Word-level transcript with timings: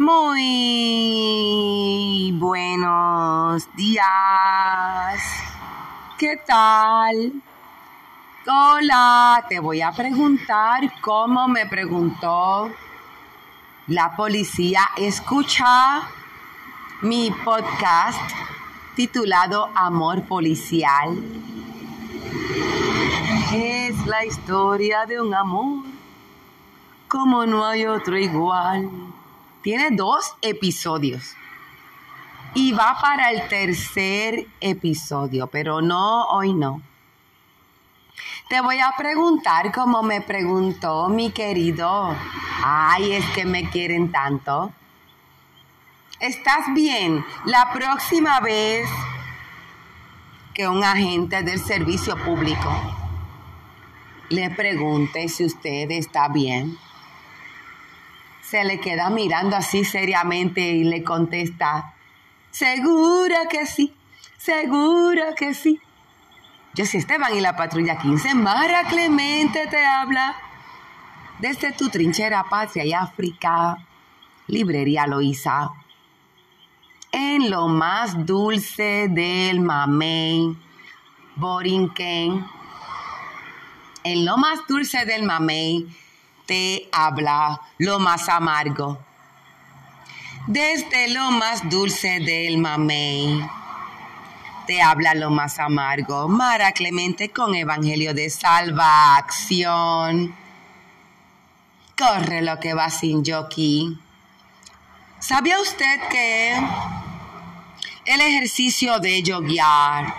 Muy 0.00 1.12
buenos 2.38 3.68
días. 3.76 4.06
¿Qué 6.16 6.38
tal? 6.46 7.34
Hola, 8.46 9.44
te 9.46 9.60
voy 9.60 9.82
a 9.82 9.92
preguntar 9.92 10.90
cómo 11.02 11.48
me 11.48 11.66
preguntó 11.66 12.70
la 13.88 14.16
policía. 14.16 14.88
Escucha 14.96 16.00
mi 17.02 17.30
podcast 17.44 18.22
titulado 18.96 19.68
Amor 19.74 20.22
Policial. 20.22 21.22
Es 23.52 24.06
la 24.06 24.24
historia 24.24 25.04
de 25.04 25.20
un 25.20 25.34
amor 25.34 25.84
como 27.06 27.44
no 27.44 27.66
hay 27.66 27.84
otro 27.84 28.16
igual. 28.16 29.09
Tiene 29.62 29.90
dos 29.90 30.34
episodios. 30.42 31.34
Y 32.54 32.72
va 32.72 32.98
para 33.00 33.30
el 33.30 33.48
tercer 33.48 34.46
episodio, 34.60 35.46
pero 35.46 35.80
no, 35.80 36.24
hoy 36.28 36.52
no. 36.52 36.82
Te 38.48 38.60
voy 38.60 38.80
a 38.80 38.94
preguntar 38.96 39.70
como 39.70 40.02
me 40.02 40.20
preguntó 40.22 41.08
mi 41.08 41.30
querido. 41.30 42.16
Ay, 42.64 43.12
es 43.12 43.24
que 43.30 43.44
me 43.44 43.70
quieren 43.70 44.10
tanto. 44.10 44.72
¿Estás 46.18 46.74
bien? 46.74 47.24
La 47.44 47.72
próxima 47.72 48.40
vez 48.40 48.88
que 50.52 50.66
un 50.66 50.82
agente 50.82 51.42
del 51.42 51.60
servicio 51.60 52.16
público 52.16 52.68
le 54.30 54.50
pregunte 54.50 55.28
si 55.28 55.44
usted 55.44 55.90
está 55.90 56.28
bien, 56.28 56.76
se 58.50 58.64
le 58.64 58.80
queda 58.80 59.10
mirando 59.10 59.54
así 59.54 59.84
seriamente 59.84 60.60
y 60.60 60.82
le 60.82 61.04
contesta, 61.04 61.94
segura 62.50 63.46
que 63.48 63.64
sí, 63.64 63.94
segura 64.38 65.36
que 65.36 65.54
sí. 65.54 65.80
Yo 66.74 66.84
soy 66.84 66.98
Esteban 66.98 67.36
y 67.36 67.40
la 67.40 67.54
patrulla 67.54 67.98
15, 67.98 68.34
Mara 68.34 68.88
Clemente 68.88 69.68
te 69.68 69.86
habla 69.86 70.36
desde 71.38 71.70
tu 71.70 71.90
trinchera 71.90 72.42
patria 72.42 72.84
y 72.84 72.92
África, 72.92 73.86
librería 74.48 75.06
Loíza, 75.06 75.70
en 77.12 77.50
lo 77.50 77.68
más 77.68 78.26
dulce 78.26 79.06
del 79.10 79.60
mamey, 79.60 80.56
Borinquen, 81.36 82.44
en 84.02 84.24
lo 84.24 84.36
más 84.38 84.66
dulce 84.66 85.04
del 85.04 85.22
mamey, 85.22 85.86
te 86.50 86.88
habla 86.90 87.62
lo 87.78 88.00
más 88.00 88.28
amargo. 88.28 88.98
Desde 90.48 91.06
lo 91.10 91.30
más 91.30 91.70
dulce 91.70 92.18
del 92.18 92.58
mamey, 92.58 93.40
te 94.66 94.82
habla 94.82 95.14
lo 95.14 95.30
más 95.30 95.60
amargo. 95.60 96.26
Mara 96.26 96.72
Clemente 96.72 97.28
con 97.28 97.54
Evangelio 97.54 98.14
de 98.14 98.28
Salvación. 98.30 99.54
Corre 101.96 102.42
lo 102.42 102.58
que 102.58 102.74
va 102.74 102.90
sin 102.90 103.24
jockey. 103.24 103.96
¿Sabía 105.20 105.60
usted 105.60 106.00
que 106.10 106.56
el 108.06 108.20
ejercicio 108.20 108.98
de 108.98 109.22
yoguear, 109.22 110.12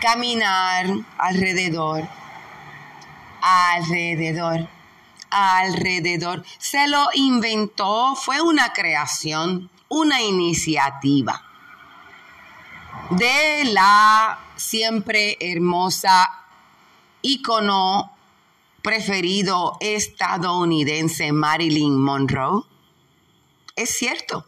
caminar 0.00 0.86
alrededor, 1.16 2.08
alrededor, 3.44 4.68
alrededor. 5.30 6.44
Se 6.58 6.88
lo 6.88 7.08
inventó, 7.12 8.14
fue 8.16 8.40
una 8.40 8.72
creación, 8.72 9.70
una 9.88 10.22
iniciativa 10.22 11.42
de 13.10 13.64
la 13.66 14.38
siempre 14.56 15.36
hermosa 15.40 16.30
ícono 17.20 18.16
preferido 18.80 19.76
estadounidense 19.80 21.32
Marilyn 21.32 22.02
Monroe. 22.02 22.62
Es 23.76 23.90
cierto. 23.90 24.46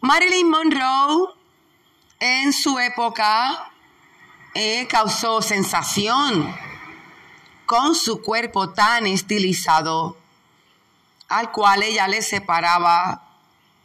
Marilyn 0.00 0.50
Monroe 0.50 1.28
en 2.18 2.52
su 2.52 2.76
época 2.78 3.70
eh, 4.54 4.88
causó 4.88 5.42
sensación 5.42 6.69
con 7.70 7.94
su 7.94 8.20
cuerpo 8.20 8.70
tan 8.70 9.06
estilizado, 9.06 10.16
al 11.28 11.52
cual 11.52 11.84
ella 11.84 12.08
le 12.08 12.20
separaba 12.20 13.22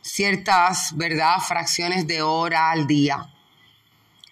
ciertas, 0.01 0.97
¿verdad?, 0.97 1.37
fracciones 1.37 2.07
de 2.07 2.23
hora 2.23 2.71
al 2.71 2.87
día. 2.87 3.29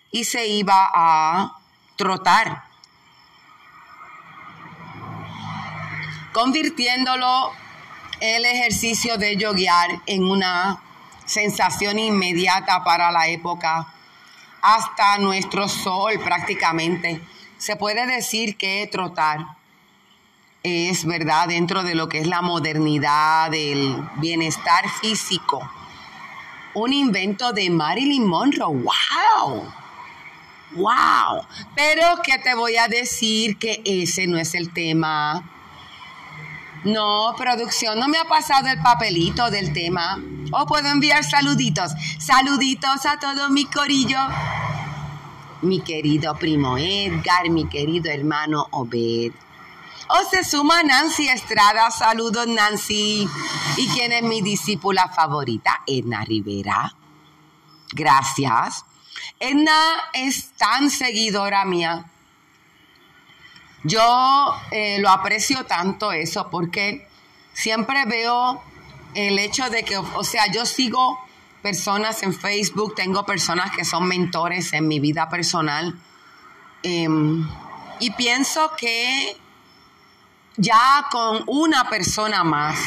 Y 0.09 0.23
se 0.23 0.47
iba 0.47 0.89
a 0.91 1.55
trotar, 1.95 2.63
convirtiéndolo 6.33 7.51
el 8.21 8.45
ejercicio 8.45 9.19
de 9.19 9.37
yoguear 9.37 10.01
en 10.07 10.23
una 10.23 10.81
sensación 11.25 11.99
inmediata 11.99 12.83
para 12.83 13.11
la 13.11 13.27
época, 13.27 13.85
hasta 14.63 15.19
nuestro 15.19 15.69
sol 15.69 16.19
prácticamente 16.23 17.21
se 17.63 17.77
puede 17.77 18.05
decir 18.05 18.57
que 18.57 18.89
trotar 18.91 19.39
es, 20.63 21.05
¿verdad?, 21.05 21.47
dentro 21.47 21.83
de 21.83 21.95
lo 21.95 22.09
que 22.09 22.19
es 22.19 22.27
la 22.27 22.41
modernidad, 22.41 23.49
del 23.51 24.03
bienestar 24.17 24.89
físico. 24.99 25.61
Un 26.73 26.91
invento 26.91 27.53
de 27.53 27.69
Marilyn 27.69 28.27
Monroe. 28.27 28.83
¡Wow! 28.83 29.73
¡Wow! 30.71 31.45
Pero 31.73 32.21
que 32.21 32.37
te 32.39 32.53
voy 32.53 32.75
a 32.75 32.89
decir 32.89 33.57
que 33.57 33.81
ese 33.85 34.27
no 34.27 34.37
es 34.37 34.55
el 34.55 34.73
tema. 34.73 35.49
No, 36.83 37.33
producción, 37.37 37.97
no 37.97 38.09
me 38.09 38.17
ha 38.17 38.25
pasado 38.25 38.67
el 38.67 38.81
papelito 38.81 39.49
del 39.49 39.71
tema. 39.71 40.21
O 40.51 40.65
puedo 40.65 40.89
enviar 40.89 41.23
saluditos. 41.23 41.93
Saluditos 42.19 43.05
a 43.05 43.19
todo 43.19 43.49
mi 43.49 43.63
corillo 43.67 44.19
mi 45.63 45.81
querido 45.81 46.35
primo 46.35 46.77
Edgar, 46.77 47.49
mi 47.49 47.67
querido 47.67 48.11
hermano 48.11 48.67
Obed. 48.71 49.31
O 50.09 50.29
se 50.29 50.43
suma 50.43 50.83
Nancy 50.83 51.29
Estrada, 51.29 51.89
saludos 51.89 52.47
Nancy. 52.47 53.27
¿Y 53.77 53.87
quién 53.89 54.11
es 54.11 54.23
mi 54.23 54.41
discípula 54.41 55.07
favorita? 55.09 55.81
Edna 55.87 56.23
Rivera. 56.25 56.93
Gracias. 57.93 58.85
Edna 59.39 59.77
es 60.13 60.51
tan 60.57 60.89
seguidora 60.89 61.65
mía. 61.65 62.05
Yo 63.83 64.55
eh, 64.71 64.99
lo 64.99 65.09
aprecio 65.09 65.65
tanto 65.65 66.11
eso 66.11 66.49
porque 66.49 67.07
siempre 67.53 68.05
veo 68.05 68.61
el 69.13 69.39
hecho 69.39 69.69
de 69.69 69.83
que, 69.83 69.97
o 69.97 70.23
sea, 70.23 70.51
yo 70.51 70.65
sigo 70.65 71.22
personas 71.63 72.21
en 72.23 72.33
Facebook, 72.33 72.93
tengo 72.93 73.25
personas 73.25 73.71
que 73.71 73.85
son 73.85 74.05
mentores 74.07 74.73
en 74.73 74.87
mi 74.87 74.99
vida 74.99 75.29
personal. 75.29 75.97
Em, 76.83 77.47
y 77.99 78.11
pienso 78.11 78.73
que 78.77 79.37
ya 80.57 81.05
con 81.09 81.43
una 81.47 81.89
persona 81.89 82.43
más 82.43 82.77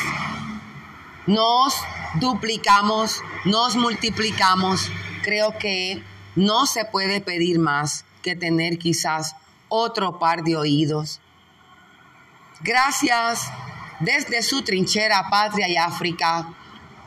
nos 1.27 1.75
duplicamos, 2.21 3.23
nos 3.47 3.77
multiplicamos. 3.77 4.91
Creo 5.23 5.57
que 5.59 6.05
no 6.37 6.67
se 6.67 6.85
puede 6.85 7.23
pedir 7.23 7.59
más 7.59 8.05
que 8.23 8.37
tener 8.37 8.79
quizás 8.79 9.37
otro 9.69 10.19
par 10.19 10.45
de 10.45 10.55
oídos. 10.55 11.21
Gracias 12.61 13.51
desde 14.01 14.43
su 14.43 14.63
trinchera 14.63 15.31
Patria 15.31 15.67
y 15.67 15.79
África 15.79 16.47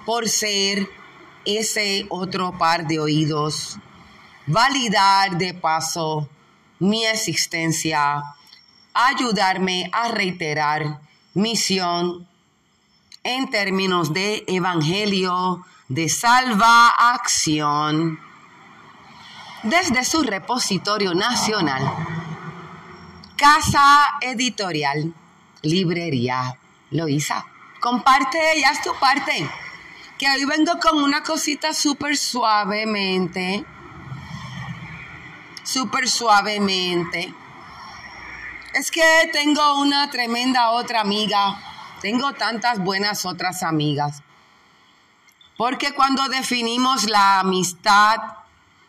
por 0.05 0.27
ser 0.27 0.98
ese 1.45 2.05
otro 2.09 2.57
par 2.57 2.87
de 2.87 2.99
oídos, 2.99 3.77
validar 4.45 5.37
de 5.37 5.53
paso 5.53 6.29
mi 6.79 7.05
existencia, 7.05 8.23
ayudarme 8.93 9.89
a 9.93 10.09
reiterar 10.09 11.01
misión 11.33 12.27
en 13.23 13.49
términos 13.49 14.13
de 14.13 14.43
evangelio 14.47 15.65
de 15.87 16.07
salva 16.09 16.89
acción 16.89 18.19
desde 19.63 20.05
su 20.05 20.23
repositorio 20.23 21.13
nacional, 21.13 21.83
Casa 23.35 24.17
Editorial, 24.21 25.13
Librería 25.61 26.57
Loisa. 26.91 27.45
Comparte 27.79 28.39
ya 28.59 28.71
es 28.71 28.81
tu 28.81 28.93
parte 28.99 29.49
que 30.19 30.29
hoy 30.29 30.43
vengo 30.43 30.77
con 30.79 31.01
una 31.01 31.23
cosita 31.23 31.73
súper 31.73 32.17
suavemente, 32.17 33.63
súper 35.63 36.09
suavemente. 36.09 37.33
Es 38.73 38.91
que 38.91 39.29
tengo 39.31 39.79
una 39.79 40.11
tremenda 40.11 40.71
otra 40.71 40.99
amiga, 40.99 41.57
tengo 42.01 42.33
tantas 42.33 42.79
buenas 42.79 43.25
otras 43.25 43.63
amigas, 43.63 44.21
Porque 45.57 45.93
cuando 45.93 46.27
definimos 46.27 47.09
la 47.09 47.39
amistad 47.39 48.17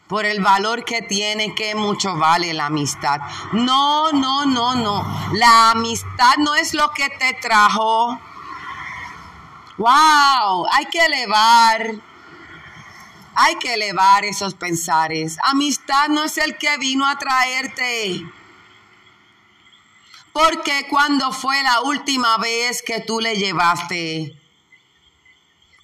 por 0.09 0.25
el 0.25 0.41
valor 0.41 0.85
que 0.85 1.03
tiene, 1.03 1.55
que 1.55 1.77
mucho 1.77 2.17
vale 2.17 2.53
la 2.55 2.67
amistad. 2.67 3.21
No, 3.53 4.11
no, 4.13 4.47
no, 4.47 4.75
no. 4.75 5.05
La 5.35 5.71
amistad 5.71 6.37
no 6.39 6.55
es 6.57 6.75
lo 6.75 6.91
que 6.91 7.09
te 7.09 7.35
trajo. 7.35 8.19
Wow, 9.81 10.67
hay 10.71 10.85
que 10.93 11.03
elevar. 11.03 11.95
Hay 13.35 13.55
que 13.57 13.73
elevar 13.73 14.27
esos 14.27 14.53
pensares. 14.53 15.39
Amistad 15.43 16.09
no 16.09 16.25
es 16.25 16.37
el 16.37 16.59
que 16.59 16.77
vino 16.77 17.09
a 17.09 17.17
traerte. 17.17 18.23
Porque 20.35 20.87
cuando 20.91 21.33
fue 21.33 21.63
la 21.63 21.81
última 21.81 22.37
vez 22.37 22.83
que 22.83 23.01
tú 23.01 23.21
le 23.21 23.37
llevaste 23.37 24.37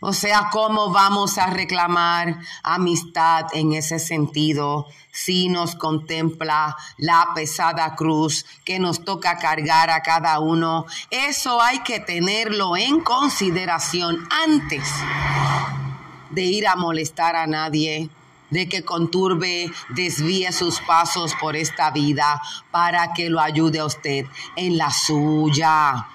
o 0.01 0.13
sea, 0.13 0.51
¿cómo 0.53 0.91
vamos 0.91 1.39
a 1.39 1.47
reclamar 1.47 2.39
amistad 2.63 3.47
en 3.55 3.73
ese 3.73 3.99
sentido 3.99 4.87
si 5.11 5.49
nos 5.49 5.75
contempla 5.75 6.77
la 6.99 7.29
pesada 7.35 7.95
cruz 7.97 8.45
que 8.65 8.79
nos 8.79 9.05
toca 9.05 9.39
cargar 9.39 9.89
a 9.89 10.03
cada 10.03 10.39
uno? 10.39 10.85
Eso 11.11 11.63
hay 11.63 11.79
que 11.79 11.99
tenerlo 11.99 12.77
en 12.77 13.01
consideración 13.01 14.29
antes 14.45 14.87
de 16.31 16.43
ir 16.43 16.69
a 16.69 16.77
molestar 16.77 17.35
a 17.35 17.47
nadie, 17.47 18.11
de 18.51 18.69
que 18.69 18.85
conturbe, 18.85 19.73
desvíe 19.89 20.53
sus 20.53 20.79
pasos 20.81 21.35
por 21.41 21.57
esta 21.57 21.91
vida 21.91 22.43
para 22.71 23.15
que 23.15 23.31
lo 23.31 23.41
ayude 23.41 23.79
a 23.79 23.87
usted 23.87 24.27
en 24.57 24.77
la 24.77 24.91
suya. 24.91 26.07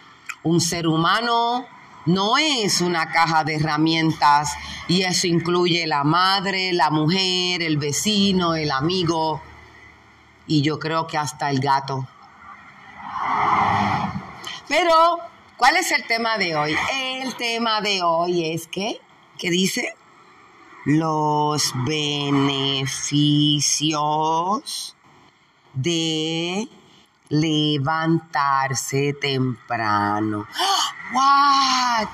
Un 0.44 0.62
ser 0.62 0.86
humano 0.86 1.66
no 2.06 2.38
es 2.38 2.82
una 2.82 3.12
caja 3.12 3.44
de 3.44 3.56
herramientas 3.56 4.54
y 4.88 5.04
eso 5.04 5.28
incluye 5.28 5.86
la 5.88 6.04
madre, 6.04 6.74
la 6.74 6.90
mujer, 6.90 7.62
el 7.62 7.78
vecino, 7.78 8.56
el 8.56 8.72
amigo 8.72 9.42
y 10.48 10.62
yo 10.62 10.80
creo 10.80 11.08
que 11.08 11.18
hasta 11.18 11.50
el 11.50 11.60
gato. 11.60 12.08
Pero, 14.68 15.20
¿cuál 15.58 15.78
es 15.78 15.92
el 15.92 16.06
tema 16.08 16.38
de 16.38 16.56
hoy? 16.56 16.76
El 16.94 17.36
tema 17.36 17.82
de 17.82 18.02
hoy 18.02 18.54
es 18.54 18.68
que, 18.68 19.00
¿qué 19.38 19.50
dice? 19.50 19.96
Los 20.86 21.74
beneficios 21.86 22.88
de 25.74 26.68
levantarse 27.32 29.14
temprano. 29.14 30.46
What? 31.14 32.10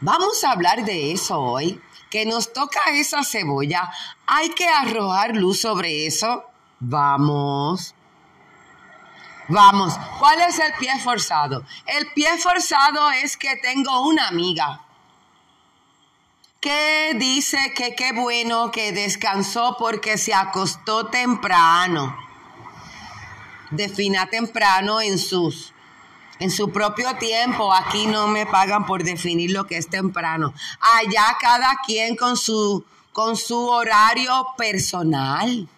Vamos 0.00 0.42
a 0.44 0.52
hablar 0.52 0.84
de 0.84 1.12
eso 1.12 1.38
hoy. 1.38 1.82
Que 2.08 2.24
nos 2.24 2.52
toca 2.52 2.80
esa 2.92 3.24
cebolla. 3.24 3.90
Hay 4.26 4.50
que 4.50 4.68
arrojar 4.68 5.34
luz 5.34 5.60
sobre 5.60 6.06
eso. 6.06 6.44
Vamos. 6.78 7.94
Vamos. 9.48 9.94
¿Cuál 10.18 10.40
es 10.42 10.58
el 10.60 10.72
pie 10.74 10.98
forzado? 11.00 11.64
El 11.84 12.06
pie 12.12 12.38
forzado 12.38 13.10
es 13.10 13.36
que 13.36 13.56
tengo 13.56 14.06
una 14.06 14.28
amiga 14.28 14.80
que 16.60 17.12
dice 17.16 17.74
que 17.74 17.94
qué 17.94 18.12
bueno 18.12 18.70
que 18.70 18.92
descansó 18.92 19.76
porque 19.78 20.16
se 20.16 20.32
acostó 20.32 21.06
temprano 21.06 22.25
defina 23.70 24.26
temprano 24.26 25.00
en 25.00 25.18
sus 25.18 25.72
en 26.38 26.50
su 26.50 26.70
propio 26.70 27.16
tiempo. 27.16 27.72
Aquí 27.72 28.06
no 28.06 28.28
me 28.28 28.46
pagan 28.46 28.86
por 28.86 29.04
definir 29.04 29.52
lo 29.52 29.66
que 29.66 29.78
es 29.78 29.88
temprano. 29.88 30.52
Allá 30.98 31.36
cada 31.40 31.76
quien 31.86 32.16
con 32.16 32.36
su 32.36 32.84
con 33.12 33.36
su 33.36 33.68
horario 33.68 34.46
personal. 34.58 35.68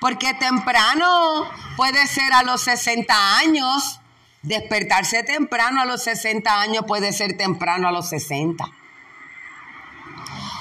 Porque 0.00 0.32
temprano 0.34 1.44
puede 1.76 2.06
ser 2.06 2.32
a 2.32 2.42
los 2.42 2.62
60 2.62 3.36
años. 3.36 4.00
Despertarse 4.42 5.22
temprano 5.22 5.82
a 5.82 5.84
los 5.84 6.02
60 6.02 6.60
años 6.60 6.84
puede 6.88 7.12
ser 7.12 7.36
temprano 7.36 7.88
a 7.88 7.92
los 7.92 8.08
60. 8.08 8.64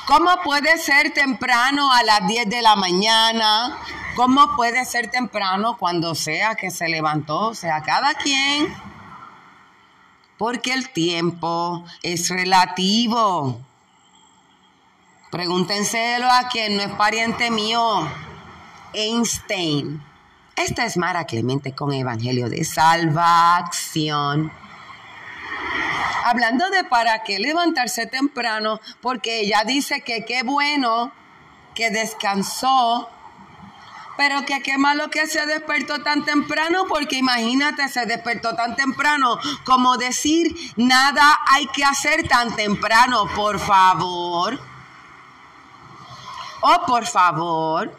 ¿Cómo 0.10 0.42
puede 0.44 0.78
ser 0.80 1.14
temprano 1.14 1.94
a 1.94 2.02
las 2.02 2.28
10 2.28 2.50
de 2.50 2.64
la 2.64 2.76
mañana? 2.76 3.78
¿Cómo 4.16 4.56
puede 4.56 4.84
ser 4.84 5.12
temprano 5.12 5.78
cuando 5.78 6.16
sea 6.16 6.56
que 6.56 6.72
se 6.72 6.90
levantó? 6.90 7.50
O 7.50 7.54
sea, 7.54 7.84
cada 7.84 8.16
quien. 8.16 8.74
Porque 10.40 10.74
el 10.74 10.90
tiempo 10.90 11.86
es 12.02 12.30
relativo. 12.30 13.62
Pregúntenselo 15.30 16.26
a 16.28 16.48
quien 16.48 16.78
no 16.78 16.82
es 16.82 16.92
pariente 16.94 17.52
mío. 17.52 18.10
Einstein. 18.94 20.04
Esta 20.56 20.86
es 20.86 20.98
Mara 20.98 21.26
Clemente 21.26 21.76
con 21.76 21.94
Evangelio 21.94 22.50
de 22.50 22.66
Salvación 22.66 24.52
hablando 26.24 26.70
de 26.70 26.84
para 26.84 27.24
qué 27.24 27.40
levantarse 27.40 28.06
temprano, 28.06 28.80
porque 29.02 29.42
ella 29.42 29.64
dice 29.66 30.02
que 30.02 30.26
qué 30.26 30.44
bueno 30.44 31.12
que 31.74 31.90
descansó, 31.90 33.10
pero 34.18 34.46
que 34.46 34.62
qué 34.62 34.78
malo 34.78 35.10
que 35.10 35.28
se 35.28 35.46
despertó 35.46 36.04
tan 36.04 36.26
temprano, 36.26 36.86
porque 36.88 37.18
imagínate, 37.18 37.88
se 37.88 38.06
despertó 38.06 38.54
tan 38.56 38.76
temprano, 38.76 39.40
como 39.64 39.98
decir, 39.98 40.54
nada 40.76 41.40
hay 41.48 41.68
que 41.68 41.84
hacer 41.84 42.28
tan 42.28 42.56
temprano, 42.56 43.28
por 43.36 43.60
favor. 43.60 44.60
Oh, 46.62 46.86
por 46.86 47.08
favor. 47.08 47.98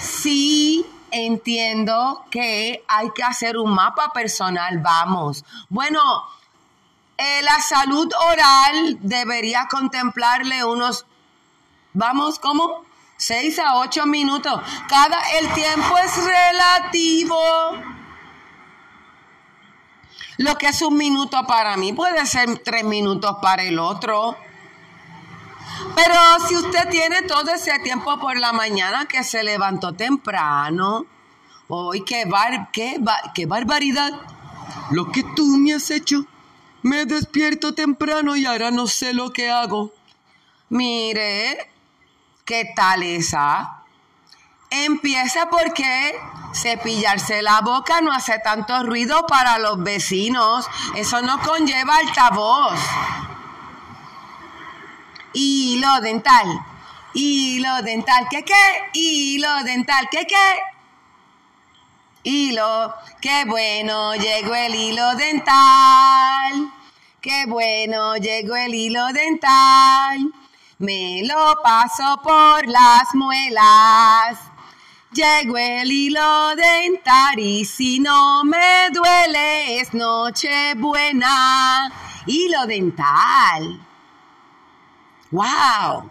Sí, 0.00 0.86
entiendo 1.14 2.24
que 2.30 2.84
hay 2.88 3.10
que 3.14 3.22
hacer 3.22 3.56
un 3.56 3.72
mapa 3.72 4.12
personal, 4.12 4.78
vamos. 4.78 5.44
Bueno, 5.68 6.00
eh, 7.16 7.42
la 7.42 7.60
salud 7.60 8.10
oral 8.30 8.98
debería 9.00 9.68
contemplarle 9.70 10.64
unos, 10.64 11.06
vamos, 11.92 12.38
¿cómo? 12.38 12.84
Seis 13.16 13.58
a 13.60 13.76
ocho 13.76 14.06
minutos. 14.06 14.60
Cada, 14.88 15.18
el 15.38 15.52
tiempo 15.54 15.96
es 15.98 16.16
relativo. 16.24 17.38
Lo 20.38 20.56
que 20.56 20.66
es 20.66 20.82
un 20.82 20.96
minuto 20.96 21.46
para 21.46 21.76
mí 21.76 21.92
puede 21.92 22.26
ser 22.26 22.58
tres 22.58 22.84
minutos 22.84 23.36
para 23.40 23.62
el 23.62 23.78
otro. 23.78 24.36
Pero 25.94 26.14
si 26.48 26.56
usted 26.56 26.88
tiene 26.90 27.22
todo 27.22 27.52
ese 27.52 27.78
tiempo 27.80 28.18
por 28.18 28.38
la 28.38 28.52
mañana 28.52 29.06
que 29.06 29.22
se 29.22 29.42
levantó 29.42 29.92
temprano, 29.92 31.06
hoy 31.68 32.02
qué, 32.04 32.24
bar, 32.24 32.70
qué, 32.72 33.00
qué 33.34 33.46
barbaridad. 33.46 34.12
Lo 34.90 35.10
que 35.10 35.24
tú 35.36 35.46
me 35.58 35.74
has 35.74 35.90
hecho. 35.90 36.26
Me 36.82 37.06
despierto 37.06 37.74
temprano 37.74 38.36
y 38.36 38.44
ahora 38.44 38.70
no 38.70 38.86
sé 38.86 39.14
lo 39.14 39.32
que 39.32 39.50
hago. 39.50 39.92
Mire, 40.68 41.70
¿qué 42.44 42.72
tal 42.76 43.02
esa? 43.02 43.84
Empieza 44.68 45.48
porque 45.48 46.14
cepillarse 46.52 47.40
la 47.40 47.60
boca 47.60 48.00
no 48.02 48.12
hace 48.12 48.38
tanto 48.40 48.82
ruido 48.82 49.26
para 49.26 49.58
los 49.58 49.82
vecinos. 49.82 50.66
Eso 50.94 51.22
no 51.22 51.40
conlleva 51.40 51.96
altavoz 51.96 52.78
hilo 55.34 56.00
dental, 56.00 56.46
hilo 57.12 57.82
dental, 57.82 58.26
¿qué 58.30 58.42
qué? 58.42 58.54
Hilo 58.94 59.62
dental, 59.64 60.08
¿qué 60.10 60.24
qué? 60.26 60.60
Hilo, 62.26 62.94
qué 63.20 63.44
bueno, 63.44 64.14
llegó 64.14 64.54
el 64.54 64.74
hilo 64.74 65.14
dental. 65.14 66.72
Qué 67.20 67.44
bueno, 67.46 68.16
llegó 68.16 68.56
el 68.56 68.74
hilo 68.74 69.06
dental. 69.08 70.32
Me 70.78 71.22
lo 71.24 71.60
paso 71.62 72.20
por 72.22 72.66
las 72.66 73.14
muelas. 73.14 74.38
Llegó 75.12 75.58
el 75.58 75.92
hilo 75.92 76.56
dental 76.56 77.38
y 77.38 77.66
si 77.66 78.00
no 78.00 78.42
me 78.44 78.88
duele 78.90 79.80
es 79.80 79.92
noche 79.92 80.74
buena. 80.76 81.92
Hilo 82.26 82.66
dental. 82.66 83.80
¡Wow! 85.34 86.08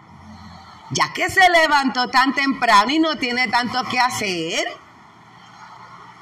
Ya 0.90 1.10
que 1.14 1.30
se 1.30 1.48
levantó 1.48 2.08
tan 2.08 2.34
temprano 2.34 2.90
y 2.90 2.98
no 2.98 3.16
tiene 3.16 3.48
tanto 3.48 3.82
que 3.84 3.98
hacer. 3.98 4.66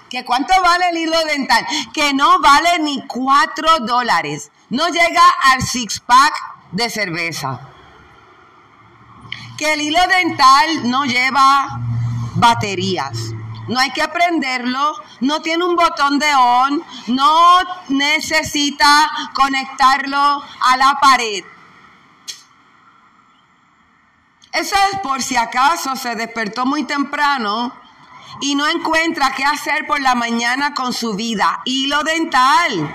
¿Que 0.08 0.24
cuánto 0.24 0.54
vale 0.62 0.90
el 0.90 0.98
hilo 0.98 1.18
dental? 1.24 1.66
Que 1.92 2.14
no 2.14 2.38
vale 2.38 2.78
ni 2.78 3.04
cuatro 3.08 3.80
dólares. 3.80 4.52
No 4.70 4.86
llega 4.86 5.22
al 5.50 5.62
six 5.62 5.98
pack 5.98 6.32
de 6.70 6.88
cerveza. 6.90 7.60
Que 9.58 9.72
el 9.72 9.80
hilo 9.80 10.06
dental 10.06 10.88
no 10.88 11.04
lleva 11.04 11.80
baterías. 12.36 13.18
no 13.68 13.78
hay 13.78 13.90
que 13.90 14.06
prenderlo, 14.08 14.94
no 15.20 15.40
tiene 15.40 15.64
un 15.64 15.76
botón 15.76 16.18
de 16.18 16.34
on, 16.34 16.82
no 17.06 17.58
necesita 17.88 19.08
conectarlo 19.34 20.44
a 20.60 20.76
la 20.76 20.98
pared. 21.00 21.44
Eso 24.52 24.76
es 24.92 24.98
por 25.00 25.22
si 25.22 25.36
acaso 25.36 25.96
se 25.96 26.14
despertó 26.14 26.66
muy 26.66 26.84
temprano 26.84 27.72
y 28.40 28.54
no 28.54 28.66
encuentra 28.68 29.34
qué 29.34 29.44
hacer 29.44 29.86
por 29.86 30.00
la 30.00 30.14
mañana 30.14 30.74
con 30.74 30.92
su 30.92 31.14
vida. 31.14 31.60
Hilo 31.64 32.02
dental. 32.02 32.94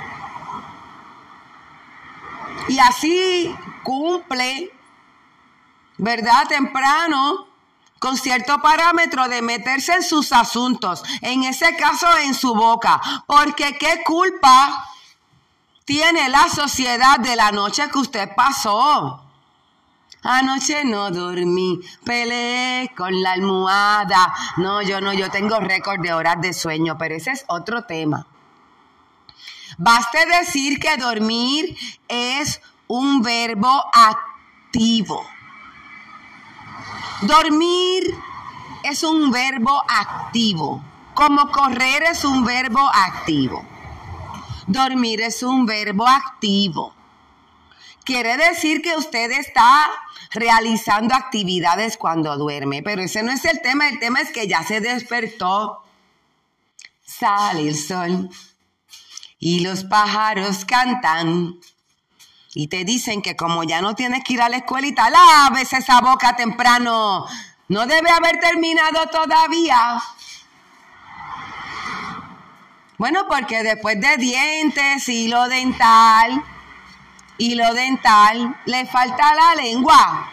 Y 2.68 2.80
así 2.80 3.56
cumple, 3.84 4.72
¿verdad? 5.98 6.48
Temprano 6.48 7.48
con 8.00 8.18
cierto 8.18 8.62
parámetro 8.62 9.28
de 9.28 9.42
meterse 9.42 9.94
en 9.94 10.04
sus 10.04 10.32
asuntos, 10.32 11.04
en 11.22 11.44
ese 11.44 11.76
caso 11.76 12.06
en 12.18 12.36
su 12.36 12.54
boca, 12.54 13.02
porque 13.26 13.78
qué 13.78 14.04
culpa 14.04 14.86
tiene 15.86 16.30
la 16.30 16.48
sociedad 16.50 17.18
de 17.20 17.36
la 17.36 17.52
noche 17.52 17.90
que 17.90 17.98
usted 17.98 18.36
pasó. 18.36 19.27
Anoche 20.30 20.84
no 20.84 21.10
dormí, 21.10 21.80
peleé 22.04 22.92
con 22.98 23.22
la 23.22 23.32
almohada. 23.32 24.34
No, 24.58 24.82
yo 24.82 25.00
no, 25.00 25.14
yo 25.14 25.32
tengo 25.32 25.58
récord 25.62 26.02
de 26.02 26.12
horas 26.12 26.42
de 26.42 26.52
sueño, 26.52 26.98
pero 26.98 27.16
ese 27.16 27.32
es 27.32 27.46
otro 27.48 27.86
tema. 27.86 28.28
Baste 29.78 30.26
decir 30.26 30.80
que 30.80 30.98
dormir 30.98 31.78
es 32.10 32.60
un 32.88 33.22
verbo 33.22 33.86
activo. 33.94 35.26
Dormir 37.22 38.14
es 38.84 39.04
un 39.04 39.32
verbo 39.32 39.82
activo, 39.88 40.84
como 41.14 41.50
correr 41.52 42.04
es 42.04 42.26
un 42.26 42.44
verbo 42.44 42.86
activo. 42.94 43.66
Dormir 44.68 45.22
es 45.22 45.42
un 45.42 45.66
verbo 45.66 46.06
activo. 46.06 46.94
Quiere 48.04 48.38
decir 48.38 48.82
que 48.82 48.96
usted 48.96 49.32
está 49.32 49.90
realizando 50.32 51.16
actividades 51.16 51.98
cuando 51.98 52.38
duerme, 52.38 52.84
pero 52.84 53.02
ese 53.02 53.24
no 53.24 53.32
es 53.32 53.46
el 53.46 53.62
tema, 53.62 53.88
el 53.88 54.00
tema 54.00 54.22
es 54.22 54.32
que 54.32 54.48
ya 54.48 54.64
se 54.64 54.82
despertó. 54.82 55.84
Sale 57.04 57.68
el 57.68 57.76
sol 57.76 58.30
y 59.40 59.62
los 59.62 59.84
pájaros 59.84 60.66
cantan. 60.66 61.56
Y 62.54 62.68
te 62.68 62.86
dicen 62.86 63.22
que 63.22 63.36
como 63.36 63.64
ya 63.64 63.82
no 63.82 63.96
tienes 63.96 64.24
que 64.24 64.34
ir 64.34 64.42
a 64.42 64.50
la 64.50 64.58
escuelita, 64.58 65.10
laves 65.10 65.74
esa 65.74 66.02
boca 66.02 66.36
temprano. 66.36 67.26
No 67.68 67.86
debe 67.86 68.10
haber 68.10 68.40
terminado 68.40 69.08
todavía. 69.08 70.02
Bueno, 72.98 73.28
porque 73.28 73.62
después 73.62 74.02
de 74.02 74.18
dientes, 74.18 75.08
hilo 75.08 75.48
dental, 75.48 76.44
hilo 77.38 77.74
dental, 77.74 78.56
le 78.66 78.86
falta 78.86 79.34
la 79.36 79.56
lengua. 79.62 80.32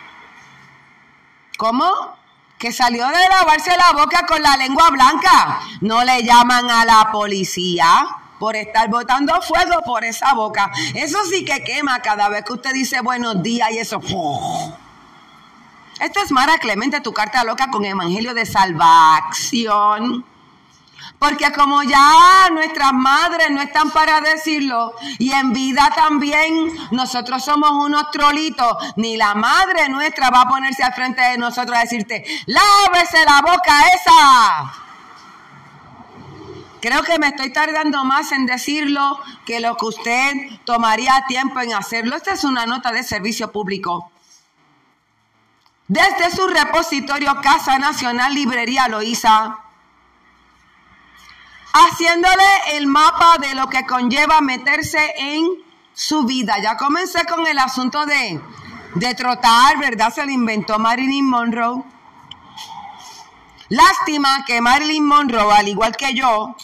¿Cómo? 1.56 2.16
Que 2.58 2.72
salió 2.72 3.06
de 3.06 3.28
lavarse 3.28 3.76
la 3.76 3.92
boca 3.92 4.26
con 4.26 4.42
la 4.42 4.56
lengua 4.56 4.90
blanca. 4.90 5.60
No 5.80 6.04
le 6.04 6.22
llaman 6.22 6.70
a 6.70 6.84
la 6.84 7.10
policía 7.12 8.06
por 8.38 8.56
estar 8.56 8.88
botando 8.88 9.40
fuego 9.42 9.82
por 9.84 10.04
esa 10.04 10.34
boca. 10.34 10.70
Eso 10.94 11.18
sí 11.30 11.44
que 11.44 11.62
quema 11.62 12.00
cada 12.00 12.28
vez 12.28 12.44
que 12.44 12.52
usted 12.54 12.72
dice 12.72 13.00
buenos 13.00 13.42
días 13.42 13.70
y 13.70 13.78
eso. 13.78 14.00
Esto 16.00 16.20
es 16.20 16.32
Mara 16.32 16.58
Clemente, 16.58 17.00
tu 17.00 17.12
carta 17.12 17.44
loca 17.44 17.70
con 17.70 17.84
Evangelio 17.84 18.34
de 18.34 18.44
Salvación. 18.46 20.24
Porque 21.24 21.50
como 21.52 21.82
ya 21.82 22.50
nuestras 22.52 22.92
madres 22.92 23.50
no 23.50 23.62
están 23.62 23.90
para 23.90 24.20
decirlo, 24.20 24.94
y 25.18 25.32
en 25.32 25.54
vida 25.54 25.90
también 25.96 26.70
nosotros 26.90 27.42
somos 27.42 27.70
unos 27.70 28.10
trolitos, 28.10 28.76
ni 28.96 29.16
la 29.16 29.34
madre 29.34 29.88
nuestra 29.88 30.28
va 30.28 30.42
a 30.42 30.48
ponerse 30.50 30.82
al 30.82 30.92
frente 30.92 31.22
de 31.22 31.38
nosotros 31.38 31.78
a 31.78 31.80
decirte, 31.80 32.26
lávese 32.44 33.24
la 33.24 33.40
boca 33.40 33.86
esa. 33.94 34.74
Creo 36.82 37.02
que 37.02 37.18
me 37.18 37.28
estoy 37.28 37.50
tardando 37.50 38.04
más 38.04 38.30
en 38.30 38.44
decirlo 38.44 39.18
que 39.46 39.60
lo 39.60 39.78
que 39.78 39.86
usted 39.86 40.32
tomaría 40.66 41.24
tiempo 41.26 41.58
en 41.60 41.72
hacerlo. 41.72 42.16
Esta 42.16 42.34
es 42.34 42.44
una 42.44 42.66
nota 42.66 42.92
de 42.92 43.02
servicio 43.02 43.50
público. 43.50 44.10
Desde 45.88 46.30
su 46.36 46.46
repositorio 46.48 47.40
Casa 47.40 47.78
Nacional 47.78 48.34
Librería 48.34 48.88
Loíza, 48.88 49.63
haciéndole 51.74 52.44
el 52.72 52.86
mapa 52.86 53.36
de 53.38 53.54
lo 53.54 53.68
que 53.68 53.84
conlleva 53.84 54.40
meterse 54.40 55.12
en 55.18 55.44
su 55.92 56.22
vida. 56.24 56.58
Ya 56.62 56.76
comencé 56.76 57.24
con 57.26 57.46
el 57.46 57.58
asunto 57.58 58.06
de, 58.06 58.40
de 58.94 59.14
trotar, 59.14 59.76
¿verdad? 59.78 60.14
Se 60.14 60.24
lo 60.24 60.30
inventó 60.30 60.78
Marilyn 60.78 61.28
Monroe. 61.28 61.82
Lástima 63.68 64.44
que 64.44 64.60
Marilyn 64.60 65.04
Monroe, 65.04 65.52
al 65.52 65.66
igual 65.66 65.96
que 65.96 66.14
yo, 66.14 66.54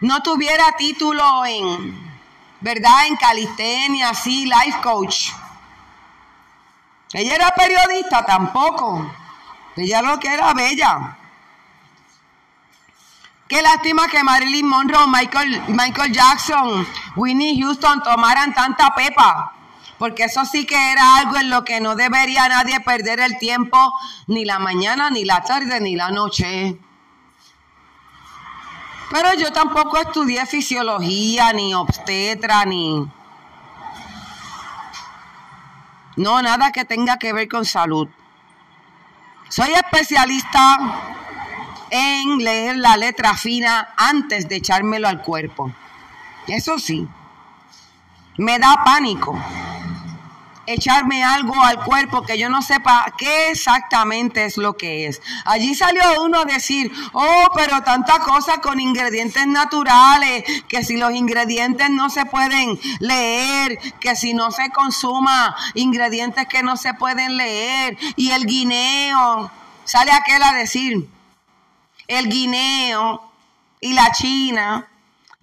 no 0.00 0.22
tuviera 0.22 0.76
título 0.76 1.44
en, 1.44 2.20
¿verdad? 2.60 3.06
En 3.08 3.16
calistenia, 3.16 4.10
así, 4.10 4.44
life 4.44 4.80
coach. 4.80 5.30
Ella 7.12 7.34
era 7.34 7.50
periodista 7.50 8.24
tampoco. 8.24 9.10
Ella 9.76 10.02
lo 10.02 10.20
que 10.20 10.32
era 10.32 10.54
bella. 10.54 11.16
Qué 13.50 13.62
lástima 13.62 14.06
que 14.06 14.22
Marilyn 14.22 14.64
Monroe, 14.64 15.08
Michael, 15.08 15.60
Michael 15.66 16.12
Jackson, 16.12 16.86
Winnie 17.16 17.60
Houston 17.60 18.00
tomaran 18.00 18.54
tanta 18.54 18.94
pepa. 18.94 19.52
Porque 19.98 20.22
eso 20.22 20.44
sí 20.44 20.64
que 20.64 20.92
era 20.92 21.16
algo 21.16 21.36
en 21.36 21.50
lo 21.50 21.64
que 21.64 21.80
no 21.80 21.96
debería 21.96 22.48
nadie 22.48 22.78
perder 22.78 23.18
el 23.18 23.38
tiempo, 23.38 23.92
ni 24.28 24.44
la 24.44 24.60
mañana, 24.60 25.10
ni 25.10 25.24
la 25.24 25.42
tarde, 25.42 25.80
ni 25.80 25.96
la 25.96 26.12
noche. 26.12 26.78
Pero 29.10 29.34
yo 29.34 29.52
tampoco 29.52 29.98
estudié 29.98 30.46
fisiología, 30.46 31.52
ni 31.52 31.74
obstetra, 31.74 32.64
ni... 32.64 33.04
No, 36.14 36.40
nada 36.40 36.70
que 36.70 36.84
tenga 36.84 37.16
que 37.16 37.32
ver 37.32 37.48
con 37.48 37.64
salud. 37.64 38.08
Soy 39.48 39.72
especialista 39.72 41.18
en 41.90 42.38
leer 42.38 42.76
la 42.76 42.96
letra 42.96 43.36
fina 43.36 43.94
antes 43.96 44.48
de 44.48 44.56
echármelo 44.56 45.08
al 45.08 45.22
cuerpo. 45.22 45.72
Eso 46.46 46.78
sí, 46.78 47.06
me 48.36 48.58
da 48.58 48.82
pánico 48.84 49.38
echarme 50.72 51.24
algo 51.24 51.62
al 51.62 51.82
cuerpo 51.82 52.22
que 52.22 52.38
yo 52.38 52.48
no 52.48 52.62
sepa 52.62 53.12
qué 53.18 53.50
exactamente 53.50 54.44
es 54.44 54.56
lo 54.56 54.76
que 54.76 55.06
es. 55.06 55.20
Allí 55.44 55.74
salió 55.74 56.02
uno 56.22 56.40
a 56.40 56.44
decir, 56.44 56.92
oh, 57.12 57.48
pero 57.54 57.82
tanta 57.82 58.20
cosa 58.20 58.60
con 58.60 58.80
ingredientes 58.80 59.46
naturales, 59.46 60.44
que 60.68 60.84
si 60.84 60.96
los 60.96 61.12
ingredientes 61.12 61.90
no 61.90 62.10
se 62.10 62.24
pueden 62.26 62.78
leer, 63.00 63.78
que 63.98 64.16
si 64.16 64.34
no 64.34 64.50
se 64.50 64.70
consuma 64.70 65.56
ingredientes 65.74 66.46
que 66.46 66.62
no 66.62 66.76
se 66.76 66.94
pueden 66.94 67.36
leer, 67.36 67.98
y 68.16 68.30
el 68.30 68.46
guineo, 68.46 69.50
sale 69.84 70.12
aquel 70.12 70.42
a 70.42 70.52
decir, 70.52 71.08
el 72.10 72.28
guineo 72.28 73.22
y 73.80 73.92
la 73.92 74.10
china 74.10 74.88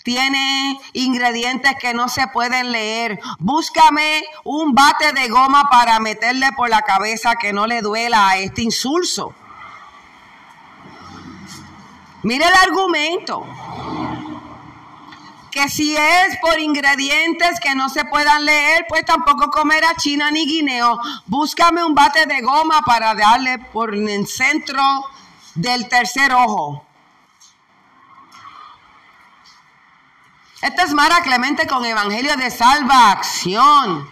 tiene 0.04 0.78
ingredientes 0.92 1.76
que 1.80 1.94
no 1.94 2.10
se 2.10 2.28
pueden 2.28 2.74
leer. 2.74 3.20
Búscame 3.40 4.24
un 4.44 4.76
bate 4.76 5.14
de 5.14 5.30
goma 5.30 5.70
para 5.70 6.00
meterle 6.00 6.52
por 6.58 6.70
la 6.70 6.82
cabeza 6.82 7.36
que 7.36 7.54
no 7.54 7.68
le 7.68 7.82
duela 7.82 8.30
a 8.30 8.38
este 8.38 8.64
insulso. 8.64 9.34
Mire 12.24 12.46
el 12.46 12.54
argumento. 12.54 13.46
Que 15.50 15.70
si 15.70 15.96
es 15.96 16.38
por 16.42 16.60
ingredientes 16.60 17.62
que 17.62 17.76
no 17.76 17.88
se 17.88 18.04
puedan 18.04 18.44
leer, 18.44 18.86
pues 18.90 19.06
tampoco 19.06 19.50
comerá 19.50 19.96
china 19.96 20.32
ni 20.32 20.46
guineo. 20.46 21.00
Búscame 21.26 21.84
un 21.84 21.96
bate 21.96 22.26
de 22.26 22.42
goma 22.42 22.82
para 22.82 23.16
darle 23.16 23.58
por 23.58 23.96
el 23.96 24.28
centro 24.28 24.84
del 25.58 25.90
tercer 25.90 26.34
ojo. 26.34 26.86
Esta 30.62 30.84
es 30.84 30.94
Mara 30.94 31.22
Clemente 31.22 31.68
con 31.68 31.86
Evangelio 31.86 32.36
de 32.38 32.50
Salvación. 32.50 34.10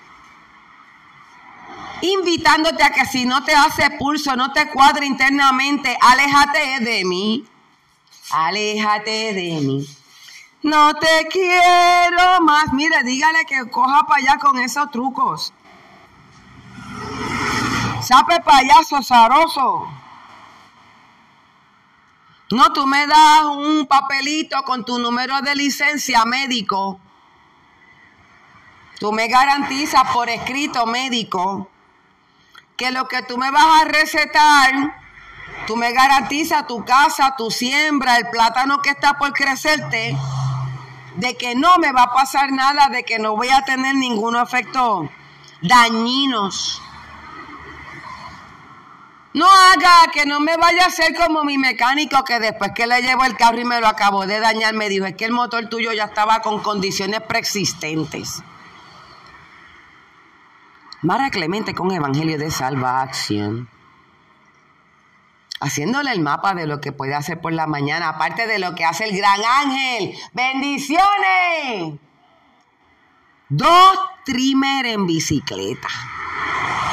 Invitándote 2.02 2.84
a 2.84 2.92
que 2.92 3.06
si 3.06 3.26
no 3.26 3.44
te 3.44 3.56
hace 3.56 3.90
pulso, 3.92 4.36
no 4.36 4.52
te 4.54 4.70
cuadra 4.70 5.06
internamente, 5.06 5.98
aléjate 6.02 6.80
de 6.82 7.06
mí. 7.06 7.48
Aléjate 8.32 9.34
de 9.34 9.60
mí. 9.62 9.88
No 10.64 10.94
te 10.96 11.28
quiero 11.32 12.42
más. 12.42 12.74
Mire, 12.74 13.04
dígale 13.04 13.46
que 13.46 13.70
coja 13.70 14.04
para 14.08 14.20
allá 14.20 14.40
con 14.40 14.60
esos 14.60 14.90
trucos. 14.92 15.54
Sape 18.02 18.40
payaso 18.42 19.02
zaroso. 19.04 19.88
No, 22.52 22.72
tú 22.74 22.86
me 22.86 23.08
das 23.08 23.42
un 23.46 23.88
papelito 23.88 24.62
con 24.64 24.86
tu 24.86 25.00
número 25.00 25.42
de 25.42 25.56
licencia 25.56 26.26
médico. 26.26 27.00
Tú 29.00 29.12
me 29.12 29.28
garantizas 29.28 30.04
por 30.14 30.30
escrito 30.30 30.86
médico 30.86 31.70
que 32.78 32.92
lo 32.92 33.08
que 33.08 33.24
tú 33.24 33.38
me 33.38 33.50
vas 33.50 33.82
a 33.82 33.86
recetar, 33.86 34.96
tú 35.66 35.76
me 35.76 35.92
garantizas 35.92 36.68
tu 36.68 36.86
casa, 36.86 37.36
tu 37.36 37.50
siembra, 37.50 38.18
el 38.18 38.30
plátano 38.30 38.82
que 38.82 38.92
está 38.92 39.18
por 39.18 39.34
crecerte, 39.34 40.16
de 41.16 41.38
que 41.38 41.56
no 41.56 41.78
me 41.78 41.92
va 41.92 42.04
a 42.04 42.14
pasar 42.14 42.52
nada, 42.52 42.90
de 42.90 43.04
que 43.04 43.18
no 43.18 43.36
voy 43.36 43.50
a 43.50 43.64
tener 43.64 43.96
ningún 43.96 44.36
efecto 44.36 45.10
dañinos. 45.62 46.82
No 49.36 49.46
haga 49.46 50.10
que 50.14 50.26
no 50.26 50.40
me 50.40 50.56
vaya 50.56 50.86
a 50.86 50.90
ser 50.90 51.14
como 51.14 51.44
mi 51.44 51.58
mecánico 51.58 52.24
que 52.24 52.40
después 52.40 52.72
que 52.74 52.88
le 52.88 53.02
llevo 53.02 53.26
el 53.26 53.36
carro 53.36 53.60
y 53.60 53.66
me 53.66 53.82
lo 53.82 53.88
acabó 53.88 54.26
de 54.26 54.40
dañar 54.40 54.74
me 54.74 54.88
dijo, 54.88 55.06
es 55.06 55.16
que 55.18 55.26
el 55.26 55.34
motor 55.34 55.68
tuyo 55.68 55.92
ya 55.92 56.06
estaba 56.06 56.40
con 56.40 56.64
condiciones 56.64 57.20
preexistentes. 57.20 58.42
Mara 61.02 61.30
Clemente 61.32 61.76
con 61.76 61.92
Evangelio 61.92 62.38
de 62.38 62.50
Salvación. 62.50 63.68
Haciéndole 65.60 66.14
el 66.14 66.22
mapa 66.22 66.54
de 66.54 66.66
lo 66.66 66.80
que 66.80 66.94
puede 66.94 67.14
hacer 67.14 67.42
por 67.42 67.52
la 67.52 67.68
mañana, 67.68 68.08
aparte 68.08 68.48
de 68.48 68.60
lo 68.60 68.74
que 68.74 68.86
hace 68.86 69.04
el 69.04 69.18
gran 69.18 69.42
ángel. 69.44 70.16
¡Bendiciones! 70.32 72.00
Dos 73.50 74.00
trimmer 74.24 74.86
en 74.86 75.06
bicicleta. 75.06 75.90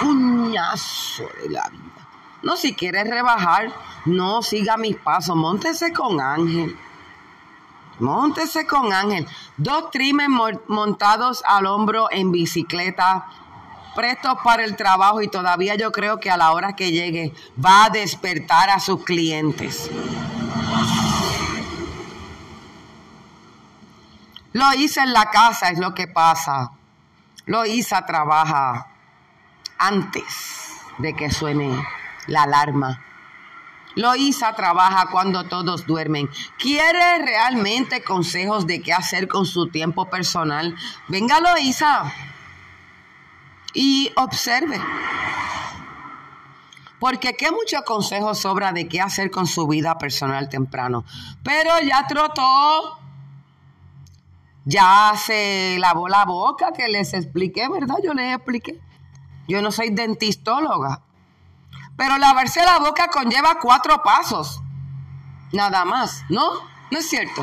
Puñazo 0.01 1.29
de 1.41 1.51
la 1.51 1.69
vida. 1.69 1.92
No, 2.43 2.57
si 2.57 2.75
quieres 2.75 3.09
rebajar, 3.09 3.73
no 4.05 4.43
siga 4.43 4.77
mis 4.77 4.97
pasos, 4.97 5.37
montese 5.37 5.93
con 5.93 6.21
Ángel. 6.21 6.77
Móntese 8.01 8.67
con 8.67 8.93
Ángel. 8.93 9.29
Dos 9.57 9.91
trimes 9.91 10.29
montados 10.67 11.43
al 11.47 11.67
hombro 11.67 12.09
en 12.11 12.33
bicicleta, 12.33 13.27
prestos 13.95 14.39
para 14.43 14.65
el 14.65 14.77
trabajo 14.77 15.23
y 15.23 15.29
todavía 15.29 15.77
yo 15.77 15.93
creo 15.93 16.19
que 16.19 16.31
a 16.31 16.37
la 16.37 16.53
hora 16.53 16.75
que 16.75 16.91
llegue 16.91 17.33
va 17.65 17.85
a 17.85 17.91
despertar 17.91 18.71
a 18.71 18.81
sus 18.81 19.05
clientes. 19.05 19.89
Lo 24.53 24.75
hice 24.75 25.01
en 25.01 25.13
la 25.13 25.31
casa, 25.31 25.71
es 25.71 25.79
lo 25.79 25.95
que 25.95 26.09
pasa. 26.09 26.73
Lo 27.47 27.65
hice 27.65 27.97
trabaja 28.07 28.89
antes 29.79 30.77
de 30.99 31.15
que 31.15 31.31
suene 31.31 31.83
la 32.27 32.43
alarma. 32.43 33.05
Loisa 33.95 34.55
trabaja 34.55 35.09
cuando 35.11 35.45
todos 35.45 35.87
duermen. 35.87 36.31
¿Quiere 36.59 37.19
realmente 37.19 38.03
consejos 38.03 38.67
de 38.67 38.81
qué 38.81 38.93
hacer 38.93 39.29
con 39.29 39.45
su 39.45 39.69
tiempo 39.69 40.09
personal? 40.09 40.75
Venga 41.09 41.41
Loisa 41.41 42.13
y 43.75 44.11
observe. 44.17 44.81
Porque 46.99 47.35
qué 47.35 47.51
muchos 47.51 47.83
consejos 47.83 48.39
sobra 48.39 48.73
de 48.73 48.89
qué 48.89 49.01
hacer 49.01 49.31
con 49.31 49.47
su 49.47 49.67
vida 49.67 49.99
personal 49.99 50.49
temprano. 50.49 51.05
Pero 51.43 51.71
ya 51.81 52.07
trotó. 52.07 52.99
Ya 54.65 55.13
se 55.17 55.77
lavó 55.81 56.09
la 56.09 56.25
boca 56.25 56.73
que 56.73 56.87
les 56.89 57.13
expliqué, 57.15 57.69
¿verdad? 57.69 57.97
Yo 58.05 58.15
les 58.15 58.37
expliqué. 58.37 58.81
Yo 59.49 59.61
no 59.61 59.73
soy 59.73 59.91
dentistóloga. 59.91 61.03
Pero 62.03 62.19
lavarse 62.19 62.61
la 62.65 62.81
boca 62.81 63.07
conlleva 63.07 63.61
cuatro 63.63 64.03
pasos. 64.03 64.61
Nada 65.53 65.85
más, 65.85 66.25
¿no? 66.29 66.51
¿No 66.91 66.99
es 66.99 67.09
cierto? 67.09 67.43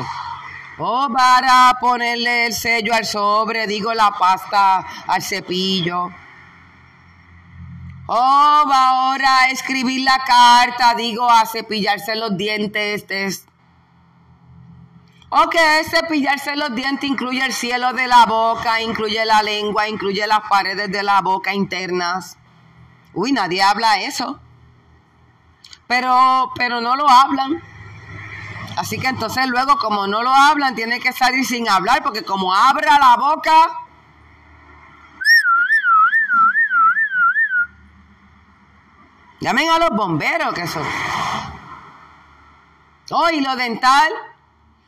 O 0.76 1.06
oh, 1.06 1.08
para 1.10 1.78
ponerle 1.80 2.44
el 2.44 2.52
sello 2.52 2.92
al 2.92 3.06
sobre, 3.06 3.66
digo 3.66 3.94
la 3.94 4.10
pasta 4.10 4.86
al 5.06 5.22
cepillo. 5.22 6.10
Oh, 8.06 8.64
va 8.70 8.88
ahora 8.90 9.44
a 9.44 9.48
escribir 9.48 10.02
la 10.02 10.18
carta, 10.26 10.94
digo 10.94 11.30
a 11.30 11.46
cepillarse 11.46 12.14
los 12.14 12.36
dientes. 12.36 13.46
Ok, 15.30 15.56
cepillarse 15.88 16.54
los 16.54 16.74
dientes 16.74 17.08
incluye 17.08 17.42
el 17.46 17.54
cielo 17.54 17.94
de 17.94 18.06
la 18.06 18.26
boca, 18.26 18.82
incluye 18.82 19.24
la 19.24 19.42
lengua, 19.42 19.88
incluye 19.88 20.26
las 20.26 20.40
paredes 20.50 20.92
de 20.92 21.02
la 21.02 21.22
boca 21.22 21.54
internas. 21.54 22.36
Uy, 23.14 23.32
nadie 23.32 23.62
habla 23.62 24.02
eso. 24.02 24.38
Pero, 25.90 26.52
pero 26.54 26.80
no 26.80 26.94
lo 26.94 27.10
hablan. 27.10 27.60
Así 28.76 28.96
que 29.00 29.08
entonces 29.08 29.48
luego, 29.48 29.76
como 29.78 30.06
no 30.06 30.22
lo 30.22 30.32
hablan, 30.32 30.76
tiene 30.76 31.00
que 31.00 31.12
salir 31.12 31.44
sin 31.44 31.68
hablar, 31.68 32.04
porque 32.04 32.24
como 32.24 32.54
abra 32.54 32.96
la 33.00 33.16
boca. 33.16 33.70
Llamen 39.40 39.68
a 39.70 39.78
los 39.80 39.90
bomberos, 39.90 40.54
que 40.54 40.62
eso. 40.62 40.80
Oh, 43.10 43.28
y 43.30 43.40
lo 43.40 43.56
dental. 43.56 44.12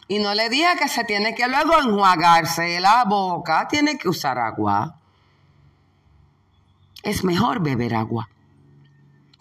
Y 0.07 0.21
no 0.21 0.35
le 0.35 0.49
dije 0.51 0.77
que 0.79 0.87
se 0.87 1.03
tiene 1.03 1.35
que 1.35 1.49
luego 1.49 1.81
enjuagarse 1.81 2.79
la 2.79 3.03
boca, 3.07 3.67
tiene 3.67 3.99
que 3.99 4.09
usar 4.09 4.39
agua 4.39 5.03
es 7.03 7.25
mejor 7.25 7.61
beber 7.61 7.95
agua. 7.95 8.29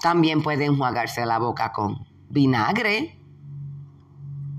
También 0.02 0.42
puede 0.42 0.66
enjuagarse 0.66 1.26
la 1.26 1.38
boca 1.38 1.72
con 1.72 2.08
vinagre. 2.30 3.18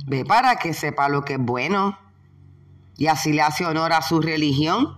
Ve 0.06 0.24
para 0.24 0.56
que 0.56 0.72
sepa 0.72 1.08
lo 1.08 1.24
que 1.24 1.34
es 1.34 1.40
bueno. 1.40 1.98
Y 2.96 3.08
así 3.08 3.32
le 3.32 3.42
hace 3.42 3.66
honor 3.66 3.92
a 3.92 4.02
su 4.02 4.20
religión. 4.20 4.96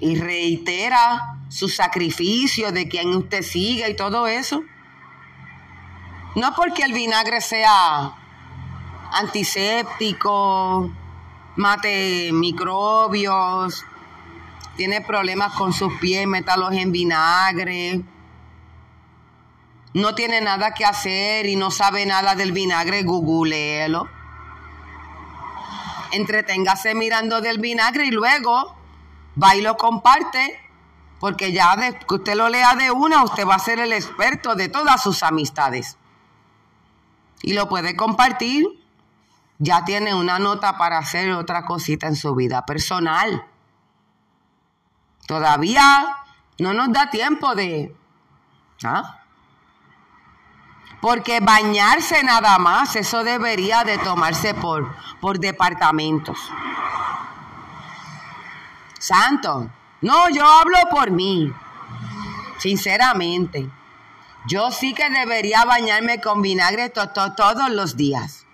Y 0.00 0.16
reitera 0.16 1.38
su 1.48 1.68
sacrificio 1.68 2.72
de 2.72 2.88
quien 2.88 3.14
usted 3.14 3.42
sigue 3.42 3.90
y 3.90 3.96
todo 3.96 4.26
eso. 4.26 4.62
No 6.34 6.54
porque 6.54 6.84
el 6.84 6.92
vinagre 6.92 7.40
sea 7.40 8.14
antiséptico, 9.12 10.90
mate 11.56 12.30
microbios, 12.32 13.84
tiene 14.78 15.00
problemas 15.00 15.54
con 15.54 15.72
sus 15.72 15.92
pies, 15.94 16.24
métalos 16.28 16.72
en 16.72 16.92
vinagre. 16.92 18.00
No 19.92 20.14
tiene 20.14 20.40
nada 20.40 20.72
que 20.72 20.84
hacer 20.84 21.46
y 21.46 21.56
no 21.56 21.72
sabe 21.72 22.06
nada 22.06 22.36
del 22.36 22.52
vinagre, 22.52 23.02
googleelo. 23.02 24.08
Entreténgase 26.12 26.94
mirando 26.94 27.40
del 27.40 27.58
vinagre 27.58 28.06
y 28.06 28.12
luego 28.12 28.76
va 29.42 29.56
y 29.56 29.62
lo 29.62 29.76
comparte, 29.76 30.60
porque 31.18 31.52
ya 31.52 31.74
que 31.76 32.14
usted 32.14 32.36
lo 32.36 32.48
lea 32.48 32.76
de 32.76 32.92
una, 32.92 33.24
usted 33.24 33.44
va 33.44 33.56
a 33.56 33.58
ser 33.58 33.80
el 33.80 33.92
experto 33.92 34.54
de 34.54 34.68
todas 34.68 35.02
sus 35.02 35.24
amistades. 35.24 35.98
Y 37.42 37.54
lo 37.54 37.68
puede 37.68 37.96
compartir. 37.96 38.64
Ya 39.58 39.84
tiene 39.84 40.14
una 40.14 40.38
nota 40.38 40.78
para 40.78 40.98
hacer 40.98 41.32
otra 41.32 41.64
cosita 41.64 42.06
en 42.06 42.14
su 42.14 42.32
vida 42.36 42.64
personal. 42.64 43.44
Todavía 45.28 46.16
no 46.58 46.72
nos 46.72 46.90
da 46.90 47.10
tiempo 47.10 47.54
de... 47.54 47.94
¿ah? 48.82 49.18
Porque 51.02 51.40
bañarse 51.40 52.24
nada 52.24 52.58
más, 52.58 52.96
eso 52.96 53.22
debería 53.22 53.84
de 53.84 53.98
tomarse 53.98 54.54
por, 54.54 54.96
por 55.20 55.38
departamentos. 55.38 56.38
Santo, 58.98 59.70
no, 60.00 60.30
yo 60.30 60.46
hablo 60.46 60.78
por 60.90 61.10
mí, 61.10 61.52
sinceramente. 62.56 63.68
Yo 64.46 64.70
sí 64.70 64.94
que 64.94 65.10
debería 65.10 65.66
bañarme 65.66 66.22
con 66.22 66.40
vinagre 66.40 66.88
todos 66.88 67.70
los 67.70 67.98
días. 67.98 68.46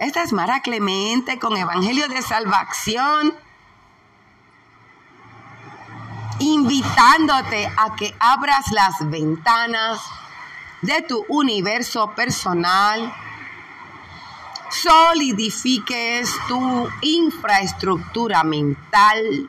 Esta 0.00 0.24
es 0.24 0.32
Mara 0.32 0.62
Clemente 0.62 1.38
con 1.38 1.56
Evangelio 1.56 2.08
de 2.08 2.22
Salvación 2.22 3.34
invitándote 6.42 7.70
a 7.76 7.94
que 7.94 8.14
abras 8.18 8.70
las 8.72 9.08
ventanas 9.08 10.00
de 10.80 11.02
tu 11.02 11.24
universo 11.28 12.12
personal, 12.16 13.14
solidifiques 14.70 16.28
tu 16.48 16.88
infraestructura 17.02 18.42
mental, 18.42 19.48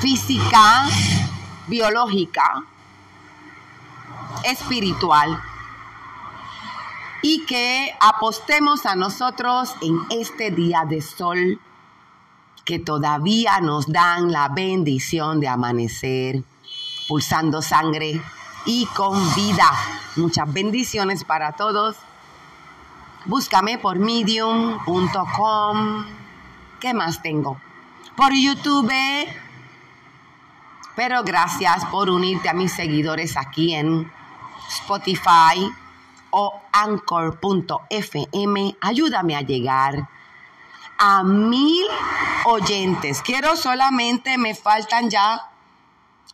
física, 0.00 0.86
biológica, 1.66 2.62
espiritual. 4.44 5.42
Y 7.22 7.44
que 7.44 7.94
apostemos 8.00 8.86
a 8.86 8.94
nosotros 8.94 9.74
en 9.82 9.98
este 10.10 10.50
día 10.50 10.84
de 10.86 11.02
sol 11.02 11.60
que 12.64 12.78
todavía 12.78 13.60
nos 13.60 13.86
dan 13.86 14.32
la 14.32 14.48
bendición 14.48 15.40
de 15.40 15.48
amanecer 15.48 16.42
pulsando 17.08 17.60
sangre 17.60 18.22
y 18.66 18.86
con 18.86 19.34
vida. 19.34 19.68
Muchas 20.16 20.52
bendiciones 20.52 21.24
para 21.24 21.52
todos. 21.52 21.96
Búscame 23.24 23.78
por 23.78 23.98
medium.com. 23.98 24.76
¿Qué 26.78 26.94
más 26.94 27.20
tengo? 27.20 27.60
Por 28.16 28.32
YouTube. 28.32 28.92
Pero 30.94 31.22
gracias 31.24 31.84
por 31.86 32.08
unirte 32.10 32.48
a 32.48 32.54
mis 32.54 32.72
seguidores 32.72 33.36
aquí 33.36 33.74
en 33.74 34.10
Spotify 34.68 35.70
o 36.30 36.60
anchor.fm. 36.72 37.36
Ayúdame 38.80 39.36
a 39.36 39.42
llegar 39.42 40.08
a 41.00 41.24
mil 41.24 41.86
oyentes. 42.44 43.22
Quiero 43.22 43.56
solamente, 43.56 44.38
me 44.38 44.54
faltan 44.54 45.08
ya 45.08 45.48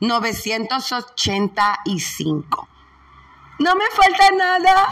985. 0.01 2.69
No 3.61 3.77
me 3.77 3.85
falta 3.93 4.33
nada. 4.33 4.89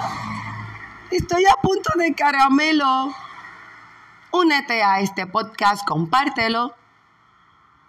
Estoy 1.11 1.45
a 1.45 1.57
punto 1.61 1.91
de 1.99 2.15
caramelo. 2.15 3.13
Únete 4.31 4.83
a 4.83 5.01
este 5.01 5.27
podcast, 5.27 5.87
compártelo. 5.87 6.75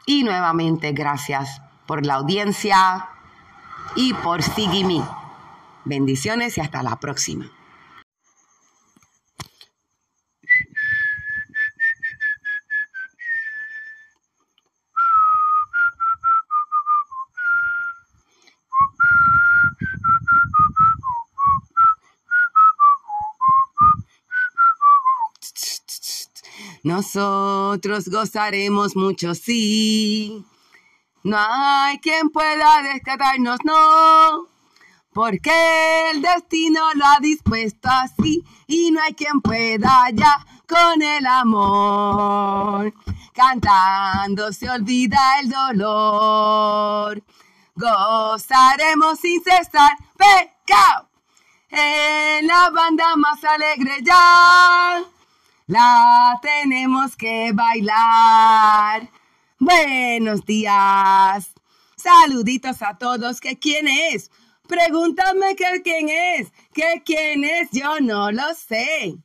Y 0.08 0.24
nuevamente 0.24 0.92
gracias 0.92 1.62
por 1.86 2.06
la 2.06 2.16
audiencia 2.16 3.10
y 3.96 4.14
por 4.16 4.44
seguirme. 4.44 5.02
Bendiciones 5.86 6.58
y 6.58 6.62
hasta 6.62 6.84
la 6.84 6.98
próxima. 6.98 7.50
Nosotros 26.86 28.10
gozaremos 28.10 28.96
mucho, 28.96 29.34
sí. 29.34 30.46
No 31.24 31.36
hay 31.36 31.98
quien 31.98 32.30
pueda 32.30 32.84
descartarnos, 32.84 33.58
no. 33.64 34.48
Porque 35.12 36.12
el 36.12 36.22
destino 36.22 36.82
lo 36.94 37.06
ha 37.08 37.18
dispuesto 37.20 37.90
así 37.90 38.44
y 38.68 38.92
no 38.92 39.02
hay 39.02 39.16
quien 39.16 39.42
pueda 39.42 40.12
ya 40.14 40.46
con 40.68 41.02
el 41.02 41.26
amor. 41.26 42.94
Cantando 43.34 44.54
se 44.54 44.70
olvida 44.70 45.40
el 45.42 45.50
dolor. 45.50 47.24
Gozaremos 47.74 49.20
sin 49.20 49.42
cesar, 49.42 49.98
pecado. 50.16 51.10
En 51.68 52.46
la 52.46 52.70
banda 52.70 53.16
más 53.16 53.44
alegre 53.44 54.04
ya 54.04 55.04
la 55.68 56.40
tenemos 56.42 57.16
que 57.16 57.52
bailar. 57.54 59.10
Buenos 59.58 60.46
días. 60.46 61.54
Saluditos 61.96 62.82
a 62.82 62.98
todos. 62.98 63.40
¿Qué 63.40 63.58
quién 63.58 63.88
es? 63.88 64.30
Pregúntame 64.68 65.56
qué 65.56 65.82
quién 65.84 66.10
es. 66.10 66.52
¿Qué 66.74 67.02
quién 67.06 67.44
es? 67.44 67.70
Yo 67.72 68.00
no 68.00 68.32
lo 68.32 68.54
sé. 68.54 69.18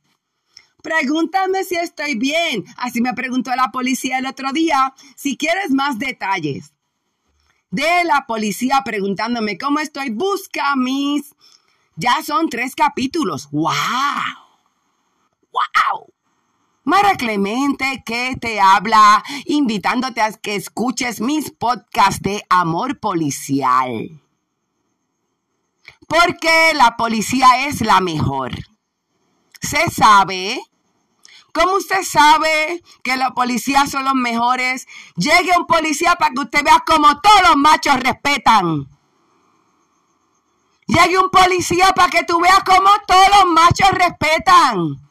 Pregúntame 0.81 1.63
si 1.63 1.75
estoy 1.75 2.15
bien. 2.15 2.65
Así 2.77 3.01
me 3.01 3.13
preguntó 3.13 3.55
la 3.55 3.69
policía 3.71 4.17
el 4.17 4.25
otro 4.25 4.51
día. 4.51 4.95
Si 5.15 5.37
quieres 5.37 5.69
más 5.71 5.99
detalles 5.99 6.73
de 7.69 8.03
la 8.03 8.25
policía 8.27 8.81
preguntándome 8.83 9.57
cómo 9.57 9.79
estoy, 9.79 10.09
busca 10.09 10.75
mis. 10.75 11.35
Ya 11.95 12.15
son 12.23 12.49
tres 12.49 12.73
capítulos. 12.73 13.47
¡Wow! 13.51 13.71
¡Wow! 15.51 16.13
Mara 16.91 17.15
Clemente 17.15 18.03
que 18.05 18.35
te 18.35 18.59
habla, 18.59 19.23
invitándote 19.45 20.19
a 20.19 20.33
que 20.33 20.55
escuches 20.55 21.21
mis 21.21 21.49
podcasts 21.49 22.21
de 22.21 22.45
amor 22.49 22.99
policial. 22.99 24.21
Porque 26.05 26.73
la 26.73 26.97
policía 26.97 27.65
es 27.65 27.79
la 27.79 28.01
mejor. 28.01 28.51
Se 29.61 29.89
sabe, 29.89 30.61
¿cómo 31.53 31.77
usted 31.77 32.03
sabe 32.03 32.83
que 33.03 33.15
los 33.15 33.31
policías 33.31 33.89
son 33.89 34.03
los 34.03 34.15
mejores? 34.15 34.85
Llegue 35.15 35.57
un 35.57 35.67
policía 35.67 36.17
para 36.17 36.33
que 36.33 36.41
usted 36.41 36.61
vea 36.61 36.83
cómo 36.85 37.21
todos 37.21 37.41
los 37.47 37.55
machos 37.55 38.01
respetan. 38.01 38.89
Llegue 40.87 41.17
un 41.19 41.29
policía 41.29 41.93
para 41.95 42.09
que 42.09 42.25
tú 42.25 42.37
veas 42.41 42.65
cómo 42.65 42.89
todos 43.07 43.29
los 43.29 43.45
machos 43.53 43.91
respetan. 43.91 45.10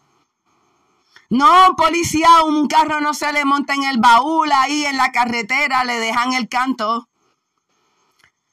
No, 1.31 1.77
policía, 1.77 2.43
un 2.45 2.66
carro 2.66 3.01
no 3.01 3.14
se 3.14 3.33
le 3.33 3.45
monta 3.45 3.75
en 3.75 3.85
el 3.85 3.99
baúl 3.99 4.51
ahí 4.51 4.85
en 4.85 4.97
la 4.97 5.12
carretera, 5.12 5.85
le 5.85 6.01
dejan 6.01 6.33
el 6.33 6.49
canto. 6.49 7.09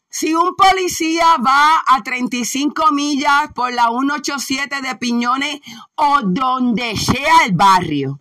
Si 0.09 0.35
un 0.35 0.55
policía 0.55 1.37
va 1.37 1.81
a 1.87 2.03
35 2.03 2.91
millas 2.91 3.51
por 3.55 3.73
la 3.73 3.87
187 3.87 4.81
de 4.81 4.95
Piñones 4.95 5.59
o 5.95 6.21
donde 6.21 6.95
sea 6.97 7.45
el 7.45 7.53
barrio, 7.53 8.19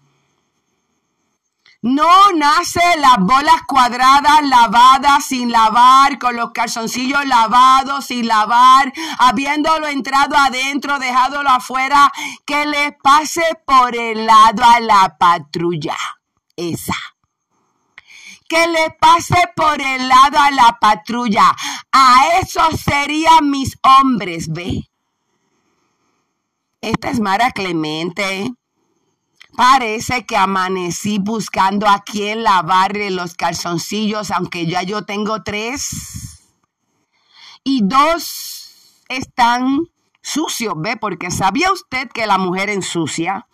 no 1.86 2.32
nace 2.32 2.80
las 2.98 3.18
bolas 3.18 3.62
cuadradas 3.64 4.42
lavadas 4.42 5.24
sin 5.24 5.52
lavar, 5.52 6.18
con 6.18 6.34
los 6.34 6.50
calzoncillos 6.50 7.24
lavados 7.26 8.06
sin 8.06 8.26
lavar, 8.26 8.92
habiéndolo 9.18 9.86
entrado 9.86 10.36
adentro, 10.36 10.98
dejádolo 10.98 11.48
afuera, 11.48 12.12
que 12.44 12.66
le 12.66 12.90
pase 13.00 13.42
por 13.64 13.94
el 13.94 14.26
lado 14.26 14.64
a 14.64 14.80
la 14.80 15.16
patrulla. 15.16 15.96
Esa. 16.56 16.96
Que 18.48 18.66
le 18.66 18.90
pase 19.00 19.38
por 19.54 19.80
el 19.80 20.08
lado 20.08 20.40
a 20.40 20.50
la 20.50 20.78
patrulla. 20.80 21.54
A 21.92 22.40
esos 22.40 22.80
serían 22.80 23.48
mis 23.48 23.78
hombres, 23.82 24.48
ve. 24.48 24.90
Esta 26.80 27.10
es 27.10 27.20
Mara 27.20 27.52
Clemente. 27.52 28.50
Parece 29.56 30.26
que 30.26 30.36
amanecí 30.36 31.18
buscando 31.18 31.88
a 31.88 32.00
quién 32.00 32.42
lavarle 32.42 33.10
los 33.10 33.34
calzoncillos, 33.34 34.30
aunque 34.30 34.66
ya 34.66 34.82
yo 34.82 35.06
tengo 35.06 35.42
tres. 35.42 36.42
Y 37.64 37.80
dos 37.82 39.04
están 39.08 39.88
sucios, 40.20 40.74
¿ve? 40.76 40.98
Porque 40.98 41.30
¿sabía 41.30 41.72
usted 41.72 42.10
que 42.10 42.26
la 42.26 42.36
mujer 42.36 42.68
ensucia? 42.68 43.46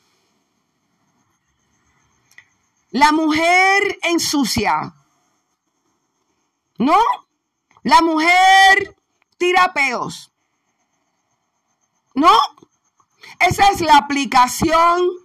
La 2.91 3.13
mujer 3.13 3.99
ensucia. 4.03 4.95
¿No? 6.79 6.99
La 7.85 8.03
mujer 8.03 8.97
tira 9.39 9.73
peos. 9.73 10.33
¿No? 12.15 12.33
Esa 13.39 13.69
es 13.69 13.81
la 13.81 13.97
aplicación 13.99 15.22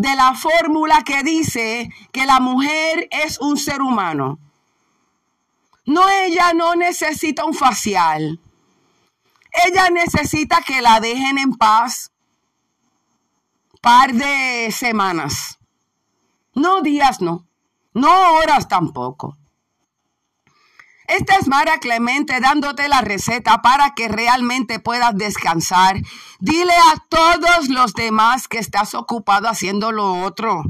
de 0.00 0.16
la 0.16 0.34
fórmula 0.34 1.02
que 1.04 1.22
dice 1.22 1.90
que 2.10 2.24
la 2.24 2.40
mujer 2.40 3.06
es 3.10 3.38
un 3.38 3.58
ser 3.58 3.82
humano. 3.82 4.38
No, 5.84 6.08
ella 6.08 6.54
no 6.54 6.74
necesita 6.74 7.44
un 7.44 7.52
facial. 7.52 8.40
Ella 9.66 9.90
necesita 9.90 10.62
que 10.62 10.80
la 10.80 11.00
dejen 11.00 11.38
en 11.38 11.52
paz 11.52 12.12
par 13.82 14.14
de 14.14 14.72
semanas. 14.72 15.58
No 16.54 16.80
días, 16.80 17.20
no. 17.20 17.46
No 17.92 18.32
horas 18.36 18.68
tampoco. 18.68 19.36
Esta 21.10 21.34
es 21.34 21.48
Mara 21.48 21.78
Clemente 21.78 22.38
dándote 22.38 22.88
la 22.88 23.00
receta 23.00 23.62
para 23.62 23.94
que 23.96 24.06
realmente 24.06 24.78
puedas 24.78 25.16
descansar. 25.16 25.96
Dile 26.38 26.72
a 26.72 27.04
todos 27.08 27.68
los 27.68 27.94
demás 27.94 28.46
que 28.46 28.58
estás 28.58 28.94
ocupado 28.94 29.48
haciendo 29.48 29.90
lo 29.90 30.22
otro. 30.22 30.62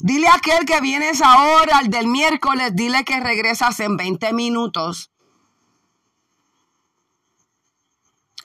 Dile 0.00 0.28
a 0.28 0.34
aquel 0.34 0.66
que 0.66 0.82
vienes 0.82 1.22
ahora, 1.22 1.78
al 1.78 1.88
del 1.88 2.08
miércoles, 2.08 2.72
dile 2.74 3.04
que 3.04 3.20
regresas 3.20 3.80
en 3.80 3.96
20 3.96 4.34
minutos. 4.34 5.10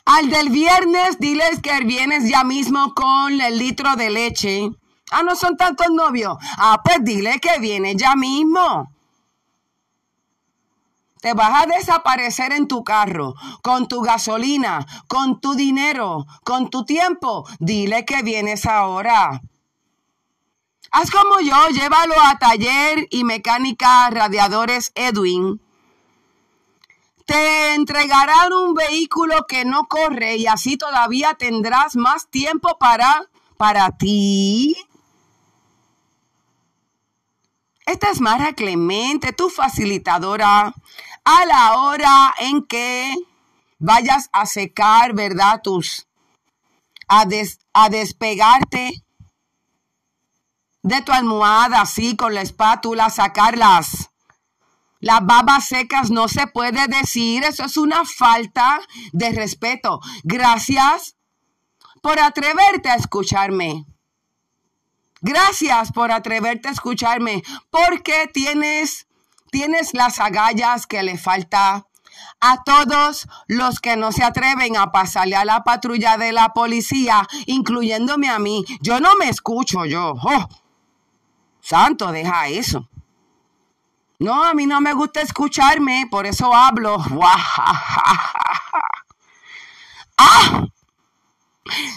Al 0.06 0.30
del 0.30 0.52
viernes, 0.52 1.20
diles 1.20 1.60
que 1.62 1.82
vienes 1.82 2.30
ya 2.30 2.46
mismo 2.46 2.94
con 2.94 3.42
el 3.42 3.60
litro 3.60 3.98
de 3.98 4.10
leche. 4.10 4.70
Ah, 5.12 5.24
no 5.24 5.36
son 5.36 5.58
tantos 5.58 5.90
novios. 5.92 6.38
Ah, 6.58 6.82
pues 6.82 7.00
dile 7.02 7.42
que 7.42 7.60
viene 7.60 7.98
ya 7.98 8.16
mismo. 8.16 8.95
Te 11.26 11.34
vas 11.34 11.64
a 11.64 11.66
desaparecer 11.66 12.54
en 12.54 12.68
tu 12.68 12.84
carro, 12.84 13.34
con 13.64 13.88
tu 13.88 14.02
gasolina, 14.02 14.86
con 15.08 15.42
tu 15.42 15.56
dinero, 15.56 16.28
con 16.44 16.70
tu 16.70 16.86
tiempo. 16.86 17.48
Dile 17.58 18.06
que 18.06 18.22
vienes 18.22 18.68
ahora. 18.68 19.42
Haz 20.92 21.10
como 21.10 21.40
yo, 21.40 21.70
llévalo 21.70 22.14
a 22.22 22.38
taller 22.38 23.08
y 23.10 23.24
mecánica 23.24 24.08
radiadores 24.12 24.92
Edwin. 24.94 25.60
te 27.26 27.74
entregarán 27.74 28.54
un 28.54 28.76
vehículo 28.76 29.48
que 29.48 29.66
no 29.66 29.88
corre 29.88 30.36
y 30.36 30.46
así 30.46 30.78
todavía 30.78 31.34
tendrás 31.34 31.96
más 31.96 32.30
tiempo 32.30 32.78
para, 32.78 33.26
para 33.58 33.90
ti. 33.98 34.78
Esta 37.88 38.10
es 38.10 38.20
Mara 38.20 38.54
Clemente, 38.54 39.32
tu 39.32 39.50
facilitadora, 39.50 40.74
a 41.26 41.46
la 41.46 41.78
hora 41.80 42.34
en 42.40 42.66
que 42.66 43.14
vayas 43.80 44.30
a 44.32 44.46
secar, 44.46 45.14
¿verdad? 45.14 45.62
Tus, 45.62 46.08
a, 47.10 47.26
a 47.74 47.90
despegarte 47.90 49.04
de 50.82 51.02
tu 51.02 51.12
almohada 51.12 51.82
así 51.82 52.16
con 52.16 52.34
la 52.34 52.42
espátula, 52.42 53.10
sacarlas 53.10 54.12
las 55.06 55.24
babas 55.24 55.68
secas 55.68 56.10
no 56.10 56.28
se 56.28 56.48
puede 56.48 56.88
decir, 56.88 57.44
eso 57.44 57.66
es 57.66 57.78
una 57.78 58.06
falta 58.06 58.80
de 59.12 59.32
respeto. 59.34 60.00
Gracias 60.24 61.16
por 62.02 62.20
atreverte 62.20 62.90
a 62.90 62.96
escucharme. 62.96 63.86
Gracias 65.22 65.92
por 65.92 66.12
atreverte 66.12 66.70
a 66.70 66.72
escucharme, 66.72 67.44
porque 67.70 68.28
tienes 68.34 69.08
tienes 69.52 69.94
las 69.94 70.20
agallas 70.20 70.88
que 70.88 71.04
le 71.04 71.18
falta 71.18 71.88
a 72.40 72.64
todos 72.64 73.28
los 73.48 73.80
que 73.80 73.96
no 73.96 74.12
se 74.12 74.24
atreven 74.24 74.78
a 74.78 74.92
pasarle 74.92 75.36
a 75.36 75.46
la 75.46 75.64
patrulla 75.64 76.18
de 76.18 76.32
la 76.32 76.50
policía, 76.50 77.28
incluyéndome 77.46 78.30
a 78.30 78.40
mí. 78.40 78.66
Yo 78.82 79.00
no 79.00 79.16
me 79.16 79.30
escucho 79.30 79.86
yo. 79.86 80.14
Oh, 80.22 80.48
santo, 81.60 82.12
deja 82.12 82.48
eso. 82.48 82.88
No, 84.20 84.44
a 84.46 84.54
mí 84.54 84.66
no 84.66 84.80
me 84.80 84.94
gusta 84.94 85.22
escucharme, 85.22 86.08
por 86.10 86.26
eso 86.26 86.54
hablo. 86.54 86.98
¡Ah! 90.18 90.66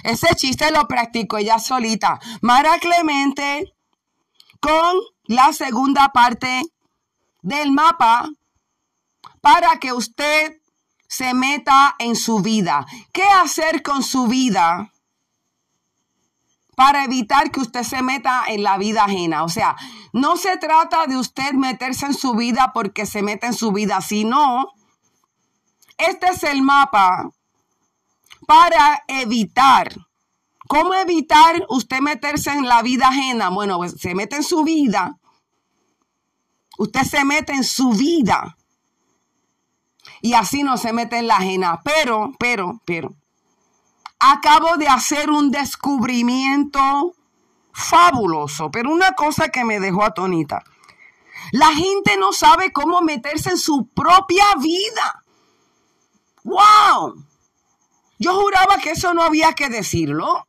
Ese 0.02 0.34
chiste 0.34 0.70
lo 0.72 0.88
practico 0.88 1.36
ella 1.36 1.58
solita. 1.58 2.18
Mara 2.40 2.78
Clemente 2.78 3.74
con 4.60 4.96
la 5.26 5.52
segunda 5.52 6.08
parte 6.08 6.62
del 7.42 7.72
mapa 7.72 8.28
para 9.40 9.78
que 9.78 9.92
usted 9.92 10.60
se 11.08 11.34
meta 11.34 11.94
en 11.98 12.16
su 12.16 12.40
vida. 12.40 12.86
¿Qué 13.12 13.24
hacer 13.24 13.82
con 13.82 14.02
su 14.02 14.26
vida? 14.26 14.92
para 16.78 17.02
evitar 17.02 17.50
que 17.50 17.58
usted 17.58 17.82
se 17.82 18.02
meta 18.02 18.44
en 18.46 18.62
la 18.62 18.78
vida 18.78 19.02
ajena. 19.02 19.42
O 19.42 19.48
sea, 19.48 19.74
no 20.12 20.36
se 20.36 20.58
trata 20.58 21.08
de 21.08 21.16
usted 21.16 21.54
meterse 21.54 22.06
en 22.06 22.14
su 22.14 22.34
vida 22.34 22.70
porque 22.72 23.04
se 23.04 23.20
mete 23.20 23.48
en 23.48 23.52
su 23.52 23.72
vida, 23.72 24.00
sino 24.00 24.68
este 25.96 26.28
es 26.28 26.44
el 26.44 26.62
mapa 26.62 27.32
para 28.46 29.02
evitar. 29.08 29.92
¿Cómo 30.68 30.94
evitar 30.94 31.66
usted 31.68 31.98
meterse 31.98 32.52
en 32.52 32.68
la 32.68 32.80
vida 32.82 33.08
ajena? 33.08 33.48
Bueno, 33.48 33.78
pues 33.78 33.96
se 33.98 34.14
mete 34.14 34.36
en 34.36 34.44
su 34.44 34.62
vida. 34.62 35.17
Usted 36.78 37.02
se 37.02 37.24
mete 37.24 37.52
en 37.52 37.64
su 37.64 37.90
vida. 37.90 38.56
Y 40.22 40.34
así 40.34 40.62
no 40.62 40.76
se 40.76 40.92
mete 40.92 41.18
en 41.18 41.26
la 41.26 41.36
ajena. 41.36 41.80
Pero, 41.84 42.32
pero, 42.38 42.80
pero, 42.84 43.14
acabo 44.18 44.76
de 44.76 44.88
hacer 44.88 45.30
un 45.30 45.50
descubrimiento 45.50 47.14
fabuloso, 47.72 48.70
pero 48.70 48.90
una 48.90 49.12
cosa 49.12 49.48
que 49.48 49.64
me 49.64 49.80
dejó 49.80 50.04
atonita. 50.04 50.62
La 51.52 51.68
gente 51.68 52.16
no 52.16 52.32
sabe 52.32 52.72
cómo 52.72 53.00
meterse 53.00 53.50
en 53.50 53.58
su 53.58 53.88
propia 53.88 54.44
vida. 54.60 55.24
¡Wow! 56.44 57.24
Yo 58.18 58.40
juraba 58.40 58.78
que 58.78 58.90
eso 58.90 59.14
no 59.14 59.22
había 59.22 59.52
que 59.52 59.68
decirlo. 59.68 60.46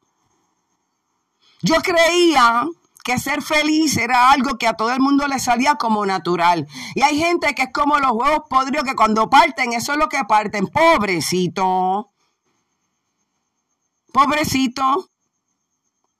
Yo 1.61 1.75
creía 1.81 2.67
que 3.09 3.17
ser 3.17 3.41
feliz 3.41 3.97
era 3.97 4.29
algo 4.29 4.59
que 4.59 4.67
a 4.67 4.75
todo 4.75 4.91
el 4.91 4.99
mundo 4.99 5.27
le 5.27 5.39
salía 5.39 5.75
como 5.75 6.05
natural. 6.05 6.67
Y 6.93 7.01
hay 7.01 7.17
gente 7.17 7.55
que 7.55 7.63
es 7.63 7.69
como 7.73 7.97
los 7.97 8.11
huevos 8.11 8.43
podridos 8.47 8.83
que 8.83 8.95
cuando 8.95 9.31
parten, 9.31 9.73
eso 9.73 9.93
es 9.93 9.97
lo 9.97 10.09
que 10.09 10.23
parten. 10.25 10.67
Pobrecito. 10.67 12.11
Pobrecito, 14.13 15.09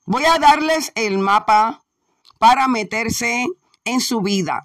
voy 0.07 0.25
a 0.25 0.39
darles 0.39 0.91
el 0.95 1.19
mapa 1.19 1.83
para 2.39 2.67
meterse 2.67 3.45
en 3.85 4.01
su 4.01 4.21
vida. 4.21 4.63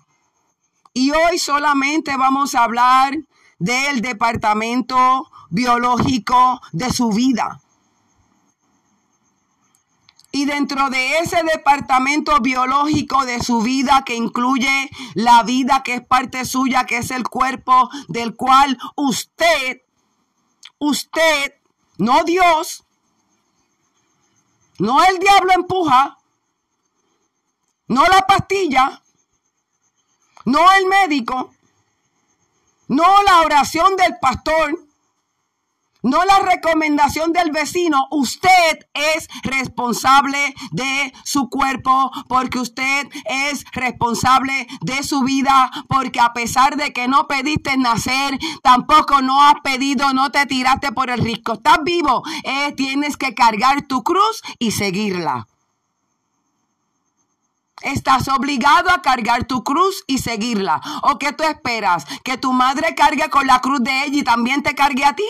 Y 0.94 1.10
hoy 1.10 1.38
solamente 1.38 2.16
vamos 2.16 2.54
a 2.54 2.64
hablar 2.64 3.18
del 3.58 4.00
departamento 4.00 5.30
biológico 5.50 6.62
de 6.72 6.90
su 6.90 7.10
vida. 7.10 7.60
Y 10.34 10.46
dentro 10.46 10.90
de 10.90 11.20
ese 11.20 11.44
departamento 11.44 12.40
biológico 12.40 13.24
de 13.24 13.40
su 13.40 13.60
vida 13.60 14.02
que 14.04 14.16
incluye 14.16 14.90
la 15.14 15.44
vida 15.44 15.84
que 15.84 15.94
es 15.94 16.04
parte 16.04 16.44
suya, 16.44 16.86
que 16.86 16.96
es 16.98 17.12
el 17.12 17.22
cuerpo 17.22 17.88
del 18.08 18.34
cual 18.34 18.76
usted, 18.96 19.82
usted, 20.78 21.54
no 21.98 22.24
Dios, 22.24 22.82
no 24.80 25.04
el 25.04 25.20
diablo 25.20 25.52
empuja, 25.52 26.18
no 27.86 28.04
la 28.08 28.26
pastilla, 28.26 29.04
no 30.46 30.72
el 30.72 30.86
médico, 30.86 31.54
no 32.88 33.22
la 33.22 33.42
oración 33.42 33.94
del 33.94 34.18
pastor, 34.18 34.80
no 36.04 36.22
la 36.24 36.38
recomendación 36.38 37.32
del 37.32 37.50
vecino. 37.50 38.06
Usted 38.10 38.86
es 38.92 39.28
responsable 39.42 40.54
de 40.70 41.12
su 41.24 41.48
cuerpo 41.48 42.12
porque 42.28 42.58
usted 42.58 43.08
es 43.24 43.64
responsable 43.72 44.68
de 44.82 45.02
su 45.02 45.22
vida 45.22 45.70
porque 45.88 46.20
a 46.20 46.32
pesar 46.32 46.76
de 46.76 46.92
que 46.92 47.08
no 47.08 47.26
pediste 47.26 47.76
nacer, 47.78 48.38
tampoco 48.62 49.22
no 49.22 49.42
has 49.42 49.54
pedido, 49.64 50.12
no 50.12 50.30
te 50.30 50.46
tiraste 50.46 50.92
por 50.92 51.10
el 51.10 51.18
risco. 51.18 51.54
Estás 51.54 51.78
vivo, 51.82 52.22
eh, 52.44 52.72
tienes 52.72 53.16
que 53.16 53.34
cargar 53.34 53.82
tu 53.86 54.04
cruz 54.04 54.42
y 54.58 54.72
seguirla. 54.72 55.46
Estás 57.80 58.28
obligado 58.28 58.90
a 58.90 59.02
cargar 59.02 59.44
tu 59.44 59.64
cruz 59.64 60.04
y 60.06 60.18
seguirla. 60.18 60.80
¿O 61.02 61.18
qué 61.18 61.32
tú 61.32 61.44
esperas? 61.44 62.06
¿Que 62.24 62.36
tu 62.36 62.52
madre 62.52 62.94
cargue 62.94 63.28
con 63.30 63.46
la 63.46 63.60
cruz 63.60 63.82
de 63.82 64.04
ella 64.04 64.18
y 64.18 64.22
también 64.22 64.62
te 64.62 64.74
cargue 64.74 65.04
a 65.04 65.14
ti? 65.14 65.24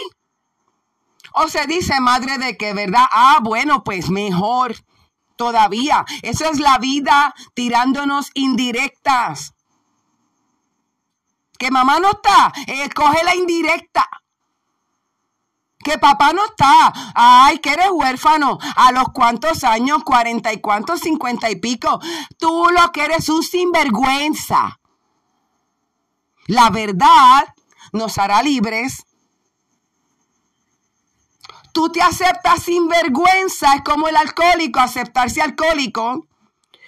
O 1.35 1.49
se 1.49 1.67
dice 1.67 2.01
madre 2.01 2.39
de 2.39 2.57
que, 2.57 2.73
¿verdad? 2.75 3.07
Ah, 3.11 3.41
bueno, 3.43 3.83
pues 3.83 4.09
mejor 4.09 4.77
todavía. 5.37 6.05
Eso 6.23 6.45
es 6.49 6.61
la 6.61 6.79
vida 6.79 7.35
tirándonos 7.55 8.31
indirectas. 8.35 9.53
Que 11.59 11.71
mamá 11.73 11.99
no 11.99 12.13
está, 12.13 12.53
eh, 12.67 12.89
la 13.25 13.35
indirecta. 13.35 14.09
Que 15.79 15.99
papá 15.99 16.33
no 16.33 16.45
está. 16.45 16.93
Ay, 17.15 17.59
que 17.59 17.73
eres 17.73 17.91
huérfano. 17.91 18.59
¿A 18.77 18.93
los 18.93 19.09
cuantos 19.13 19.65
años? 19.65 20.05
¿Cuarenta 20.05 20.53
y 20.53 20.61
cuántos? 20.61 21.01
¿Cincuenta 21.01 21.51
y 21.51 21.57
pico? 21.57 22.01
Tú 22.39 22.69
lo 22.71 22.93
que 22.93 23.05
eres 23.05 23.29
un 23.29 23.43
sinvergüenza. 23.43 24.79
La 26.47 26.71
verdad 26.71 27.55
nos 27.93 28.19
hará 28.19 28.43
libres 28.43 29.05
tú 31.75 31.91
te 31.91 32.01
aceptas 32.01 32.63
sin 32.63 32.89
vergüenza, 32.89 33.75
es 33.75 33.83
como 33.83 34.09
el 34.09 34.17
alcohólico, 34.17 34.79
aceptarse 34.81 35.43
alcohólico. 35.43 36.27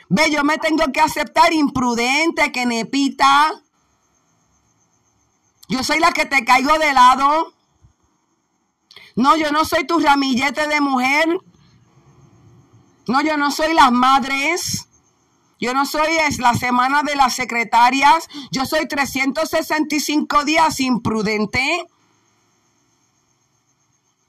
Ve, 0.09 0.31
yo 0.31 0.45
me 0.45 0.59
tengo 0.59 0.85
que 0.93 1.01
aceptar 1.01 1.53
imprudente, 1.53 2.53
que 2.53 2.65
nepita. 2.65 3.53
Yo 5.69 5.83
soy 5.83 5.99
la 5.99 6.13
que 6.13 6.25
te 6.25 6.45
caigo 6.45 6.79
de 6.79 6.95
lado. 6.95 7.53
No, 9.17 9.37
yo 9.37 9.51
no 9.51 9.65
soy 9.65 9.85
tu 9.87 9.99
ramillete 9.99 10.69
de 10.69 10.81
mujer. 10.81 11.41
No, 13.09 13.21
yo 13.23 13.37
no 13.37 13.51
soy 13.51 13.75
las 13.75 13.91
madres. 13.91 14.87
Yo 15.59 15.75
no 15.75 15.85
soy 15.85 16.17
es 16.29 16.39
la 16.39 16.55
semana 16.55 17.03
de 17.03 17.17
las 17.17 17.35
secretarias. 17.35 18.29
Yo 18.53 18.67
soy 18.67 18.87
365 18.87 20.45
días 20.45 20.79
imprudente. 20.79 21.87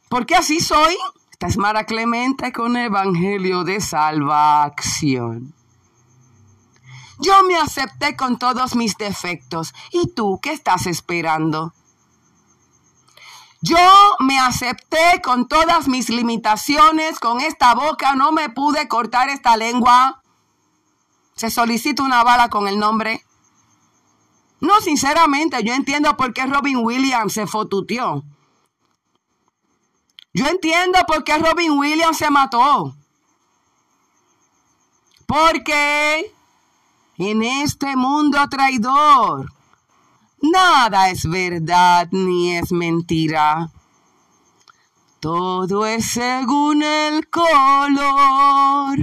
Porque 0.09 0.35
así 0.35 0.59
soy. 0.59 0.97
Esta 1.31 1.47
es 1.47 1.57
Mara 1.57 1.85
Clemente 1.85 2.51
con 2.51 2.75
Evangelio 2.77 3.63
de 3.63 3.79
Salvación. 3.79 5.53
Yo 7.19 7.43
me 7.43 7.57
acepté 7.57 8.15
con 8.15 8.39
todos 8.39 8.75
mis 8.75 8.97
defectos. 8.97 9.73
¿Y 9.91 10.13
tú 10.13 10.39
qué 10.41 10.51
estás 10.51 10.87
esperando? 10.87 11.73
Yo 13.61 13.77
me 14.19 14.39
acepté 14.39 15.21
con 15.23 15.47
todas 15.47 15.87
mis 15.87 16.09
limitaciones, 16.09 17.19
con 17.19 17.41
esta 17.41 17.73
boca 17.73 18.15
no 18.15 18.31
me 18.31 18.49
pude 18.49 18.87
cortar 18.87 19.29
esta 19.29 19.57
lengua. 19.57 20.21
Se 21.35 21.49
solicita 21.49 22.03
una 22.03 22.23
bala 22.23 22.49
con 22.49 22.67
el 22.67 22.77
nombre. 22.77 23.25
No, 24.59 24.79
sinceramente, 24.81 25.63
yo 25.63 25.73
entiendo 25.73 26.15
por 26.17 26.33
qué 26.33 26.45
Robin 26.45 26.77
Williams 26.77 27.33
se 27.33 27.47
fotuteó. 27.47 28.23
Yo 30.38 30.45
entiendo 30.45 31.00
por 31.08 31.23
qué 31.23 31.36
Robin 31.39 31.71
Williams 31.80 32.19
se 32.19 32.30
mató. 32.30 32.95
Porque 35.26 36.32
en 37.17 37.41
este 37.41 37.95
mundo 37.95 38.47
traidor, 38.47 39.52
nada 40.39 41.10
es 41.10 41.28
verdad 41.28 42.10
ni 42.12 42.56
es 42.56 42.71
mentira. 42.71 43.71
Todo 45.19 45.88
es 45.88 46.06
según 46.06 46.84
el 46.84 47.28
color 47.32 49.00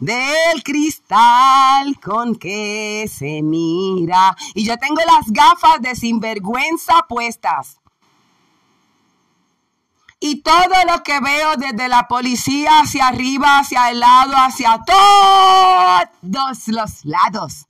del 0.00 0.64
cristal 0.64 2.00
con 2.00 2.34
que 2.34 3.08
se 3.08 3.40
mira. 3.40 4.36
Y 4.54 4.64
yo 4.64 4.76
tengo 4.78 5.00
las 5.06 5.30
gafas 5.30 5.80
de 5.80 5.94
sinvergüenza 5.94 7.06
puestas. 7.08 7.81
Y 10.24 10.40
todo 10.42 10.84
lo 10.86 11.02
que 11.02 11.18
veo 11.18 11.56
desde 11.56 11.88
la 11.88 12.06
policía 12.06 12.78
hacia 12.78 13.08
arriba, 13.08 13.58
hacia 13.58 13.90
el 13.90 13.98
lado, 13.98 14.34
hacia 14.36 14.80
todos 16.22 16.68
los 16.68 17.04
lados. 17.04 17.66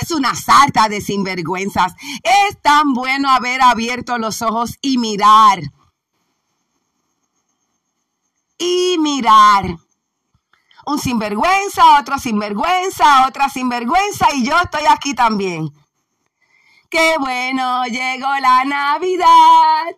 Es 0.00 0.12
una 0.12 0.36
sarta 0.36 0.88
de 0.88 1.00
sinvergüenzas. 1.00 1.92
Es 2.22 2.62
tan 2.62 2.94
bueno 2.94 3.28
haber 3.28 3.60
abierto 3.60 4.16
los 4.16 4.40
ojos 4.40 4.78
y 4.80 4.98
mirar. 4.98 5.60
Y 8.58 8.96
mirar 9.00 9.76
un 10.86 11.00
sinvergüenza, 11.00 11.98
otro 11.98 12.16
sinvergüenza, 12.16 13.26
otra 13.26 13.48
sinvergüenza 13.48 14.28
y 14.34 14.46
yo 14.46 14.56
estoy 14.56 14.84
aquí 14.88 15.14
también. 15.14 15.68
Qué 16.88 17.16
bueno, 17.18 17.86
llegó 17.86 18.28
la 18.38 18.64
Navidad. 18.64 19.96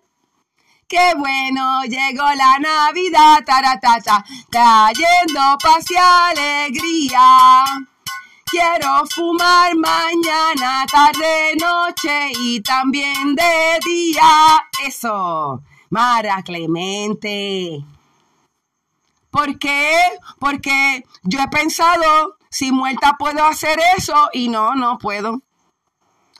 Qué 0.90 1.14
bueno, 1.16 1.84
llegó 1.84 2.24
la 2.34 2.58
Navidad, 2.58 3.44
taratata, 3.46 4.24
trayendo 4.50 5.56
paz 5.62 5.84
y 5.88 5.94
alegría. 5.96 7.64
Quiero 8.44 9.06
fumar 9.06 9.76
mañana, 9.76 10.84
tarde, 10.90 11.54
noche 11.60 12.32
y 12.36 12.60
también 12.62 13.36
de 13.36 13.78
día. 13.86 14.66
Eso, 14.84 15.62
Mara 15.90 16.42
Clemente. 16.42 17.84
¿Por 19.30 19.60
qué? 19.60 19.92
Porque 20.40 21.04
yo 21.22 21.38
he 21.38 21.46
pensado, 21.46 22.36
si 22.50 22.72
muerta 22.72 23.14
puedo 23.16 23.44
hacer 23.44 23.78
eso 23.96 24.28
y 24.32 24.48
no, 24.48 24.74
no 24.74 24.98
puedo. 24.98 25.40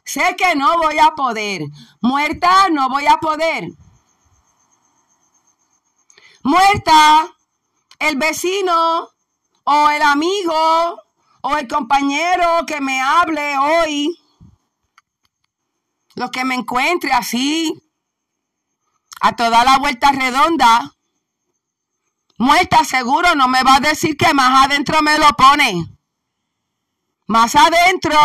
Sé 0.03 0.35
que 0.37 0.57
no 0.57 0.77
voy 0.77 0.99
a 0.99 1.13
poder. 1.15 1.63
Muerta 2.01 2.69
no 2.73 2.89
voy 2.89 3.07
a 3.07 3.19
poder. 3.19 3.69
Muerta, 6.43 7.29
el 7.99 8.17
vecino 8.17 9.09
o 9.65 9.91
el 9.91 10.03
amigo 10.03 11.03
o 11.43 11.57
el 11.57 11.69
compañero 11.69 12.65
que 12.67 12.81
me 12.81 13.01
hable 13.01 13.59
hoy, 13.59 14.19
lo 16.15 16.31
que 16.31 16.45
me 16.45 16.55
encuentre 16.55 17.13
así, 17.13 17.75
a 19.21 19.37
toda 19.37 19.65
la 19.65 19.79
vuelta 19.79 20.13
redonda, 20.13 20.97
Muerta 22.41 22.87
seguro 22.87 23.35
no 23.35 23.49
me 23.49 23.63
va 23.63 23.75
a 23.75 23.81
decir 23.81 24.17
que 24.17 24.33
más 24.33 24.65
adentro 24.65 25.03
me 25.03 25.19
lo 25.19 25.29
pone. 25.37 25.95
Más 27.27 27.55
adentro 27.55 28.17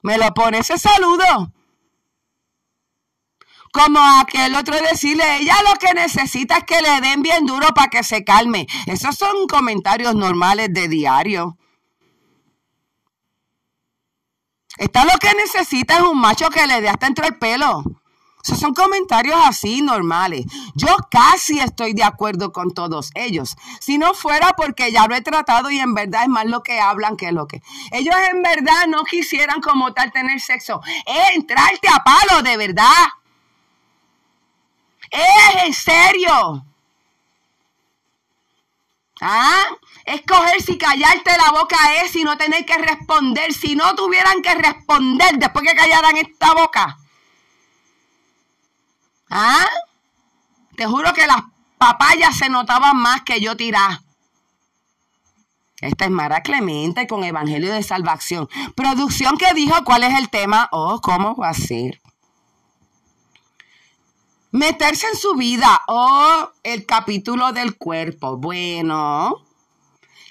me 0.00 0.16
lo 0.16 0.32
pone 0.32 0.58
ese 0.58 0.78
saludo. 0.78 1.52
Como 3.72 4.00
aquel 4.20 4.54
otro 4.54 4.76
decirle, 4.80 5.38
ella 5.38 5.56
lo 5.62 5.78
que 5.78 5.94
necesita 5.94 6.58
es 6.58 6.64
que 6.64 6.80
le 6.80 7.00
den 7.00 7.22
bien 7.22 7.46
duro 7.46 7.68
para 7.74 7.88
que 7.88 8.02
se 8.02 8.24
calme. 8.24 8.66
Esos 8.86 9.16
son 9.16 9.46
comentarios 9.46 10.14
normales 10.14 10.68
de 10.72 10.88
diario. 10.88 11.56
Esta 14.78 15.04
lo 15.04 15.18
que 15.18 15.34
necesita 15.34 15.96
es 15.96 16.02
un 16.02 16.20
macho 16.20 16.50
que 16.50 16.66
le 16.66 16.80
dé 16.80 16.88
hasta 16.88 17.08
entre 17.08 17.26
el 17.26 17.38
pelo. 17.38 17.82
Esos 18.44 18.60
son 18.60 18.72
comentarios 18.72 19.36
así 19.44 19.82
normales. 19.82 20.46
Yo 20.74 20.96
casi 21.10 21.58
estoy 21.58 21.92
de 21.92 22.04
acuerdo 22.04 22.52
con 22.52 22.72
todos 22.72 23.10
ellos. 23.14 23.56
Si 23.80 23.98
no 23.98 24.14
fuera 24.14 24.54
porque 24.56 24.92
ya 24.92 25.06
lo 25.08 25.16
he 25.16 25.20
tratado 25.20 25.70
y 25.70 25.80
en 25.80 25.94
verdad 25.94 26.22
es 26.22 26.28
más 26.28 26.46
lo 26.46 26.62
que 26.62 26.80
hablan 26.80 27.16
que 27.16 27.32
lo 27.32 27.46
que. 27.48 27.60
Ellos 27.90 28.14
en 28.32 28.42
verdad 28.42 28.86
no 28.88 29.04
quisieran 29.04 29.60
como 29.60 29.92
tal 29.92 30.12
tener 30.12 30.40
sexo. 30.40 30.80
Entrarte 31.34 31.88
a 31.88 32.04
palo 32.04 32.42
de 32.42 32.56
verdad. 32.56 32.84
Es 35.10 35.64
en 35.64 35.72
serio. 35.74 36.64
¿Ah? 39.20 39.64
Escoger 40.04 40.62
si 40.62 40.78
callarte 40.78 41.30
la 41.36 41.50
boca 41.50 41.76
es 42.02 42.14
y 42.16 42.24
no 42.24 42.36
tener 42.36 42.64
que 42.64 42.78
responder. 42.78 43.52
Si 43.52 43.74
no 43.74 43.94
tuvieran 43.94 44.42
que 44.42 44.54
responder 44.54 45.38
después 45.38 45.66
que 45.66 45.74
callaran 45.74 46.16
esta 46.16 46.54
boca. 46.54 46.98
¿Ah? 49.30 49.66
Te 50.76 50.86
juro 50.86 51.12
que 51.12 51.26
las 51.26 51.42
papayas 51.76 52.36
se 52.36 52.48
notaban 52.48 52.96
más 52.96 53.22
que 53.22 53.40
yo 53.40 53.56
tirar. 53.56 54.00
Esta 55.80 56.06
es 56.06 56.10
Mara 56.10 56.42
Clemente 56.42 57.06
con 57.06 57.22
Evangelio 57.22 57.72
de 57.72 57.82
Salvación. 57.82 58.48
Producción 58.74 59.36
que 59.36 59.54
dijo 59.54 59.84
cuál 59.84 60.02
es 60.04 60.18
el 60.18 60.28
tema. 60.28 60.68
Oh, 60.72 61.00
¿cómo 61.00 61.36
va 61.36 61.50
a 61.50 61.54
ser? 61.54 62.00
Meterse 64.50 65.06
en 65.06 65.16
su 65.16 65.34
vida. 65.34 65.82
Oh, 65.88 66.50
el 66.62 66.86
capítulo 66.86 67.52
del 67.52 67.76
cuerpo. 67.76 68.36
Bueno. 68.36 69.44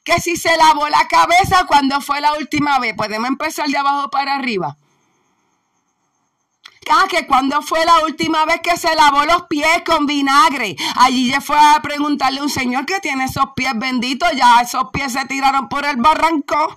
Que 0.03 0.19
si 0.19 0.37
se 0.37 0.55
lavó 0.57 0.87
la 0.89 1.07
cabeza 1.07 1.65
cuando 1.67 2.01
fue 2.01 2.21
la 2.21 2.33
última 2.33 2.79
vez. 2.79 2.95
Podemos 2.95 3.27
empezar 3.27 3.67
de 3.67 3.77
abajo 3.77 4.09
para 4.09 4.35
arriba. 4.35 4.77
Ah, 6.89 7.05
que 7.09 7.27
cuando 7.27 7.61
fue 7.61 7.83
la 7.85 7.99
última 8.05 8.45
vez 8.45 8.61
que 8.63 8.77
se 8.77 8.95
lavó 8.95 9.25
los 9.25 9.43
pies 9.43 9.83
con 9.85 10.05
vinagre. 10.05 10.75
Allí 10.95 11.29
ya 11.29 11.41
fue 11.41 11.57
a 11.59 11.81
preguntarle 11.81 12.39
a 12.39 12.43
un 12.43 12.49
señor 12.49 12.85
que 12.85 12.99
tiene 13.01 13.25
esos 13.25 13.49
pies 13.55 13.73
benditos. 13.75 14.29
Ya 14.35 14.61
esos 14.61 14.89
pies 14.91 15.13
se 15.13 15.25
tiraron 15.25 15.69
por 15.69 15.85
el 15.85 15.97
barranco. 15.97 16.73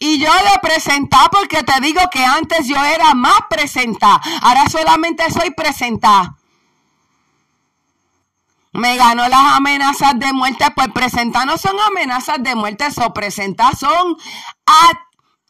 Y 0.00 0.18
yo 0.18 0.32
le 0.32 0.58
presentar 0.60 1.30
porque 1.30 1.62
te 1.62 1.80
digo 1.80 2.00
que 2.10 2.24
antes 2.24 2.66
yo 2.66 2.82
era 2.84 3.14
más 3.14 3.40
presentada. 3.50 4.20
Ahora 4.42 4.68
solamente 4.68 5.30
soy 5.30 5.50
presentada. 5.50 6.36
Me 8.72 8.96
ganó 8.96 9.26
las 9.28 9.56
amenazas 9.56 10.18
de 10.18 10.32
muerte. 10.32 10.66
Pues 10.74 10.88
presentar 10.92 11.46
no 11.46 11.58
son 11.58 11.78
amenazas 11.80 12.42
de 12.42 12.54
muerte, 12.54 12.86
o 13.04 13.12
presentar 13.12 13.74
son 13.76 14.16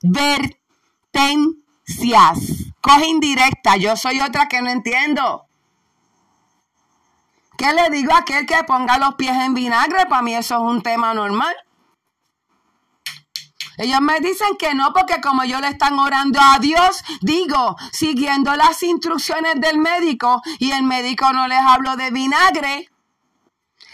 advertencias 0.03 1.59
Coge 2.81 3.07
indirecta, 3.07 3.77
yo 3.77 3.97
soy 3.97 4.21
otra 4.21 4.47
que 4.49 4.63
no 4.63 4.71
entiendo. 4.71 5.47
¿Qué 7.57 7.73
le 7.73 7.91
digo 7.91 8.13
a 8.13 8.19
aquel 8.19 8.47
que 8.47 8.63
ponga 8.65 8.99
los 8.99 9.15
pies 9.17 9.37
en 9.37 9.55
vinagre? 9.55 10.07
Para 10.07 10.23
mí 10.23 10.35
eso 10.35 10.55
es 10.55 10.61
un 10.61 10.83
tema 10.83 11.13
normal. 11.13 11.55
Ellos 13.79 14.01
me 14.01 14.21
dicen 14.21 14.57
que 14.59 14.75
no, 14.75 14.93
porque 14.93 15.21
como 15.21 15.45
yo 15.45 15.61
le 15.61 15.69
están 15.69 15.99
orando 15.99 16.41
a 16.43 16.59
Dios, 16.59 17.05
digo, 17.21 17.77
siguiendo 17.93 18.55
las 18.57 18.83
instrucciones 18.83 19.61
del 19.61 19.79
médico, 19.79 20.43
y 20.59 20.73
el 20.73 20.83
médico 20.83 21.33
no 21.33 21.49
les 21.49 21.61
hablo 21.61 21.97
de 21.97 22.11
vinagre, 22.11 22.91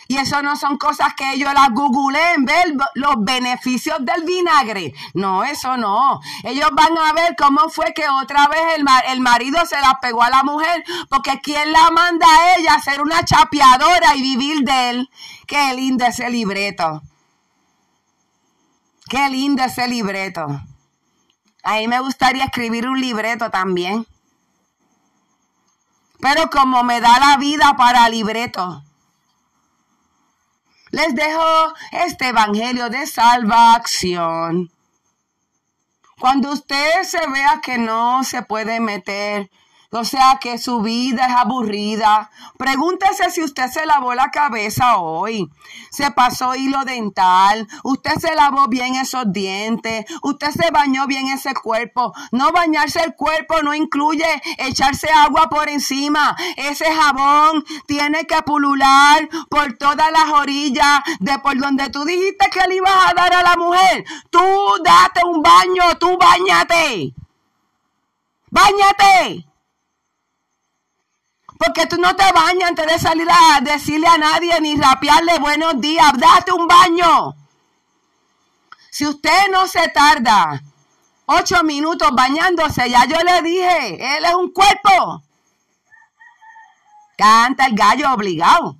y 0.08 0.16
eso 0.16 0.42
no 0.42 0.56
son 0.56 0.76
cosas 0.76 1.14
que 1.14 1.32
ellos 1.32 1.52
las 1.54 1.70
googleen, 1.70 2.44
ver 2.44 2.74
los 2.94 3.14
beneficios 3.18 3.98
del 4.04 4.24
vinagre. 4.24 4.92
No, 5.14 5.44
eso 5.44 5.76
no. 5.76 6.20
Ellos 6.42 6.68
van 6.72 6.96
a 6.98 7.12
ver 7.12 7.34
cómo 7.36 7.68
fue 7.68 7.94
que 7.94 8.08
otra 8.08 8.46
vez 8.48 8.60
el, 8.76 8.84
el 9.08 9.20
marido 9.20 9.64
se 9.66 9.80
la 9.80 9.98
pegó 10.00 10.22
a 10.22 10.30
la 10.30 10.42
mujer, 10.42 10.84
porque 11.08 11.40
¿quién 11.42 11.72
la 11.72 11.90
manda 11.90 12.26
a 12.26 12.56
ella 12.56 12.74
a 12.74 12.82
ser 12.82 13.00
una 13.00 13.24
chapeadora 13.24 14.14
y 14.16 14.22
vivir 14.22 14.64
de 14.64 14.90
él? 14.90 15.10
Qué 15.46 15.72
lindo 15.74 16.04
ese 16.04 16.28
libreto. 16.28 17.02
Qué 19.14 19.30
lindo 19.30 19.62
ese 19.62 19.86
libreto. 19.86 20.44
A 21.62 21.74
mí 21.74 21.86
me 21.86 22.00
gustaría 22.00 22.46
escribir 22.46 22.88
un 22.88 23.00
libreto 23.00 23.48
también. 23.48 24.04
Pero 26.18 26.50
como 26.50 26.82
me 26.82 27.00
da 27.00 27.20
la 27.20 27.36
vida 27.36 27.76
para 27.76 28.08
libreto 28.08 28.82
les 30.90 31.14
dejo 31.14 31.74
este 31.92 32.30
evangelio 32.30 32.90
de 32.90 33.06
salvación. 33.06 34.72
Cuando 36.18 36.50
usted 36.50 37.04
se 37.04 37.24
vea 37.28 37.60
que 37.62 37.78
no 37.78 38.24
se 38.24 38.42
puede 38.42 38.80
meter 38.80 39.48
O 39.96 40.04
sea 40.04 40.38
que 40.40 40.58
su 40.58 40.80
vida 40.80 41.26
es 41.26 41.36
aburrida. 41.36 42.28
Pregúntese 42.58 43.30
si 43.30 43.44
usted 43.44 43.70
se 43.70 43.86
lavó 43.86 44.12
la 44.16 44.32
cabeza 44.32 44.96
hoy. 44.96 45.48
Se 45.90 46.10
pasó 46.10 46.56
hilo 46.56 46.84
dental. 46.84 47.68
Usted 47.84 48.14
se 48.18 48.34
lavó 48.34 48.66
bien 48.66 48.96
esos 48.96 49.32
dientes. 49.32 50.04
Usted 50.22 50.50
se 50.50 50.72
bañó 50.72 51.06
bien 51.06 51.28
ese 51.28 51.54
cuerpo. 51.54 52.12
No 52.32 52.50
bañarse 52.50 53.04
el 53.04 53.14
cuerpo 53.14 53.62
no 53.62 53.72
incluye 53.72 54.26
echarse 54.58 55.08
agua 55.10 55.48
por 55.48 55.68
encima. 55.68 56.36
Ese 56.56 56.92
jabón 56.92 57.64
tiene 57.86 58.26
que 58.26 58.42
pulular 58.42 59.28
por 59.48 59.74
todas 59.74 60.10
las 60.10 60.28
orillas 60.32 61.02
de 61.20 61.38
por 61.38 61.56
donde 61.56 61.88
tú 61.90 62.04
dijiste 62.04 62.50
que 62.50 62.66
le 62.66 62.76
ibas 62.78 63.10
a 63.10 63.14
dar 63.14 63.32
a 63.32 63.44
la 63.44 63.56
mujer. 63.56 64.04
Tú 64.30 64.42
date 64.84 65.20
un 65.24 65.40
baño, 65.40 65.96
tú 66.00 66.18
bañate. 66.18 67.14
Báñate. 68.50 69.53
Porque 71.64 71.86
tú 71.86 71.96
no 71.96 72.14
te 72.14 72.30
bañas 72.32 72.70
antes 72.70 72.86
de 72.86 72.98
salir 72.98 73.28
a 73.30 73.60
decirle 73.60 74.06
a 74.06 74.18
nadie 74.18 74.60
ni 74.60 74.76
rapearle 74.76 75.38
buenos 75.38 75.80
días. 75.80 76.12
Date 76.14 76.52
un 76.52 76.66
baño. 76.66 77.34
Si 78.90 79.06
usted 79.06 79.50
no 79.50 79.66
se 79.66 79.88
tarda 79.88 80.62
ocho 81.26 81.62
minutos 81.64 82.10
bañándose, 82.12 82.90
ya 82.90 83.06
yo 83.06 83.16
le 83.18 83.42
dije, 83.42 84.16
él 84.16 84.24
es 84.24 84.34
un 84.34 84.52
cuerpo. 84.52 85.22
Canta 87.16 87.66
el 87.66 87.74
gallo 87.74 88.12
obligado. 88.12 88.76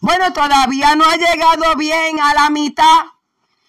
Bueno, 0.00 0.32
todavía 0.32 0.94
no 0.96 1.04
ha 1.04 1.16
llegado 1.16 1.74
bien 1.76 2.20
a 2.20 2.34
la 2.34 2.50
mitad 2.50 3.06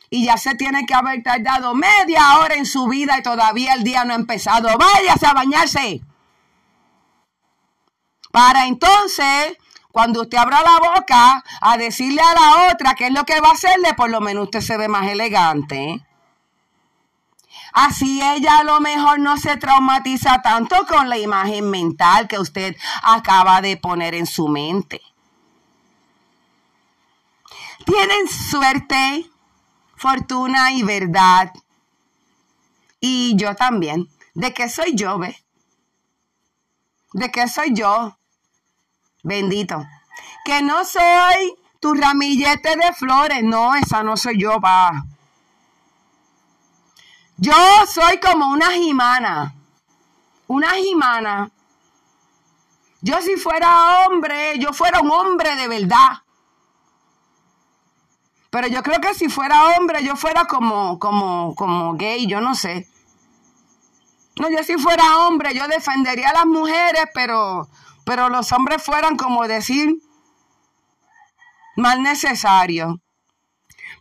y 0.09 0.25
ya 0.25 0.37
se 0.37 0.55
tiene 0.55 0.85
que 0.85 0.93
haber 0.93 1.23
tardado 1.23 1.73
media 1.73 2.39
hora 2.39 2.55
en 2.55 2.65
su 2.65 2.87
vida 2.87 3.17
y 3.17 3.23
todavía 3.23 3.75
el 3.75 3.83
día 3.83 4.03
no 4.03 4.13
ha 4.13 4.17
empezado. 4.17 4.67
Váyase 4.77 5.25
a 5.25 5.33
bañarse. 5.33 6.01
Para 8.33 8.65
entonces, 8.65 9.59
cuando 9.91 10.23
usted 10.23 10.39
abra 10.39 10.63
la 10.63 10.79
boca 10.79 11.43
a 11.61 11.77
decirle 11.77 12.19
a 12.19 12.33
la 12.33 12.73
otra 12.73 12.95
qué 12.95 13.05
es 13.05 13.13
lo 13.13 13.25
que 13.25 13.39
va 13.39 13.49
a 13.49 13.51
hacerle, 13.51 13.93
por 13.93 14.09
lo 14.09 14.21
menos 14.21 14.45
usted 14.45 14.61
se 14.61 14.75
ve 14.75 14.87
más 14.87 15.07
elegante. 15.07 16.03
Así 17.73 18.23
ella 18.23 18.57
a 18.57 18.63
lo 18.63 18.79
mejor 18.79 19.19
no 19.19 19.37
se 19.37 19.55
traumatiza 19.57 20.41
tanto 20.41 20.87
con 20.87 21.09
la 21.09 21.19
imagen 21.19 21.69
mental 21.69 22.27
que 22.27 22.39
usted 22.39 22.75
acaba 23.03 23.61
de 23.61 23.77
poner 23.77 24.15
en 24.15 24.25
su 24.25 24.47
mente. 24.47 24.99
Tienen 27.85 28.27
suerte, 28.27 29.29
fortuna 29.95 30.71
y 30.71 30.81
verdad. 30.81 31.53
Y 32.99 33.35
yo 33.35 33.53
también. 33.53 34.09
¿De 34.33 34.55
qué 34.55 34.69
soy 34.69 34.95
yo, 34.95 35.19
ve? 35.19 35.37
¿De 37.11 37.29
qué 37.29 37.47
soy 37.47 37.75
yo? 37.75 38.17
Bendito. 39.23 39.85
Que 40.45 40.61
no 40.61 40.83
soy 40.85 41.55
tu 41.79 41.93
ramillete 41.93 42.75
de 42.75 42.93
flores. 42.93 43.43
No, 43.43 43.75
esa 43.75 44.03
no 44.03 44.15
soy 44.15 44.39
yo, 44.39 44.59
pa. 44.59 45.05
Yo 47.37 47.53
soy 47.87 48.19
como 48.19 48.49
una 48.49 48.71
jimana. 48.71 49.55
Una 50.47 50.71
jimana. 50.71 51.49
Yo 53.01 53.21
si 53.21 53.35
fuera 53.35 54.05
hombre, 54.05 54.59
yo 54.59 54.71
fuera 54.71 55.01
un 55.01 55.11
hombre 55.11 55.55
de 55.55 55.67
verdad. 55.67 56.21
Pero 58.49 58.67
yo 58.67 58.83
creo 58.83 59.01
que 59.01 59.13
si 59.13 59.29
fuera 59.29 59.75
hombre, 59.75 60.03
yo 60.05 60.15
fuera 60.15 60.45
como, 60.45 60.99
como, 60.99 61.55
como 61.55 61.95
gay, 61.95 62.27
yo 62.27 62.39
no 62.39 62.55
sé. 62.55 62.87
No, 64.39 64.49
yo 64.49 64.63
si 64.63 64.77
fuera 64.77 65.17
hombre, 65.17 65.53
yo 65.53 65.67
defendería 65.67 66.29
a 66.29 66.33
las 66.33 66.45
mujeres, 66.45 67.05
pero 67.13 67.67
pero 68.05 68.29
los 68.29 68.51
hombres 68.51 68.83
fueran 68.83 69.17
como 69.17 69.47
decir 69.47 69.95
más 71.75 71.99
necesario. 71.99 72.99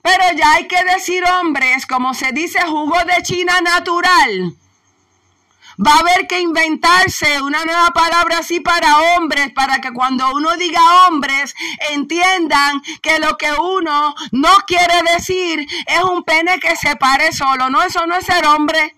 Pero 0.02 0.24
ya 0.36 0.52
hay 0.52 0.66
que 0.66 0.82
decir 0.84 1.24
hombres, 1.24 1.86
como 1.86 2.12
se 2.12 2.32
dice 2.32 2.60
jugo 2.62 2.98
de 3.04 3.22
China 3.22 3.60
natural. 3.60 4.56
Va 5.84 5.94
a 5.94 5.98
haber 6.00 6.26
que 6.26 6.40
inventarse 6.40 7.40
una 7.40 7.64
nueva 7.64 7.90
palabra 7.92 8.38
así 8.38 8.60
para 8.60 8.98
hombres, 9.16 9.52
para 9.54 9.80
que 9.80 9.92
cuando 9.92 10.30
uno 10.34 10.56
diga 10.56 11.06
hombres 11.06 11.54
entiendan 11.90 12.82
que 13.00 13.18
lo 13.18 13.36
que 13.38 13.52
uno 13.52 14.14
no 14.32 14.50
quiere 14.66 15.02
decir 15.14 15.66
es 15.86 16.02
un 16.02 16.24
pene 16.24 16.60
que 16.60 16.76
se 16.76 16.96
pare 16.96 17.32
solo. 17.32 17.70
No, 17.70 17.82
eso 17.82 18.06
no 18.06 18.16
es 18.16 18.26
ser 18.26 18.44
hombre. 18.46 18.96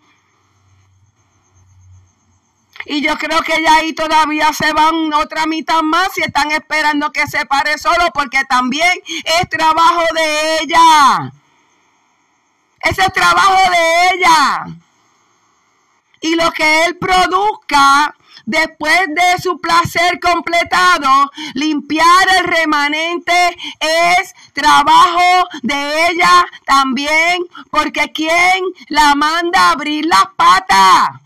Y 2.86 3.00
yo 3.00 3.16
creo 3.16 3.40
que 3.42 3.62
ya 3.62 3.76
ahí 3.76 3.92
todavía 3.92 4.52
se 4.52 4.72
van 4.72 5.12
otra 5.14 5.46
mitad 5.46 5.82
más 5.82 6.16
y 6.18 6.22
están 6.22 6.50
esperando 6.50 7.12
que 7.12 7.26
se 7.26 7.46
pare 7.46 7.78
solo 7.78 8.10
porque 8.12 8.44
también 8.48 8.92
es 9.06 9.48
trabajo 9.48 10.02
de 10.14 10.58
ella. 10.62 11.32
Ese 12.80 13.02
es 13.02 13.12
trabajo 13.12 13.70
de 13.70 14.14
ella. 14.14 14.66
Y 16.20 16.34
lo 16.36 16.50
que 16.52 16.84
él 16.84 16.96
produzca 16.96 18.14
después 18.46 19.06
de 19.08 19.42
su 19.42 19.60
placer 19.60 20.20
completado, 20.20 21.30
limpiar 21.54 22.28
el 22.38 22.44
remanente 22.44 23.56
es 23.80 24.34
trabajo 24.52 25.48
de 25.62 26.08
ella 26.08 26.46
también, 26.66 27.46
porque 27.70 28.12
quien 28.12 28.64
la 28.88 29.14
manda 29.14 29.68
a 29.68 29.70
abrir 29.72 30.04
las 30.06 30.26
patas. 30.36 31.23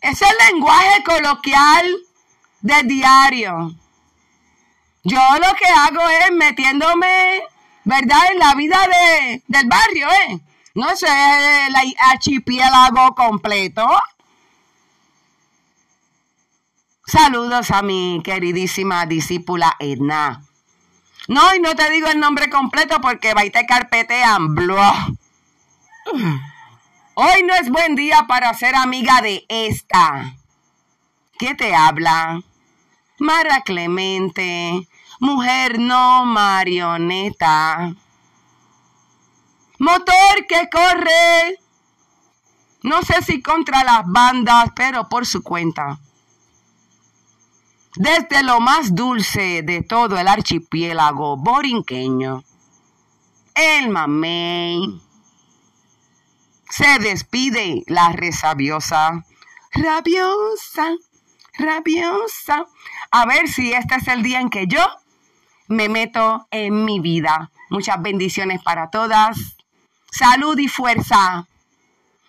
Es 0.00 0.22
el 0.22 0.36
lenguaje 0.50 1.02
coloquial 1.04 1.86
del 2.60 2.88
diario. 2.88 3.74
Yo 5.02 5.20
lo 5.40 5.54
que 5.54 5.66
hago 5.66 6.08
es 6.08 6.32
metiéndome, 6.32 7.42
¿verdad?, 7.84 8.32
en 8.32 8.38
la 8.38 8.54
vida 8.54 8.78
de, 8.86 9.42
del 9.46 9.66
barrio, 9.66 10.08
¿eh? 10.08 10.40
No 10.74 10.94
sé, 10.96 11.08
el 11.66 11.74
archipiélago 12.12 13.14
completo. 13.14 13.86
Saludos 17.06 17.70
a 17.72 17.82
mi 17.82 18.20
queridísima 18.22 19.04
discípula 19.04 19.74
Edna. 19.80 20.44
No, 21.26 21.54
y 21.54 21.60
no 21.60 21.74
te 21.74 21.90
digo 21.90 22.06
el 22.06 22.20
nombre 22.20 22.48
completo 22.50 23.00
porque 23.00 23.34
va 23.34 23.44
y 23.44 23.50
te 23.50 23.66
carpetean. 23.66 24.54
Blah. 24.54 25.08
Hoy 27.22 27.42
no 27.42 27.52
es 27.52 27.68
buen 27.68 27.96
día 27.96 28.24
para 28.26 28.54
ser 28.54 28.74
amiga 28.74 29.20
de 29.20 29.44
esta. 29.50 30.36
¿Qué 31.38 31.54
te 31.54 31.74
habla? 31.74 32.42
Mara 33.18 33.60
Clemente, 33.60 34.88
mujer 35.18 35.78
no 35.78 36.24
marioneta. 36.24 37.94
Motor 39.78 40.46
que 40.48 40.70
corre. 40.72 41.58
No 42.84 43.02
sé 43.02 43.20
si 43.20 43.42
contra 43.42 43.84
las 43.84 44.06
bandas, 44.06 44.70
pero 44.74 45.10
por 45.10 45.26
su 45.26 45.42
cuenta. 45.42 46.00
Desde 47.96 48.42
lo 48.42 48.60
más 48.60 48.94
dulce 48.94 49.60
de 49.60 49.82
todo 49.82 50.16
el 50.16 50.26
archipiélago 50.26 51.36
borinqueño, 51.36 52.42
el 53.54 53.90
mamey 53.90 55.09
se 56.70 56.98
despide 57.00 57.82
la 57.86 58.12
resabiosa. 58.12 59.24
Rabiosa, 59.72 60.94
rabiosa. 61.58 62.66
A 63.10 63.26
ver 63.26 63.48
si 63.48 63.72
este 63.72 63.96
es 63.96 64.08
el 64.08 64.22
día 64.22 64.40
en 64.40 64.48
que 64.50 64.66
yo 64.66 64.84
me 65.68 65.88
meto 65.88 66.46
en 66.50 66.84
mi 66.84 67.00
vida. 67.00 67.50
Muchas 67.68 68.00
bendiciones 68.00 68.62
para 68.62 68.90
todas. 68.90 69.56
Salud 70.10 70.58
y 70.58 70.68
fuerza. 70.68 71.46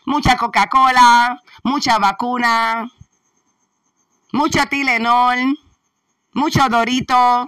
Mucha 0.06 0.36
Coca-Cola, 0.36 1.42
mucha 1.64 2.00
vacuna, 2.00 2.92
mucho 4.32 4.66
Tilenol, 4.66 5.60
mucho 6.34 6.68
Dorito. 6.70 7.48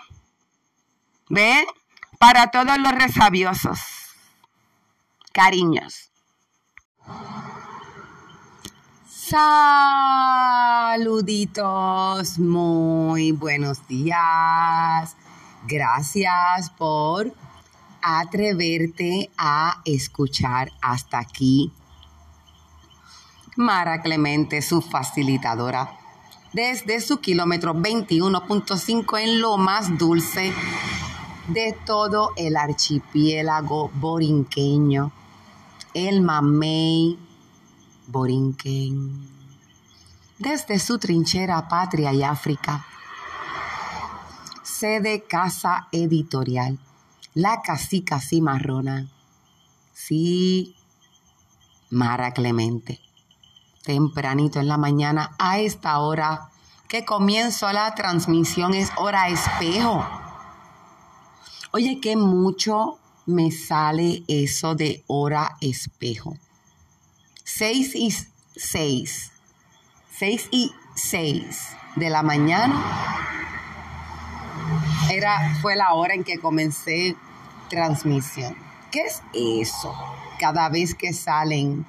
¿Ve? 1.30 1.66
Para 2.20 2.52
todos 2.52 2.78
los 2.78 2.92
resabiosos. 2.92 3.80
Cariños. 5.32 6.13
Saluditos, 10.96 12.38
muy 12.38 13.32
buenos 13.32 13.88
días. 13.88 15.16
Gracias 15.68 16.70
por 16.78 17.34
atreverte 18.02 19.32
a 19.38 19.82
escuchar 19.86 20.72
hasta 20.82 21.20
aquí. 21.20 21.72
Mara 23.56 24.02
Clemente, 24.02 24.62
su 24.62 24.82
facilitadora, 24.82 25.98
desde 26.54 27.00
su 27.02 27.20
kilómetro 27.20 27.74
21.5 27.74 29.20
en 29.20 29.42
lo 29.42 29.58
más 29.58 29.98
dulce 29.98 30.54
de 31.48 31.76
todo 31.86 32.34
el 32.36 32.56
archipiélago 32.56 33.90
borinqueño 33.96 35.12
el 35.94 36.22
mamey 36.22 37.20
Borinquen. 38.08 39.30
Desde 40.40 40.80
su 40.80 40.98
trinchera 40.98 41.68
Patria 41.68 42.12
y 42.14 42.24
África, 42.24 42.86
sede 44.64 45.24
Casa 45.24 45.88
Editorial, 45.92 46.80
La 47.34 47.62
Casica 47.62 48.20
Cimarrona. 48.20 49.08
Sí, 49.94 50.76
Mara 51.90 52.34
Clemente. 52.34 53.00
Tempranito 53.84 54.60
en 54.60 54.68
la 54.68 54.78
mañana, 54.78 55.36
a 55.38 55.60
esta 55.60 56.00
hora 56.00 56.50
que 56.88 57.06
comienzo 57.06 57.72
la 57.72 57.94
transmisión, 57.96 58.74
es 58.74 58.92
hora 58.98 59.30
espejo. 59.30 60.06
Oye, 61.72 62.00
que 62.00 62.16
mucho 62.16 63.00
me 63.26 63.52
sale 63.52 64.24
eso 64.28 64.76
de 64.76 65.04
hora 65.08 65.58
espejo. 65.62 66.38
Seis 67.44 67.96
y 67.96 68.14
seis. 68.56 69.32
Seis 70.12 70.48
y 70.52 70.72
seis 70.96 71.70
de 71.96 72.10
la 72.10 72.22
mañana. 72.24 72.76
Era, 75.12 75.56
fue 75.62 75.76
la 75.76 75.94
hora 75.94 76.14
en 76.14 76.24
que 76.24 76.40
comencé 76.40 77.18
transmisión. 77.70 78.56
¿Qué 78.92 79.02
es 79.02 79.22
eso? 79.34 79.94
Cada 80.40 80.70
vez 80.70 80.96
que 80.96 81.12
salen 81.14 81.86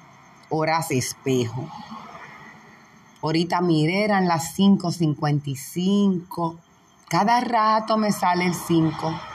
horas 0.49 0.91
espejo. 0.91 1.69
Ahorita 3.21 3.61
miré, 3.61 4.03
eran 4.03 4.27
las 4.27 4.57
5.55. 4.57 6.57
Cada 7.07 7.39
rato 7.41 7.97
me 7.97 8.11
sale 8.11 8.45
el 8.45 8.53
5 8.53 9.34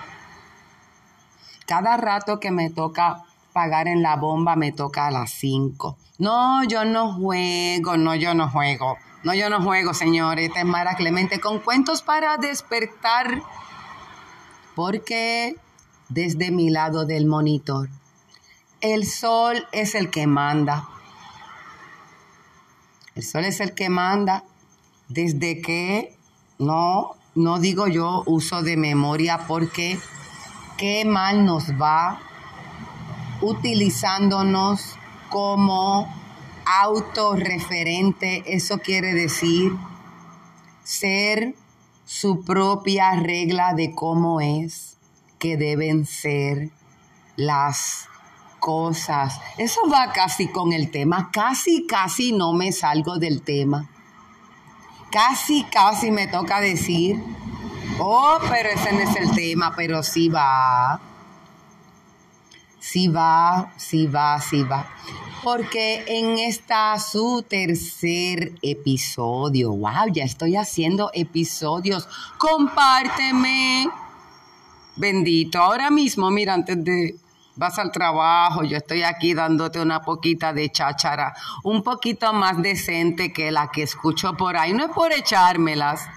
cada 1.71 1.97
rato 1.97 2.41
que 2.41 2.51
me 2.51 2.69
toca 2.69 3.23
pagar 3.53 3.87
en 3.87 4.03
la 4.03 4.17
bomba 4.17 4.57
me 4.57 4.73
toca 4.73 5.07
a 5.07 5.13
las 5.13 5.31
5. 5.31 5.97
No, 6.19 6.65
yo 6.65 6.85
no 6.85 7.13
juego, 7.13 7.97
no, 7.97 8.17
yo 8.17 8.35
no 8.35 8.49
juego. 8.49 8.99
No, 9.23 9.35
yo 9.35 9.49
no 9.49 9.63
juego, 9.63 9.95
señores. 9.95 10.49
Esta 10.49 10.59
es 10.59 10.67
Mara 10.67 10.97
Clemente 10.97 11.39
con 11.39 11.61
cuentos 11.61 12.03
para 12.03 12.39
despertar. 12.39 13.41
Porque 14.75 15.55
desde 16.09 16.51
mi 16.51 16.71
lado 16.71 17.07
del 17.07 17.27
monitor, 17.27 17.89
el 18.81 19.07
sol 19.07 19.65
es 19.71 19.95
el 19.95 20.11
que 20.11 20.27
manda. 20.27 20.89
El 23.15 23.23
sol 23.23 23.45
es 23.45 23.61
el 23.61 23.75
que 23.75 23.91
manda 23.91 24.43
desde 25.07 25.61
que 25.61 26.17
no, 26.59 27.13
no 27.37 27.61
digo 27.61 27.87
yo 27.87 28.25
uso 28.27 28.65
de 28.65 28.77
memoria 28.77 29.47
porque 29.47 30.01
qué 30.81 31.05
mal 31.05 31.45
nos 31.45 31.73
va 31.79 32.19
utilizándonos 33.43 34.97
como 35.29 36.11
autorreferente. 36.65 38.43
Eso 38.47 38.79
quiere 38.79 39.13
decir 39.13 39.73
ser 40.83 41.55
su 42.07 42.45
propia 42.47 43.13
regla 43.17 43.75
de 43.75 43.95
cómo 43.95 44.41
es 44.41 44.97
que 45.39 45.59
deben 45.59 46.07
ser 46.07 46.71
las 47.37 48.09
cosas. 48.59 49.39
Eso 49.59 49.83
va 49.93 50.13
casi 50.15 50.49
con 50.49 50.73
el 50.73 50.91
tema. 50.91 51.29
Casi, 51.31 51.87
casi 51.87 52.33
no 52.33 52.55
me 52.55 52.73
salgo 52.73 53.19
del 53.19 53.43
tema. 53.43 53.87
Casi, 55.13 55.63
casi 55.65 56.11
me 56.11 56.27
toca 56.27 56.59
decir 56.63 57.23
Oh, 58.03 58.39
pero 58.49 58.71
ese 58.71 58.93
no 58.93 59.01
es 59.01 59.17
el 59.17 59.31
tema, 59.35 59.75
pero 59.77 60.03
sí 60.03 60.29
va. 60.29 61.01
Sí 62.79 63.09
va, 63.09 63.73
sí 63.77 64.07
va, 64.07 64.41
sí 64.41 64.63
va. 64.63 64.87
Porque 65.45 66.05
en 66.07 66.39
esta 66.39 66.99
su 66.99 67.45
tercer 67.47 68.53
episodio, 68.63 69.71
wow, 69.73 70.11
ya 70.13 70.25
estoy 70.25 70.57
haciendo 70.57 71.11
episodios. 71.13 72.09
Compárteme. 72.39 73.89
Bendito. 74.97 75.59
Ahora 75.59 75.91
mismo, 75.91 76.31
mira, 76.31 76.55
antes 76.55 76.83
de 76.83 77.17
vas 77.57 77.79
al 77.79 77.93
trabajo, 77.93 78.65
yo 78.65 78.79
estoy 78.79 79.03
aquí 79.03 79.35
dándote 79.35 79.81
una 79.81 80.01
poquita 80.01 80.55
de 80.55 80.71
cháchara, 80.71 81.35
un 81.63 81.83
poquito 81.83 82.33
más 82.33 82.63
decente 82.63 83.33
que 83.33 83.51
la 83.51 83.71
que 83.71 83.83
escucho 83.83 84.35
por 84.35 84.57
ahí. 84.57 84.73
No 84.73 84.87
es 84.87 84.91
por 84.91 85.13
echármelas 85.13 86.09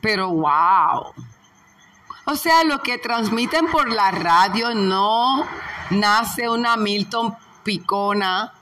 pero 0.00 0.30
wow. 0.30 1.12
O 2.26 2.36
sea, 2.36 2.64
lo 2.64 2.82
que 2.82 2.98
transmiten 2.98 3.68
por 3.68 3.90
la 3.90 4.10
radio 4.10 4.74
no 4.74 5.44
nace 5.90 6.48
una 6.48 6.76
Milton 6.76 7.34
Picona 7.62 8.52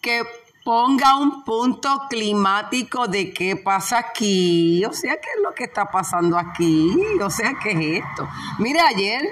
que 0.00 0.22
ponga 0.64 1.16
un 1.16 1.44
punto 1.44 2.06
climático 2.08 3.06
de 3.06 3.32
qué 3.32 3.56
pasa 3.56 3.98
aquí. 3.98 4.84
O 4.84 4.92
sea, 4.92 5.20
¿qué 5.20 5.28
es 5.36 5.42
lo 5.42 5.54
que 5.54 5.64
está 5.64 5.90
pasando 5.90 6.38
aquí? 6.38 6.96
O 7.20 7.30
sea, 7.30 7.54
¿qué 7.62 7.72
es 7.72 8.04
esto? 8.04 8.28
Mire, 8.58 8.80
ayer, 8.80 9.22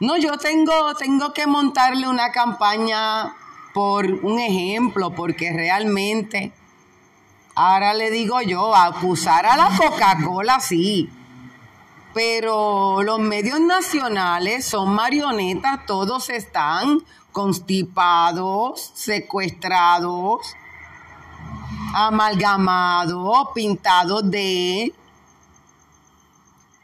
no, 0.00 0.16
yo 0.16 0.36
tengo, 0.38 0.94
tengo 0.94 1.32
que 1.32 1.46
montarle 1.46 2.08
una 2.08 2.30
campaña 2.32 3.34
por 3.72 4.06
un 4.06 4.38
ejemplo, 4.38 5.10
porque 5.10 5.52
realmente 5.52 6.52
Ahora 7.60 7.92
le 7.92 8.12
digo 8.12 8.40
yo, 8.40 8.72
acusar 8.72 9.44
a 9.44 9.56
la 9.56 9.76
Coca-Cola 9.76 10.60
sí, 10.60 11.10
pero 12.14 13.02
los 13.02 13.18
medios 13.18 13.58
nacionales 13.58 14.64
son 14.64 14.94
marionetas, 14.94 15.84
todos 15.84 16.30
están 16.30 17.00
constipados, 17.32 18.92
secuestrados, 18.94 20.54
amalgamados, 21.96 23.48
pintados 23.56 24.30
de 24.30 24.94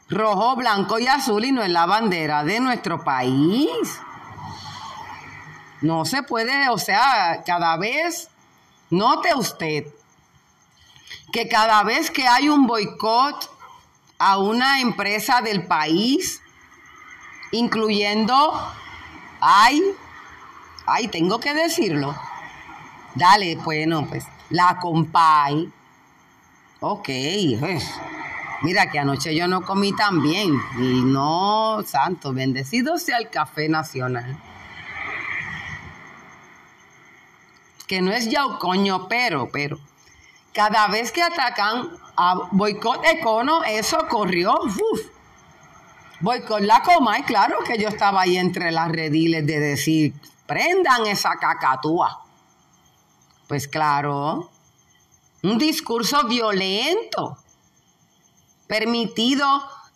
rojo, 0.09 0.57
blanco 0.57 0.99
y 0.99 1.07
azul 1.07 1.45
y 1.45 1.53
no 1.53 1.63
es 1.63 1.71
la 1.71 1.87
bandera 1.87 2.43
de 2.43 2.59
nuestro 2.59 3.05
país. 3.05 4.01
No 5.83 6.05
se 6.05 6.25
puede, 6.25 6.69
o 6.69 6.79
sea, 6.79 7.45
cada 7.47 7.77
vez, 7.77 8.29
note 8.91 9.29
usted, 9.37 9.87
que 11.35 11.49
cada 11.49 11.83
vez 11.83 12.13
que 12.13 12.29
hay 12.29 12.49
un 12.49 12.69
boicot 12.69 13.51
a 14.19 14.39
una 14.39 14.81
empresa 14.81 15.41
del 15.41 15.67
país, 15.67 16.41
incluyendo, 17.51 18.53
ay, 19.41 19.83
ay, 20.87 21.09
tengo 21.09 21.41
que 21.41 21.53
decirlo. 21.53 22.15
Dale, 23.17 23.57
bueno, 23.57 24.07
pues 24.09 24.25
la 24.51 24.79
compay. 24.79 25.73
Ok, 26.79 27.09
pues, 27.59 27.85
mira 28.63 28.89
que 28.89 29.01
anoche 29.01 29.35
yo 29.35 29.49
no 29.49 29.63
comí 29.63 29.93
tan 29.93 30.23
bien. 30.23 30.55
Y 30.79 31.03
no, 31.03 31.83
santo, 31.85 32.33
bendecido 32.33 32.97
sea 32.97 33.19
el 33.19 33.29
café 33.29 33.69
nacional. 33.69 34.41
Que 37.89 38.01
no 38.01 38.13
es 38.13 38.31
yaucoño, 38.31 39.09
pero, 39.09 39.49
pero 39.51 39.81
cada 40.55 40.87
vez 40.87 41.13
que 41.13 41.21
atacan 41.21 41.91
a 42.17 42.49
boicot 42.53 43.05
econo, 43.05 43.65
eso 43.65 43.99
corrió. 44.09 44.55
Uf. 44.63 45.01
Boicot 46.21 46.61
la 46.61 46.81
coma, 46.83 47.19
y 47.19 47.23
claro 47.25 47.59
que 47.67 47.77
yo 47.77 47.89
estaba 47.89 48.23
ahí 48.23 48.39
entre 48.39 48.71
las 48.71 48.91
rediles 48.91 49.45
de 49.47 49.59
decir, 49.59 50.15
prendan 50.47 51.05
esa 51.07 51.33
cacatúa. 51.39 52.25
Pues 53.49 53.69
claro, 53.69 54.49
un 55.43 55.59
discurso 55.59 56.25
violento, 56.25 57.37
permitido 58.67 59.47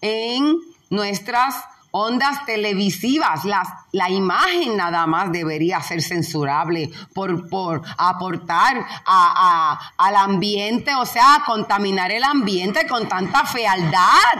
en 0.02 0.58
nuestras 0.90 1.64
ondas 1.98 2.44
televisivas, 2.46 3.44
la 3.44 4.10
imagen 4.10 4.76
nada 4.76 5.06
más 5.06 5.32
debería 5.32 5.80
ser 5.82 6.02
censurable 6.02 6.90
por, 7.14 7.48
por 7.48 7.82
aportar 7.96 8.86
al 9.04 10.16
ambiente, 10.16 10.94
o 10.94 11.04
sea, 11.04 11.42
contaminar 11.44 12.10
el 12.12 12.24
ambiente 12.24 12.86
con 12.86 13.08
tanta 13.08 13.44
fealdad. 13.44 14.34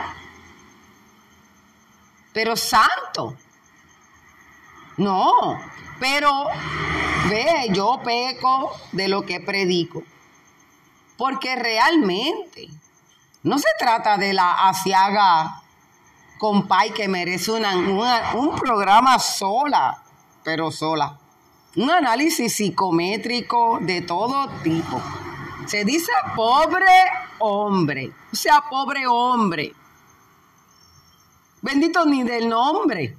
Pero 2.32 2.56
santo. 2.56 3.36
No, 4.96 5.58
pero 5.98 6.46
ve, 7.28 7.68
yo 7.72 8.00
peco 8.04 8.72
de 8.92 9.08
lo 9.08 9.24
que 9.24 9.40
predico. 9.40 10.02
Porque 11.16 11.56
realmente 11.56 12.68
no 13.42 13.58
se 13.58 13.68
trata 13.78 14.16
de 14.16 14.32
la 14.32 14.68
asiaga 14.68 15.62
compay 16.38 16.90
que 16.90 17.08
merece 17.08 17.52
un 17.52 18.56
programa 18.58 19.18
sola, 19.18 20.02
pero 20.44 20.70
sola. 20.70 21.18
Un 21.76 21.90
análisis 21.90 22.54
psicométrico 22.54 23.78
de 23.80 24.02
todo 24.02 24.48
tipo. 24.62 25.00
Se 25.66 25.84
dice 25.84 26.12
pobre 26.34 26.86
hombre, 27.40 28.12
o 28.32 28.36
sea, 28.36 28.62
pobre 28.70 29.06
hombre. 29.06 29.74
Bendito 31.60 32.06
ni 32.06 32.22
del 32.22 32.48
nombre. 32.48 33.16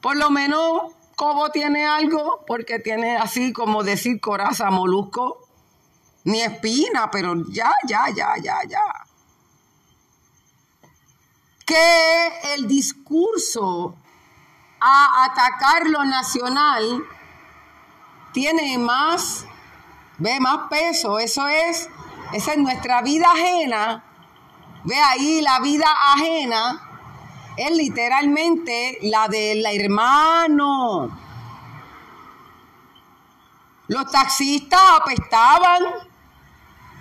Por 0.00 0.16
lo 0.16 0.30
menos 0.30 0.92
Cobo 1.16 1.50
tiene 1.50 1.86
algo 1.86 2.42
porque 2.46 2.78
tiene 2.78 3.16
así 3.16 3.52
como 3.52 3.84
decir 3.84 4.20
coraza 4.20 4.70
molusco. 4.70 5.46
Ni 6.24 6.40
espina, 6.40 7.10
pero 7.10 7.34
ya, 7.50 7.70
ya, 7.86 8.06
ya, 8.14 8.34
ya, 8.42 8.56
ya. 8.68 8.82
Que 11.64 12.54
el 12.54 12.66
discurso 12.66 13.96
a 14.80 15.24
atacar 15.24 15.86
lo 15.86 16.04
nacional 16.04 17.04
tiene 18.32 18.78
más, 18.78 19.46
ve 20.18 20.40
más 20.40 20.68
peso. 20.68 21.18
Eso 21.18 21.46
es, 21.48 21.88
esa 22.32 22.52
es 22.52 22.58
nuestra 22.58 23.02
vida 23.02 23.30
ajena. 23.30 24.04
Ve 24.84 25.00
ahí 25.00 25.40
la 25.40 25.60
vida 25.60 25.86
ajena 26.14 26.88
es 27.56 27.70
literalmente 27.70 28.98
la 29.02 29.28
del 29.28 29.64
hermano. 29.64 31.18
Los 33.88 34.10
taxistas 34.10 34.80
apestaban. 35.00 35.82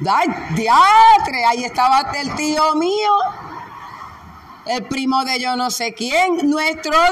¡Ay, 0.10 0.28
diatre! 0.56 1.46
Ahí 1.46 1.64
estaba 1.64 2.02
el 2.12 2.36
tío 2.36 2.76
mío, 2.76 3.12
el 4.66 4.84
primo 4.84 5.24
de 5.26 5.40
yo 5.40 5.56
no 5.56 5.72
sé 5.72 5.94
quién, 5.94 6.50
nuestros 6.50 7.12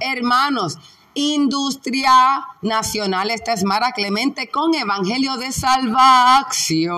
hermanos. 0.00 0.78
Industria 1.14 2.46
Nacional, 2.62 3.32
esta 3.32 3.52
es 3.52 3.64
Mara 3.64 3.90
Clemente 3.92 4.48
con 4.48 4.74
Evangelio 4.74 5.36
de 5.38 5.50
Salvación 5.50 6.90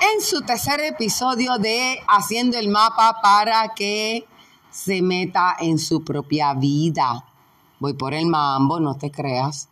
en 0.00 0.20
su 0.22 0.42
tercer 0.42 0.80
episodio 0.80 1.58
de 1.58 2.00
Haciendo 2.06 2.58
el 2.58 2.68
mapa 2.68 3.20
para 3.20 3.74
que 3.74 4.26
se 4.70 5.02
meta 5.02 5.56
en 5.58 5.78
su 5.78 6.04
propia 6.04 6.54
vida. 6.54 7.24
Voy 7.80 7.94
por 7.94 8.14
el 8.14 8.26
mambo, 8.26 8.80
no 8.80 8.96
te 8.96 9.10
creas. 9.10 9.68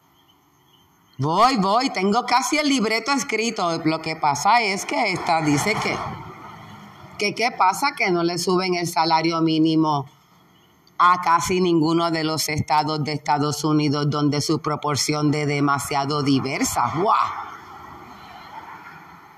Voy, 1.19 1.57
voy, 1.57 1.91
tengo 1.91 2.27
casi 2.27 2.59
el 2.59 2.69
libreto 2.69 3.13
escrito. 3.13 3.81
Lo 3.85 4.03
que 4.03 4.17
pasa 4.17 4.61
es 4.63 4.85
que 4.85 5.13
esta 5.13 5.41
dice 5.43 5.75
que, 5.75 5.97
que 7.19 7.35
qué 7.35 7.51
pasa 7.51 7.95
que 7.97 8.11
no 8.11 8.23
le 8.23 8.39
suben 8.39 8.75
el 8.75 8.87
salario 8.87 9.41
mínimo 9.41 10.07
a 10.99 11.21
casi 11.21 11.61
ninguno 11.61 12.11
de 12.11 12.25
los 12.25 12.49
estados 12.49 13.05
de 13.05 13.13
Estados 13.13 13.65
Unidos 13.65 14.09
donde 14.09 14.41
su 14.41 14.61
proporción 14.61 15.31
de 15.31 15.47
demasiado 15.47 16.23
diversa. 16.23 16.93
¡Wow! 16.97 17.15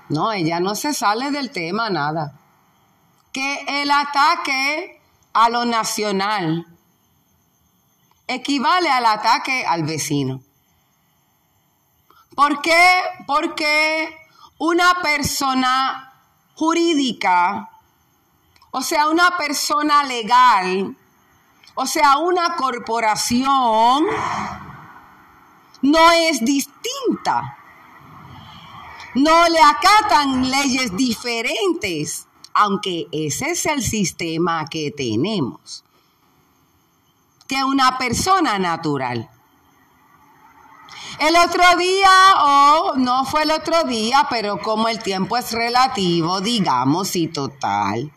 No, 0.09 0.31
ella 0.31 0.59
no 0.59 0.75
se 0.75 0.93
sale 0.93 1.31
del 1.31 1.51
tema 1.51 1.89
nada. 1.89 2.39
Que 3.31 3.81
el 3.81 3.91
ataque 3.91 5.01
a 5.33 5.49
lo 5.49 5.65
nacional 5.65 6.65
equivale 8.27 8.89
al 8.89 9.05
ataque 9.05 9.65
al 9.65 9.83
vecino. 9.83 10.41
¿Por 12.35 12.61
qué? 12.61 13.01
Porque 13.27 14.09
una 14.59 15.01
persona 15.01 16.13
jurídica, 16.55 17.68
o 18.71 18.81
sea, 18.81 19.07
una 19.07 19.37
persona 19.37 20.03
legal, 20.03 20.95
o 21.75 21.85
sea, 21.85 22.17
una 22.17 22.55
corporación, 22.55 24.05
no 25.81 26.11
es 26.11 26.43
distinta 26.43 27.57
no 29.15 29.47
le 29.47 29.59
acatan 29.59 30.49
leyes 30.49 30.95
diferentes, 30.95 32.27
aunque 32.53 33.07
ese 33.11 33.51
es 33.51 33.65
el 33.65 33.81
sistema 33.81 34.65
que 34.65 34.91
tenemos, 34.91 35.83
que 37.47 37.63
una 37.63 37.97
persona 37.97 38.59
natural. 38.59 39.29
El 41.19 41.35
otro 41.35 41.63
día, 41.77 42.11
o 42.43 42.93
no 42.95 43.25
fue 43.25 43.43
el 43.43 43.51
otro 43.51 43.83
día, 43.83 44.27
pero 44.29 44.59
como 44.61 44.87
el 44.87 44.99
tiempo 44.99 45.35
es 45.37 45.51
relativo, 45.51 46.39
digamos, 46.39 47.15
y 47.15 47.27
total. 47.27 48.11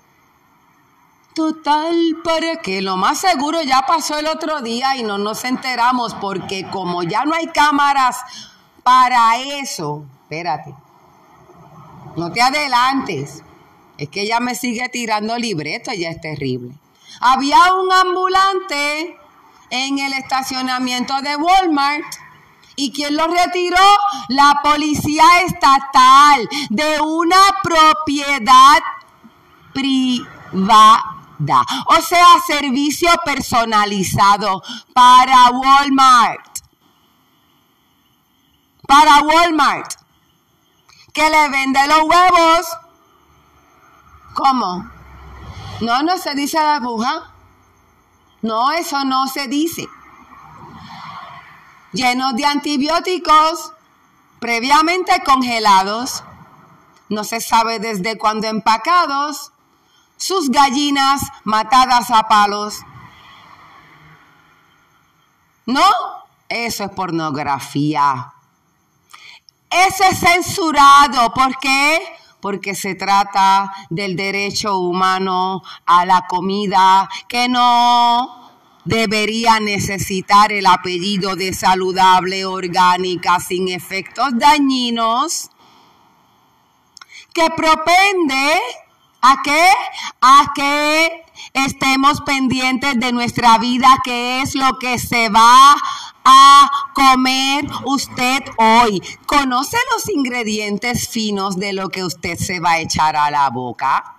Total, 1.35 1.95
para 2.23 2.57
que 2.57 2.83
lo 2.83 2.99
más 2.99 3.19
seguro 3.19 3.63
ya 3.63 3.87
pasó 3.87 4.19
el 4.19 4.27
otro 4.27 4.61
día 4.61 4.97
y 4.97 5.03
no 5.03 5.17
nos 5.17 5.45
enteramos 5.45 6.15
porque 6.15 6.69
como 6.71 7.03
ya 7.03 7.25
no 7.25 7.35
hay 7.35 7.47
cámaras 7.47 8.19
para 8.83 9.39
eso, 9.39 10.05
espérate, 10.23 10.75
no 12.17 12.31
te 12.33 12.43
adelantes. 12.43 13.43
Es 13.97 14.11
que 14.11 14.23
ella 14.23 14.41
me 14.41 14.55
sigue 14.55 14.89
tirando 14.91 15.39
libreto, 15.39 15.93
ya 15.95 16.11
es 16.11 16.21
terrible. 16.21 16.75
Había 17.21 17.73
un 17.75 17.91
ambulante 17.91 19.17
en 19.71 19.99
el 20.01 20.13
estacionamiento 20.13 21.15
de 21.23 21.37
Walmart. 21.37 22.05
¿Y 22.77 22.93
quién 22.93 23.17
lo 23.17 23.27
retiró? 23.27 23.77
La 24.29 24.61
policía 24.63 25.25
estatal 25.47 26.49
de 26.69 27.01
una 27.01 27.37
propiedad 27.63 28.83
privada. 29.73 31.22
O 31.87 32.03
sea, 32.03 32.27
servicio 32.47 33.11
personalizado 33.25 34.63
para 34.93 35.51
Walmart. 35.51 36.47
Para 38.87 39.21
Walmart 39.21 40.03
que 41.13 41.29
le 41.29 41.49
vende 41.49 41.81
los 41.87 42.03
huevos. 42.03 42.67
¿Cómo? 44.35 44.91
No, 45.81 46.03
no 46.03 46.19
se 46.19 46.35
dice 46.35 46.59
la 46.59 46.81
bruja. 46.81 47.33
No, 48.41 48.73
eso 48.73 49.05
no 49.05 49.27
se 49.27 49.47
dice. 49.47 49.89
Llenos 51.93 52.35
de 52.35 52.47
antibióticos 52.47 53.73
previamente 54.41 55.23
congelados, 55.25 56.25
no 57.09 57.23
se 57.23 57.41
sabe 57.41 57.79
desde 57.79 58.19
cuándo 58.19 58.49
empacados, 58.49 59.53
sus 60.23 60.51
gallinas 60.51 61.21
matadas 61.43 62.13
a 62.13 62.29
palos. 62.29 62.79
No, 65.67 65.91
eso 66.49 66.85
es 66.85 66.91
pornografía. 66.93 68.33
Ese 69.69 70.09
es 70.11 70.21
censurado. 70.21 71.33
¿Por 71.35 71.59
qué? 71.59 72.01
Porque 72.41 72.77
se 72.77 72.95
trata 72.95 73.73
del 73.91 74.15
derecho 74.15 74.79
humano 74.79 75.63
a 75.87 76.07
la 76.07 76.25
comida 76.29 77.09
que 77.27 77.49
no 77.49 78.53
debería 78.85 79.59
necesitar 79.59 80.53
el 80.53 80.67
apellido 80.67 81.35
de 81.35 81.53
saludable, 81.53 82.45
orgánica, 82.45 83.41
sin 83.41 83.69
efectos 83.69 84.29
dañinos, 84.39 85.51
que 87.35 87.49
propende 87.57 88.61
a 89.23 89.37
qué? 89.43 89.71
A 90.21 90.53
que 90.55 91.25
estemos 91.55 92.21
pendientes 92.23 92.99
de 92.99 93.13
nuestra 93.13 93.57
vida, 93.59 93.99
que 94.05 94.43
es 94.43 94.55
lo 94.55 94.79
que 94.79 94.99
se 94.99 95.29
va 95.29 95.75
a 96.25 96.71
comer 96.93 97.67
usted 97.85 98.43
hoy? 98.57 99.03
¿Conoce 99.27 99.77
los 99.93 100.09
ingredientes 100.09 101.09
finos 101.09 101.57
de 101.57 101.73
lo 101.73 101.89
que 101.89 102.05
usted 102.05 102.37
se 102.37 102.61
va 102.61 102.73
a 102.73 102.79
echar 102.81 103.17
a 103.17 103.31
la 103.31 103.49
boca? 103.51 104.17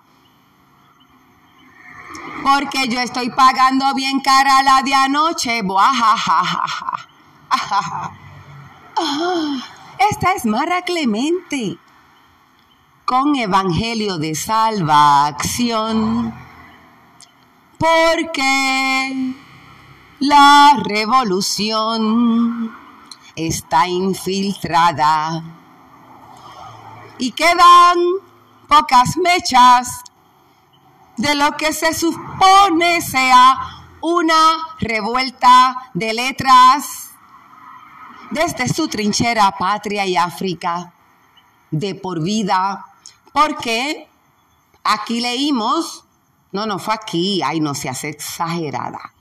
Porque 2.42 2.88
yo 2.88 3.00
estoy 3.00 3.30
pagando 3.30 3.94
bien 3.94 4.20
cara 4.22 4.64
la 4.64 4.82
de 4.84 4.94
anoche. 4.94 5.62
Esta 10.12 10.34
es 10.34 10.46
Mara 10.46 10.82
Clemente 10.82 11.78
con 13.14 13.36
Evangelio 13.36 14.18
de 14.18 14.34
Salvación. 14.34 16.34
Porque 17.78 19.36
la 20.18 20.82
revolución 20.84 22.76
está 23.36 23.88
infiltrada 23.88 25.44
y 27.20 27.34
quedan 27.34 28.00
pocas 28.68 29.16
mechas 29.18 30.02
de 31.16 31.36
lo 31.36 31.52
que 31.52 31.72
se 31.72 31.94
supone 31.94 33.00
sea 33.02 33.60
una 34.02 34.58
revuelta 34.80 35.92
de 35.94 36.16
letras 36.16 37.12
desde 38.32 38.74
su 38.74 38.88
trinchera 38.88 39.52
patria 39.52 40.08
y 40.08 40.18
África 40.18 40.92
de 41.70 41.94
por 41.94 42.24
vida, 42.24 42.88
porque 43.34 44.08
aquí 44.84 45.20
leímos, 45.20 46.06
no, 46.52 46.66
no 46.66 46.80
fue 46.80 46.94
aquí, 46.94 47.42
ay, 47.42 47.60
no 47.60 47.74
se 47.74 47.90
hace 47.90 48.10
exagerada. 48.10 49.14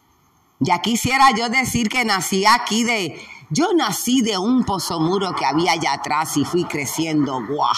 Ya 0.60 0.80
quisiera 0.80 1.32
yo 1.36 1.48
decir 1.48 1.88
que 1.88 2.04
nací 2.04 2.44
aquí 2.46 2.84
de, 2.84 3.20
yo 3.50 3.72
nací 3.74 4.20
de 4.20 4.38
un 4.38 4.64
pozomuro 4.64 5.34
que 5.34 5.44
había 5.44 5.72
allá 5.72 5.94
atrás 5.94 6.36
y 6.36 6.44
fui 6.44 6.64
creciendo. 6.64 7.40
¡Guau! 7.44 7.72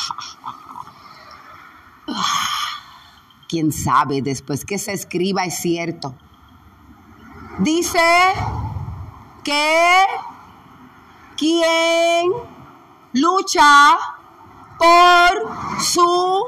Quién 3.49 3.73
sabe, 3.73 4.21
después 4.21 4.65
que 4.65 4.79
se 4.79 4.93
escriba 4.93 5.45
es 5.45 5.61
cierto. 5.61 6.15
dice 7.59 8.01
que 9.45 10.05
quien 11.37 12.33
lucha 13.13 13.97
por 14.79 15.81
su 15.81 16.45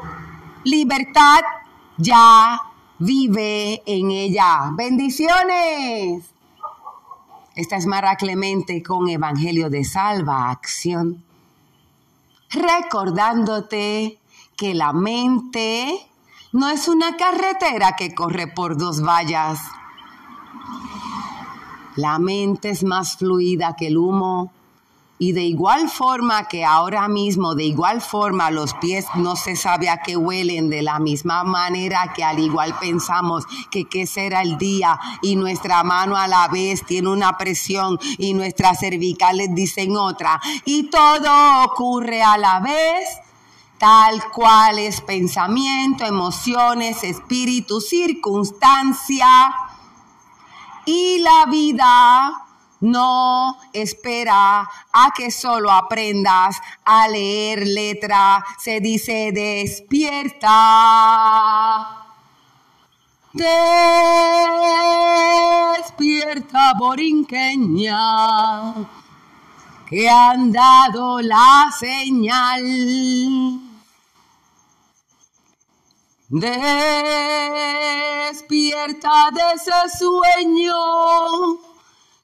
libertad 0.65 1.41
ya 1.97 2.61
vive 2.99 3.83
en 3.87 4.11
ella. 4.11 4.71
Bendiciones. 4.73 6.25
Esta 7.55 7.77
es 7.77 7.87
Mara 7.87 8.17
Clemente 8.17 8.83
con 8.83 9.09
Evangelio 9.09 9.71
de 9.71 9.85
Salva 9.85 10.51
Acción. 10.51 11.25
Recordándote 12.51 14.19
que 14.57 14.75
la 14.75 14.93
mente 14.93 16.07
no 16.53 16.69
es 16.69 16.89
una 16.89 17.17
carretera 17.17 17.97
que 17.97 18.15
corre 18.15 18.47
por 18.47 18.77
dos 18.77 19.03
vallas. 19.03 19.61
La 21.97 22.19
mente 22.19 22.71
es 22.71 22.85
más 22.85 23.17
fluida 23.17 23.75
que 23.77 23.87
el 23.87 23.97
humo 23.97 24.53
y 25.19 25.33
de 25.33 25.45
igual 25.45 25.89
forma 25.89 26.47
que 26.47 26.65
ahora 26.65 27.09
mismo, 27.09 27.55
de 27.55 27.65
igual 27.65 28.03
forma 28.03 28.51
los 28.51 28.75
pies 28.75 29.07
no 29.15 29.35
se 29.35 29.57
sabe 29.57 29.89
a 29.89 30.03
qué 30.03 30.17
huelen, 30.17 30.69
de 30.69 30.83
la 30.83 30.99
misma 30.99 31.43
manera 31.43 32.13
que 32.15 32.23
al 32.23 32.39
igual 32.39 32.77
pensamos 32.79 33.45
que 33.71 33.87
qué 33.87 34.07
será 34.07 34.43
el 34.43 34.59
día. 34.59 35.01
Y 35.23 35.37
nuestra 35.37 35.83
mano 35.85 36.17
a 36.17 36.29
la 36.29 36.49
vez 36.49 36.85
tiene 36.85 37.09
una 37.09 37.39
presión 37.39 37.99
y 38.19 38.35
nuestras 38.35 38.81
cervicales 38.81 39.55
dicen 39.55 39.97
otra. 39.97 40.39
Y 40.67 40.91
todo 40.91 41.65
ocurre 41.65 42.23
a 42.23 42.37
la 42.37 42.61
vez 42.61 43.09
tal 43.79 44.23
cual 44.33 44.79
es 44.79 45.01
pensamiento, 45.01 46.05
emociones, 46.05 47.03
espíritu, 47.05 47.81
circunstancia 47.81 49.55
y 50.85 51.19
la 51.19 51.47
vida 51.47 52.46
no 52.81 53.57
espera 53.73 54.61
a 54.61 55.11
que 55.17 55.31
solo 55.31 55.71
aprendas 55.71 56.61
a 56.85 57.09
leer 57.09 57.67
letra. 57.67 58.45
Se 58.59 58.81
dice 58.81 59.31
despierta. 59.33 60.47
Despierta, 65.73 66.73
borinqueña, 66.79 68.75
que 69.89 70.09
han 70.09 70.53
dado 70.53 71.21
la 71.21 71.71
señal. 71.79 72.63
Despierta 76.29 76.91
de 79.33 79.43
ese 79.55 79.89
sueño 79.99 80.75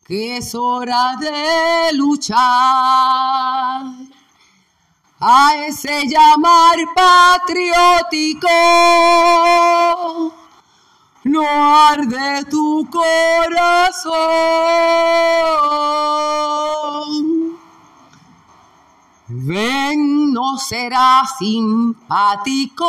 que 0.07 0.37
es 0.39 0.55
hora 0.55 1.17
de 1.21 1.93
luchar 1.95 2.39
a 5.21 5.57
ese 5.67 6.07
llamar 6.09 6.77
patriótico. 6.95 8.49
No 11.25 11.47
arde 11.89 12.45
tu 12.51 12.89
corazón. 12.91 14.13
Ven, 19.29 20.33
no 20.33 20.59
será 20.59 21.23
simpático 21.39 22.87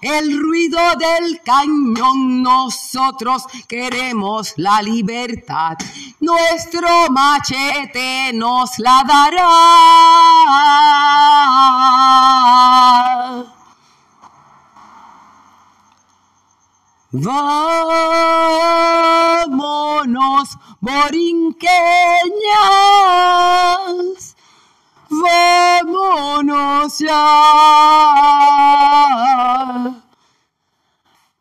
el 0.00 0.38
ruido 0.38 0.78
del 0.96 1.40
cañón. 1.42 2.42
Nosotros 2.42 3.44
queremos 3.66 4.54
la 4.56 4.80
libertad. 4.82 5.76
Nuestro 6.20 7.08
machete 7.10 8.32
nos 8.34 8.78
la 8.78 9.02
dará. 9.06 9.48
Vámonos, 17.10 18.18
borinqueñas. 20.80 21.68
Vámonos 25.10 26.98
ya. 26.98 27.14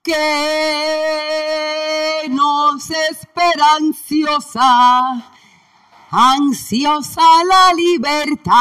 Que 0.04 0.18
nos 2.30 2.90
espera 2.90 3.76
ansiosa, 3.76 5.22
ansiosa 6.12 7.44
la 7.44 7.74
libertad. 7.74 8.56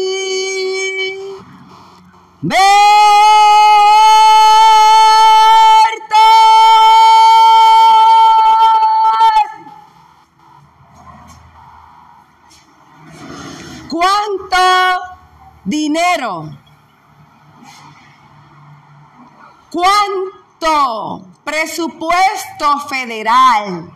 ¿Cuánto 13.88 14.56
dinero? 15.64 16.65
¿Cuánto 20.66 21.26
presupuesto 21.44 22.80
federal 22.88 23.92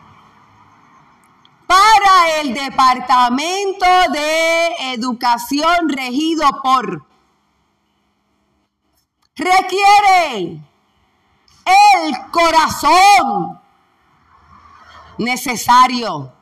para 1.67 2.41
el 2.41 2.55
Departamento 2.55 3.87
de 4.13 4.93
Educación 4.93 5.89
regido 5.89 6.49
por 6.63 7.05
requiere 9.35 10.61
el 11.65 12.31
corazón 12.31 13.61
necesario 15.19 16.33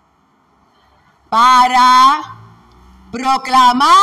para 1.31 2.35
proclamar 3.11 3.97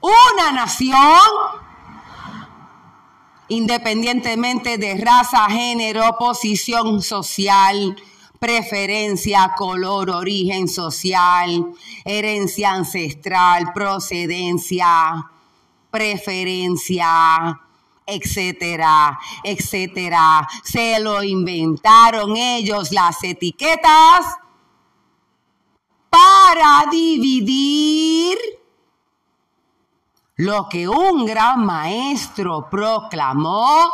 una 0.00 0.52
nación 0.52 1.63
independientemente 3.48 4.78
de 4.78 4.96
raza, 4.96 5.46
género, 5.50 6.16
posición 6.18 7.02
social, 7.02 7.96
preferencia, 8.38 9.52
color, 9.56 10.10
origen 10.10 10.68
social, 10.68 11.72
herencia 12.04 12.72
ancestral, 12.72 13.72
procedencia, 13.72 15.30
preferencia, 15.90 17.60
etcétera, 18.06 19.18
etcétera. 19.42 20.46
Se 20.62 21.00
lo 21.00 21.22
inventaron 21.22 22.36
ellos 22.36 22.92
las 22.92 23.22
etiquetas 23.24 24.26
para 26.10 26.84
dividir 26.90 28.36
lo 30.36 30.68
que 30.68 30.88
un 30.88 31.24
gran 31.24 31.64
maestro 31.64 32.68
proclamó, 32.68 33.88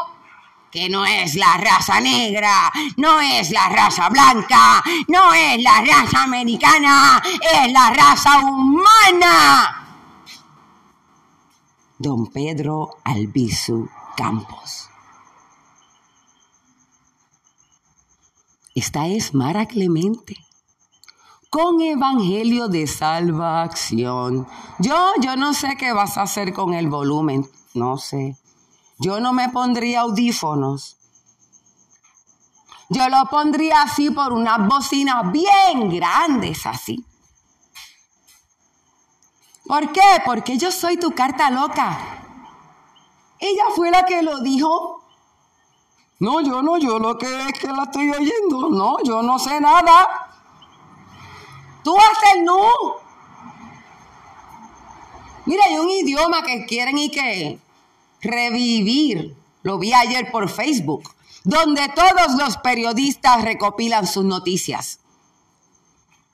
que 0.70 0.88
no 0.88 1.04
es 1.04 1.34
la 1.34 1.56
raza 1.56 2.00
negra, 2.00 2.72
no 2.96 3.20
es 3.20 3.50
la 3.50 3.68
raza 3.68 4.08
blanca, 4.08 4.82
no 5.08 5.34
es 5.34 5.62
la 5.62 5.82
raza 5.82 6.22
americana, 6.22 7.22
es 7.24 7.72
la 7.72 7.90
raza 7.90 8.38
humana. 8.38 9.76
Don 11.98 12.28
Pedro 12.28 12.98
Albizu 13.04 13.88
Campos. 14.16 14.88
Esta 18.74 19.08
es 19.08 19.34
Mara 19.34 19.66
Clemente 19.66 20.49
con 21.50 21.80
evangelio 21.82 22.68
de 22.68 22.86
salvación. 22.86 24.46
Yo, 24.78 25.12
yo 25.20 25.34
no 25.34 25.52
sé 25.52 25.76
qué 25.76 25.92
vas 25.92 26.16
a 26.16 26.22
hacer 26.22 26.52
con 26.54 26.74
el 26.74 26.88
volumen, 26.88 27.50
no 27.74 27.98
sé. 27.98 28.36
Yo 28.98 29.18
no 29.18 29.32
me 29.32 29.48
pondría 29.48 30.02
audífonos. 30.02 30.96
Yo 32.88 33.08
lo 33.08 33.24
pondría 33.26 33.82
así 33.82 34.10
por 34.10 34.32
unas 34.32 34.66
bocinas 34.66 35.30
bien 35.32 35.90
grandes, 35.90 36.66
así. 36.66 37.04
¿Por 39.66 39.90
qué? 39.92 40.22
Porque 40.24 40.56
yo 40.56 40.70
soy 40.70 40.96
tu 40.96 41.12
carta 41.12 41.50
loca. 41.50 41.98
Ella 43.40 43.64
fue 43.74 43.90
la 43.90 44.04
que 44.04 44.22
lo 44.22 44.40
dijo. 44.40 45.02
No, 46.20 46.40
yo 46.42 46.62
no, 46.62 46.76
yo 46.78 46.98
lo 46.98 47.16
que 47.18 47.48
es 47.48 47.58
que 47.58 47.68
la 47.68 47.84
estoy 47.84 48.10
oyendo. 48.10 48.68
No, 48.70 48.96
yo 49.02 49.22
no 49.22 49.38
sé 49.38 49.60
nada. 49.60 50.29
Tú 51.82 51.96
haces 51.96 52.34
el 52.36 52.44
no. 52.44 52.70
Mira, 55.46 55.64
hay 55.66 55.78
un 55.78 55.90
idioma 55.90 56.42
que 56.42 56.66
quieren 56.66 56.98
y 56.98 57.10
que 57.10 57.58
revivir. 58.20 59.36
Lo 59.62 59.78
vi 59.78 59.92
ayer 59.92 60.30
por 60.30 60.48
Facebook, 60.48 61.14
donde 61.44 61.88
todos 61.88 62.34
los 62.38 62.56
periodistas 62.58 63.42
recopilan 63.42 64.06
sus 64.06 64.24
noticias. 64.24 65.00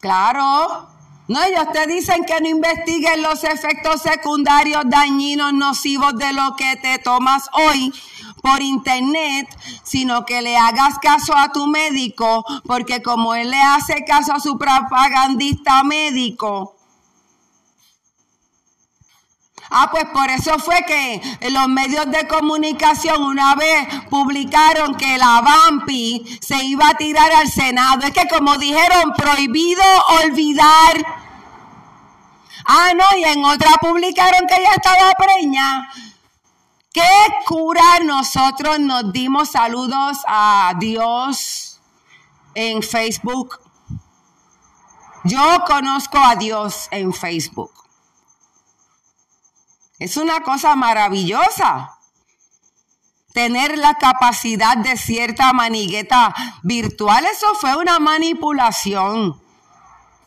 Claro. 0.00 0.88
No, 1.28 1.42
ellos 1.42 1.66
te 1.72 1.86
dicen 1.88 2.24
que 2.24 2.40
no 2.40 2.48
investiguen 2.48 3.22
los 3.22 3.42
efectos 3.42 4.02
secundarios 4.02 4.84
dañinos, 4.86 5.52
nocivos 5.52 6.16
de 6.16 6.32
lo 6.32 6.54
que 6.54 6.76
te 6.76 6.98
tomas 6.98 7.48
hoy 7.52 7.92
por 8.46 8.62
internet, 8.62 9.48
sino 9.82 10.24
que 10.24 10.40
le 10.40 10.56
hagas 10.56 11.00
caso 11.00 11.36
a 11.36 11.50
tu 11.50 11.66
médico, 11.66 12.44
porque 12.64 13.02
como 13.02 13.34
él 13.34 13.50
le 13.50 13.60
hace 13.60 14.04
caso 14.04 14.32
a 14.32 14.40
su 14.40 14.56
propagandista 14.56 15.82
médico, 15.82 16.72
Ah, 19.68 19.88
pues 19.90 20.04
por 20.12 20.30
eso 20.30 20.60
fue 20.60 20.84
que 20.86 21.20
los 21.50 21.66
medios 21.66 22.08
de 22.12 22.28
comunicación 22.28 23.20
una 23.20 23.56
vez 23.56 23.88
publicaron 24.08 24.94
que 24.94 25.18
la 25.18 25.40
Vampi 25.40 26.38
se 26.40 26.64
iba 26.64 26.90
a 26.90 26.94
tirar 26.94 27.32
al 27.32 27.48
Senado. 27.48 28.06
Es 28.06 28.12
que 28.12 28.28
como 28.28 28.56
dijeron, 28.58 29.12
prohibido 29.16 29.82
olvidar. 30.22 31.04
Ah, 32.64 32.92
no, 32.94 33.18
y 33.18 33.24
en 33.24 33.44
otra 33.44 33.72
publicaron 33.80 34.46
que 34.46 34.54
ella 34.54 34.74
estaba 34.76 35.12
preña. 35.14 35.88
¿Qué 36.96 37.02
cura 37.44 37.98
nosotros 38.02 38.80
nos 38.80 39.12
dimos 39.12 39.50
saludos 39.50 40.16
a 40.26 40.72
Dios 40.78 41.78
en 42.54 42.82
Facebook? 42.82 43.60
Yo 45.24 45.62
conozco 45.66 46.16
a 46.16 46.36
Dios 46.36 46.88
en 46.90 47.12
Facebook. 47.12 47.70
Es 49.98 50.16
una 50.16 50.40
cosa 50.40 50.74
maravillosa 50.74 51.98
tener 53.34 53.76
la 53.76 53.98
capacidad 53.98 54.78
de 54.78 54.96
cierta 54.96 55.52
manigueta 55.52 56.34
virtual. 56.62 57.26
Eso 57.26 57.54
fue 57.56 57.76
una 57.76 57.98
manipulación 57.98 59.38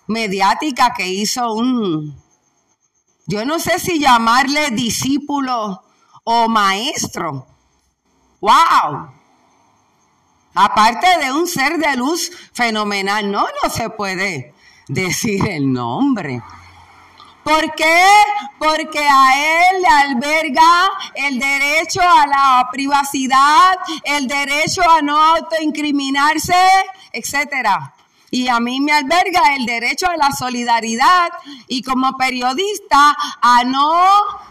mediática 0.05 0.93
que 0.93 1.07
hizo 1.07 1.51
un, 1.51 2.22
yo 3.26 3.43
no 3.43 3.57
sé 3.57 3.80
si 3.80 3.97
llamarle 3.97 4.70
discípulo 4.70 5.88
o 6.32 6.47
maestro. 6.47 7.47
¡Wow! 8.39 9.09
Aparte 10.53 11.07
de 11.23 11.32
un 11.32 11.47
ser 11.47 11.80
de 11.80 11.95
luz 11.95 12.32
fenomenal, 12.53 13.32
no, 13.32 13.47
no 13.63 13.69
se 13.69 13.89
puede 13.89 14.53
decir 14.88 15.47
el 15.49 15.73
nombre. 15.73 16.39
¿Por 17.43 17.73
qué? 17.73 18.05
Porque 18.59 18.99
a 18.99 19.71
él 19.71 19.82
le 19.82 19.88
alberga 19.88 20.91
el 21.15 21.39
derecho 21.39 22.01
a 22.01 22.27
la 22.27 22.69
privacidad, 22.71 23.77
el 24.03 24.27
derecho 24.27 24.84
a 24.88 25.01
no 25.01 25.17
autoincriminarse, 25.17 26.61
etcétera. 27.11 27.95
Y 28.32 28.47
a 28.47 28.59
mí 28.59 28.80
me 28.80 28.91
alberga 28.91 29.55
el 29.55 29.65
derecho 29.65 30.07
a 30.07 30.17
la 30.17 30.32
solidaridad 30.32 31.30
y 31.67 31.82
como 31.82 32.15
periodista 32.17 33.15
a 33.41 33.63
no 33.63 34.03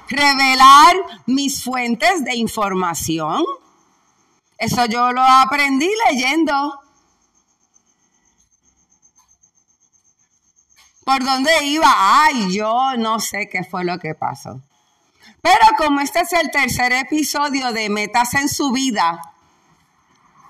revelar 0.09 0.97
mis 1.27 1.63
fuentes 1.63 2.25
de 2.25 2.37
información. 2.37 3.45
Eso 4.57 4.87
yo 4.87 5.13
lo 5.13 5.23
aprendí 5.23 5.89
leyendo. 6.11 6.81
¿Por 11.05 11.25
dónde 11.25 11.51
iba? 11.65 11.91
Ay, 11.97 12.53
yo 12.55 12.97
no 12.99 13.21
sé 13.21 13.49
qué 13.49 13.65
fue 13.65 13.85
lo 13.85 13.99
que 13.99 14.15
pasó. 14.15 14.61
Pero 15.41 15.65
como 15.79 16.01
este 16.01 16.21
es 16.21 16.33
el 16.33 16.51
tercer 16.51 16.93
episodio 16.93 17.73
de 17.73 17.89
Metas 17.89 18.35
en 18.35 18.49
su 18.49 18.73
vida, 18.73 19.23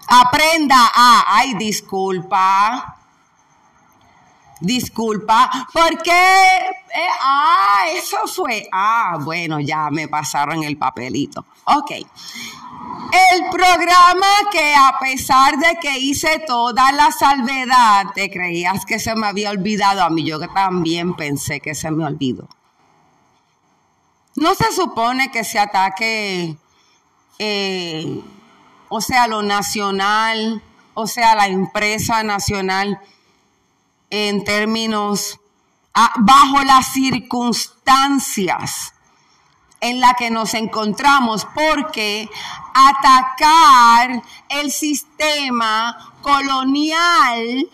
aprenda 0.09 0.91
a, 0.93 1.37
ay, 1.37 1.55
disculpa, 1.55 2.98
disculpa, 4.61 5.69
porque, 5.73 6.11
eh, 6.11 7.09
ah, 7.23 7.85
eso 7.95 8.27
fue, 8.27 8.69
ah, 8.73 9.19
bueno, 9.21 9.61
ya 9.61 9.91
me 9.91 10.09
pasaron 10.09 10.63
el 10.63 10.77
papelito. 10.77 11.45
Ok. 11.65 11.91
El 13.11 13.51
programa 13.51 14.27
que 14.53 14.75
a 14.75 14.99
pesar 15.01 15.57
de 15.59 15.79
que 15.81 15.99
hice 15.99 16.41
toda 16.47 16.93
la 16.93 17.11
salvedad, 17.11 18.07
te 18.15 18.31
creías 18.31 18.85
que 18.85 18.99
se 18.99 19.15
me 19.15 19.27
había 19.27 19.51
olvidado, 19.51 20.03
a 20.03 20.11
mí 20.11 20.25
yo 20.25 20.39
también 20.49 21.15
pensé 21.15 21.61
que 21.61 21.75
se 21.75 21.91
me 21.91 22.05
olvidó. 22.05 22.49
No 24.37 24.55
se 24.55 24.73
supone 24.73 25.31
que 25.31 25.43
se 25.43 25.59
ataque, 25.59 26.57
eh, 27.39 28.23
o 28.89 29.01
sea, 29.01 29.27
lo 29.27 29.43
nacional, 29.43 30.63
o 30.95 31.07
sea, 31.07 31.35
la 31.35 31.47
empresa 31.49 32.23
nacional 32.23 33.01
en 34.11 34.45
términos, 34.45 35.39
ah, 35.95 36.13
bajo 36.17 36.63
las 36.65 36.93
circunstancias 36.93 38.95
en 39.81 40.01
la 40.01 40.15
que 40.15 40.31
nos 40.31 40.55
encontramos, 40.55 41.47
porque 41.55 42.29
atacar 42.75 44.23
el 44.49 44.73
sistema 44.73 46.15
colonial 46.23 47.69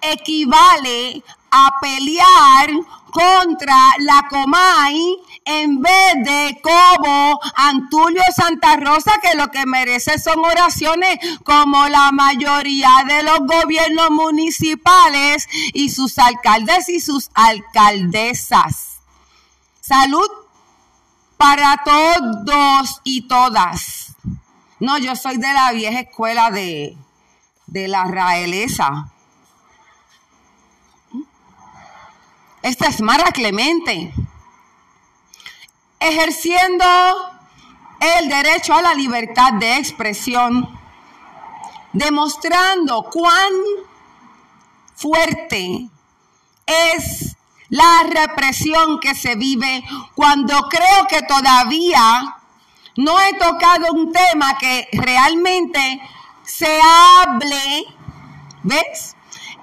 equivale 0.00 1.22
a 1.56 1.70
pelear 1.80 2.70
contra 3.12 3.76
la 4.00 4.26
Comay 4.28 5.16
en 5.44 5.80
vez 5.80 6.14
de 6.24 6.60
como 6.60 7.38
Antulio 7.54 8.22
Santa 8.34 8.74
Rosa, 8.76 9.12
que 9.22 9.36
lo 9.36 9.52
que 9.52 9.66
merece 9.66 10.18
son 10.18 10.40
oraciones 10.44 11.18
como 11.44 11.88
la 11.88 12.10
mayoría 12.10 12.90
de 13.06 13.22
los 13.22 13.38
gobiernos 13.38 14.10
municipales 14.10 15.46
y 15.72 15.90
sus 15.90 16.18
alcaldes 16.18 16.88
y 16.88 16.98
sus 17.00 17.30
alcaldesas. 17.34 18.98
Salud 19.80 20.28
para 21.36 21.82
todos 21.84 23.00
y 23.04 23.28
todas. 23.28 24.16
No, 24.80 24.98
yo 24.98 25.14
soy 25.14 25.36
de 25.36 25.52
la 25.52 25.70
vieja 25.70 26.00
escuela 26.00 26.50
de, 26.50 26.96
de 27.68 27.86
la 27.86 28.04
raelesa. 28.06 29.13
Esta 32.64 32.86
es 32.86 33.02
Mara 33.02 33.30
Clemente, 33.30 34.10
ejerciendo 36.00 36.86
el 38.00 38.30
derecho 38.30 38.72
a 38.72 38.80
la 38.80 38.94
libertad 38.94 39.52
de 39.60 39.76
expresión, 39.76 40.66
demostrando 41.92 43.02
cuán 43.02 43.52
fuerte 44.94 45.90
es 46.64 47.36
la 47.68 48.04
represión 48.08 48.98
que 48.98 49.14
se 49.14 49.34
vive 49.34 49.84
cuando 50.14 50.58
creo 50.70 51.06
que 51.06 51.20
todavía 51.20 52.34
no 52.96 53.20
he 53.20 53.34
tocado 53.34 53.92
un 53.92 54.10
tema 54.10 54.56
que 54.56 54.88
realmente 54.92 56.00
se 56.44 56.80
hable, 56.80 57.84
¿ves? 58.62 59.14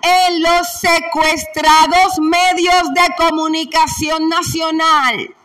En 0.01 0.41
los 0.41 0.67
secuestrados 0.79 2.19
medios 2.19 2.93
de 2.93 3.15
comunicación 3.17 4.29
nacional, 4.29 5.35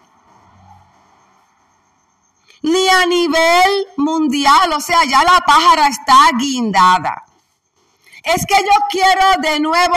ni 2.63 2.89
a 2.89 3.07
nivel 3.07 3.87
mundial, 3.97 4.73
o 4.73 4.81
sea, 4.81 5.05
ya 5.05 5.23
la 5.23 5.41
pájara 5.47 5.89
está 5.89 6.31
guindada. 6.39 7.25
Es 8.23 8.45
que 8.47 8.57
yo 8.57 8.73
quiero 8.91 9.41
de 9.41 9.61
nuevo, 9.61 9.97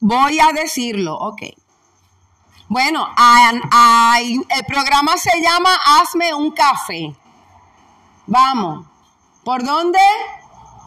voy 0.00 0.40
a 0.40 0.52
decirlo, 0.52 1.16
ok. 1.16 1.42
Bueno, 2.68 3.08
el 4.20 4.64
programa 4.66 5.16
se 5.16 5.40
llama 5.40 5.70
Hazme 5.84 6.34
un 6.34 6.52
café. 6.52 7.14
Vamos. 8.26 8.86
¿Por 9.44 9.64
dónde? 9.64 9.98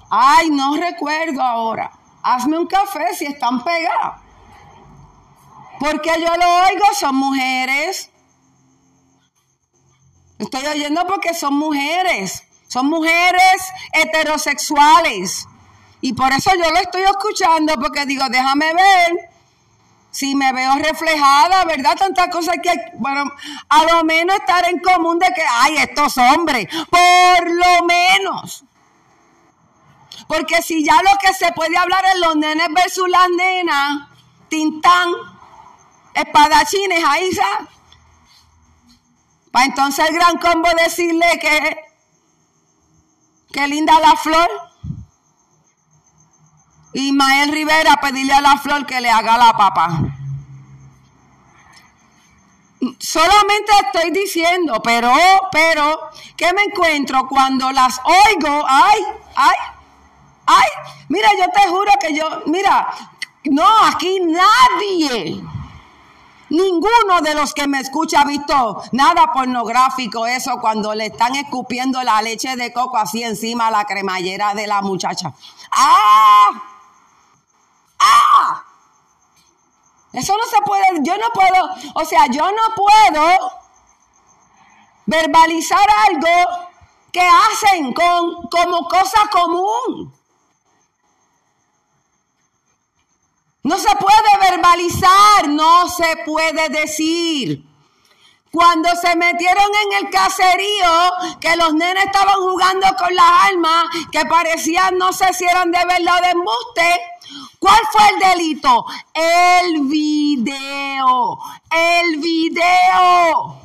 Ay, 0.09 0.49
no 0.49 0.75
recuerdo 0.77 1.41
ahora. 1.41 1.91
Hazme 2.23 2.57
un 2.57 2.67
café 2.67 3.13
si 3.13 3.25
están 3.25 3.63
pegados. 3.63 4.21
Porque 5.79 6.11
yo 6.19 6.35
lo 6.37 6.65
oigo, 6.65 6.85
son 6.97 7.15
mujeres. 7.15 8.09
Estoy 10.39 10.65
oyendo 10.65 11.05
porque 11.05 11.33
son 11.33 11.55
mujeres. 11.55 12.43
Son 12.67 12.87
mujeres 12.87 13.71
heterosexuales. 13.91 15.47
Y 16.01 16.13
por 16.13 16.31
eso 16.33 16.51
yo 16.55 16.69
lo 16.71 16.79
estoy 16.79 17.03
escuchando 17.03 17.75
porque 17.75 18.05
digo, 18.05 18.25
déjame 18.29 18.73
ver 18.73 19.29
si 20.11 20.35
me 20.35 20.53
veo 20.53 20.75
reflejada, 20.75 21.65
¿verdad? 21.65 21.95
Tantas 21.97 22.27
cosas 22.27 22.57
que 22.61 22.69
hay, 22.69 22.77
bueno, 22.95 23.23
a 23.69 23.83
lo 23.83 24.03
menos 24.03 24.35
estar 24.35 24.67
en 24.69 24.79
común 24.79 25.17
de 25.17 25.27
que, 25.27 25.43
ay, 25.49 25.77
estos 25.77 26.17
hombres, 26.17 26.67
por 26.89 27.49
lo 27.49 27.85
menos. 27.85 28.63
Porque 30.33 30.63
si 30.63 30.83
ya 30.83 30.95
lo 30.95 31.11
que 31.21 31.31
se 31.31 31.51
puede 31.51 31.77
hablar 31.77 32.03
es 32.05 32.19
los 32.19 32.35
nenes 32.35 32.67
versus 32.73 33.07
las 33.07 33.29
nenas, 33.29 34.07
tintán, 34.49 35.09
espadachines, 36.11 37.03
ahí 37.05 37.29
está. 37.29 37.67
Para 39.51 39.65
entonces 39.65 40.09
el 40.09 40.15
gran 40.15 40.39
combo 40.39 40.69
decirle 40.75 41.37
que, 41.39 41.77
qué 43.51 43.67
linda 43.67 43.99
la 43.99 44.15
flor. 44.15 44.49
Y 46.93 47.11
Mael 47.11 47.51
Rivera 47.51 47.97
pedirle 48.01 48.33
a 48.33 48.41
la 48.41 48.57
flor 48.57 48.87
que 48.87 49.01
le 49.01 49.11
haga 49.11 49.37
la 49.37 49.55
papa. 49.55 49.99
Solamente 52.97 53.71
estoy 53.85 54.09
diciendo, 54.09 54.81
pero, 54.83 55.13
pero, 55.51 56.09
¿qué 56.35 56.51
me 56.53 56.63
encuentro 56.63 57.27
cuando 57.27 57.71
las 57.71 58.01
oigo? 58.03 58.65
Ay, 58.67 58.99
ay, 59.35 59.55
ay, 60.45 60.67
mira, 61.09 61.29
yo 61.37 61.45
te 61.51 61.69
juro 61.69 61.91
que 61.99 62.13
yo, 62.13 62.25
mira, 62.45 62.87
no, 63.45 63.67
aquí 63.85 64.19
nadie, 64.19 65.43
ninguno 66.49 67.21
de 67.21 67.35
los 67.35 67.53
que 67.53 67.67
me 67.67 67.79
escucha 67.79 68.21
ha 68.21 68.25
visto 68.25 68.83
nada 68.91 69.33
pornográfico, 69.33 70.25
eso 70.27 70.59
cuando 70.61 70.93
le 70.93 71.07
están 71.07 71.35
escupiendo 71.35 72.01
la 72.03 72.21
leche 72.21 72.55
de 72.55 72.71
coco 72.71 72.97
así 72.97 73.23
encima 73.23 73.67
a 73.67 73.71
la 73.71 73.85
cremallera 73.85 74.53
de 74.53 74.67
la 74.67 74.81
muchacha. 74.81 75.33
¡Ah! 75.71 76.49
¡Ah! 77.99 78.63
Eso 80.13 80.37
no 80.37 80.43
se 80.45 80.61
puede, 80.63 80.85
yo 81.01 81.17
no 81.17 81.29
puedo, 81.33 81.69
o 81.95 82.05
sea, 82.05 82.27
yo 82.27 82.45
no 82.45 82.75
puedo 82.75 83.51
verbalizar 85.07 85.87
algo 86.07 86.73
que 87.11 87.21
hacen 87.21 87.93
con, 87.93 88.47
como 88.49 88.87
cosa 88.87 89.21
común. 89.31 90.13
No 93.63 93.77
se 93.77 93.95
puede 93.95 94.51
verbalizar, 94.51 95.47
no 95.47 95.87
se 95.89 96.17
puede 96.25 96.69
decir. 96.69 97.63
Cuando 98.51 98.89
se 98.95 99.15
metieron 99.15 99.71
en 99.85 100.05
el 100.05 100.11
caserío, 100.11 101.39
que 101.39 101.55
los 101.55 101.73
nenes 101.73 102.05
estaban 102.05 102.35
jugando 102.35 102.87
con 102.99 103.15
las 103.15 103.31
armas, 103.51 103.85
que 104.11 104.25
parecían, 104.25 104.97
no 104.97 105.11
sé 105.11 105.33
si 105.33 105.45
eran 105.45 105.71
de 105.71 105.83
verdad 105.85 106.17
o 106.17 106.21
de 106.21 106.31
embuste, 106.31 107.01
¿Cuál 107.59 107.79
fue 107.91 108.01
el 108.09 108.19
delito? 108.19 108.85
El 109.13 109.87
video, 109.87 111.39
el 111.71 112.17
video, 112.17 113.57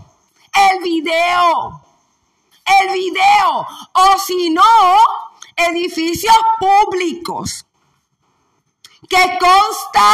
el 0.54 0.82
video, 0.84 1.82
el 2.80 2.92
video. 2.92 3.66
O 3.94 4.18
si 4.24 4.50
no, 4.50 4.62
edificios 5.56 6.36
públicos 6.60 7.66
que 9.08 9.38
consta 9.38 10.12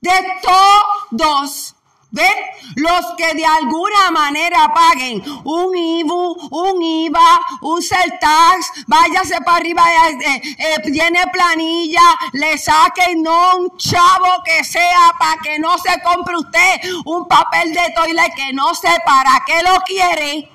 de 0.00 0.40
todos 0.42 1.74
¿Ven? 2.12 2.34
Los 2.74 3.06
que 3.16 3.34
de 3.34 3.46
alguna 3.46 4.10
manera 4.10 4.72
paguen 4.74 5.22
un 5.44 5.76
IBU, 5.76 6.48
un 6.50 6.82
IVA, 6.82 7.40
un 7.60 7.80
CELTAX, 7.80 8.84
váyase 8.88 9.40
para 9.42 9.58
arriba, 9.58 9.84
eh, 10.08 10.40
eh, 10.58 10.90
tiene 10.90 11.24
planilla, 11.28 12.02
le 12.32 12.58
saquen 12.58 13.22
no 13.22 13.58
un 13.58 13.76
chavo 13.76 14.42
que 14.44 14.64
sea 14.64 15.12
para 15.20 15.40
que 15.40 15.60
no 15.60 15.78
se 15.78 16.02
compre 16.02 16.36
usted 16.36 16.80
un 17.04 17.28
papel 17.28 17.72
de 17.72 17.92
toilet 17.94 18.34
que 18.34 18.52
no 18.54 18.74
sé 18.74 18.90
para 19.04 19.44
qué 19.46 19.62
lo 19.62 19.80
quiere. 19.82 20.50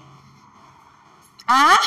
¿Ah? 1.48 1.78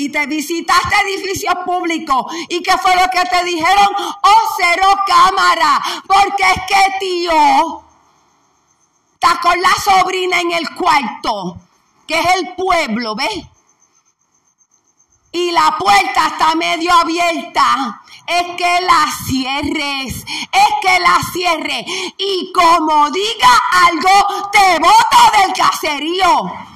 Y 0.00 0.08
te 0.08 0.26
visitaste 0.26 0.94
edificios 1.06 1.54
públicos 1.66 2.24
y 2.48 2.62
qué 2.62 2.76
fue 2.78 2.94
lo 2.96 3.08
que 3.10 3.22
te 3.28 3.44
dijeron, 3.44 3.88
oh 4.22 4.54
cero 4.58 4.88
cámara, 5.06 5.80
porque 6.06 6.42
es 6.42 6.62
que 6.66 6.98
tío, 6.98 7.84
Está 9.22 9.38
con 9.42 9.60
la 9.60 9.74
sobrina 9.74 10.40
en 10.40 10.52
el 10.52 10.74
cuarto, 10.74 11.58
que 12.06 12.18
es 12.18 12.26
el 12.36 12.54
pueblo, 12.54 13.14
¿ves? 13.14 13.44
Y 15.30 15.50
la 15.50 15.76
puerta 15.78 16.28
está 16.28 16.54
medio 16.54 16.90
abierta. 16.90 18.00
Es 18.26 18.56
que 18.56 18.80
la 18.80 19.06
cierres, 19.26 20.24
es 20.24 20.72
que 20.80 21.00
la 21.00 21.18
cierres. 21.34 21.84
Y 22.16 22.50
como 22.52 23.10
diga 23.10 23.60
algo, 23.88 24.50
te 24.50 24.78
boto 24.78 25.38
del 25.38 25.52
caserío. 25.52 26.69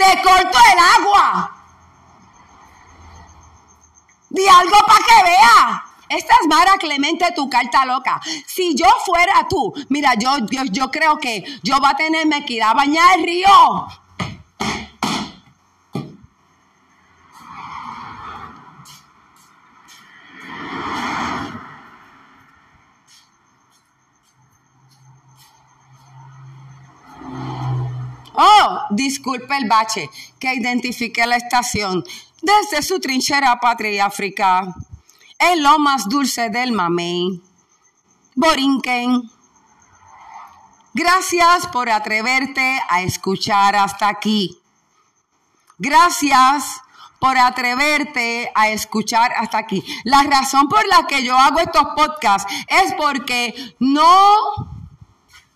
Te 0.00 0.22
corto 0.22 0.58
el 0.72 1.04
agua. 1.04 1.54
Di 4.30 4.48
algo 4.48 4.78
para 4.86 5.04
que 5.04 5.22
vea. 5.24 5.84
Esta 6.08 6.34
es 6.40 6.48
Mara 6.48 6.78
Clemente, 6.78 7.30
tu 7.36 7.50
carta 7.50 7.84
loca. 7.84 8.18
Si 8.46 8.74
yo 8.74 8.86
fuera 9.04 9.46
tú, 9.46 9.74
mira, 9.90 10.14
yo, 10.14 10.38
yo, 10.50 10.64
yo 10.64 10.90
creo 10.90 11.18
que 11.18 11.44
yo 11.62 11.78
va 11.80 11.90
a 11.90 11.96
tenerme 11.96 12.46
que 12.46 12.54
ir 12.54 12.62
a 12.62 12.72
bañar 12.72 13.18
el 13.18 13.24
río. 13.26 13.86
Oh, 28.42 28.86
disculpe 28.88 29.54
el 29.54 29.68
bache, 29.68 30.08
que 30.38 30.54
identifique 30.54 31.26
la 31.26 31.36
estación 31.36 32.02
desde 32.40 32.80
su 32.82 32.98
trinchera 32.98 33.60
patria 33.60 33.90
y 33.90 33.98
África 33.98 34.74
es 35.38 35.58
lo 35.58 35.78
más 35.78 36.08
dulce 36.08 36.48
del 36.48 36.72
mamey. 36.72 37.42
Borinquen. 38.34 39.30
Gracias 40.94 41.66
por 41.66 41.90
atreverte 41.90 42.80
a 42.88 43.02
escuchar 43.02 43.76
hasta 43.76 44.08
aquí. 44.08 44.58
Gracias 45.76 46.80
por 47.18 47.36
atreverte 47.36 48.50
a 48.54 48.70
escuchar 48.70 49.32
hasta 49.36 49.58
aquí. 49.58 49.84
La 50.04 50.22
razón 50.22 50.66
por 50.70 50.86
la 50.88 51.06
que 51.06 51.22
yo 51.22 51.36
hago 51.36 51.60
estos 51.60 51.88
podcasts 51.94 52.50
es 52.68 52.94
porque 52.94 53.76
no, 53.78 54.34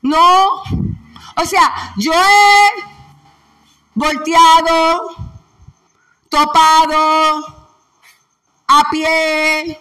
no, 0.03 0.62
o 1.37 1.45
sea, 1.45 1.93
yo 1.97 2.12
he 2.12 2.85
volteado, 3.95 5.16
topado, 6.28 7.55
a 8.66 8.91
pie, 8.91 9.78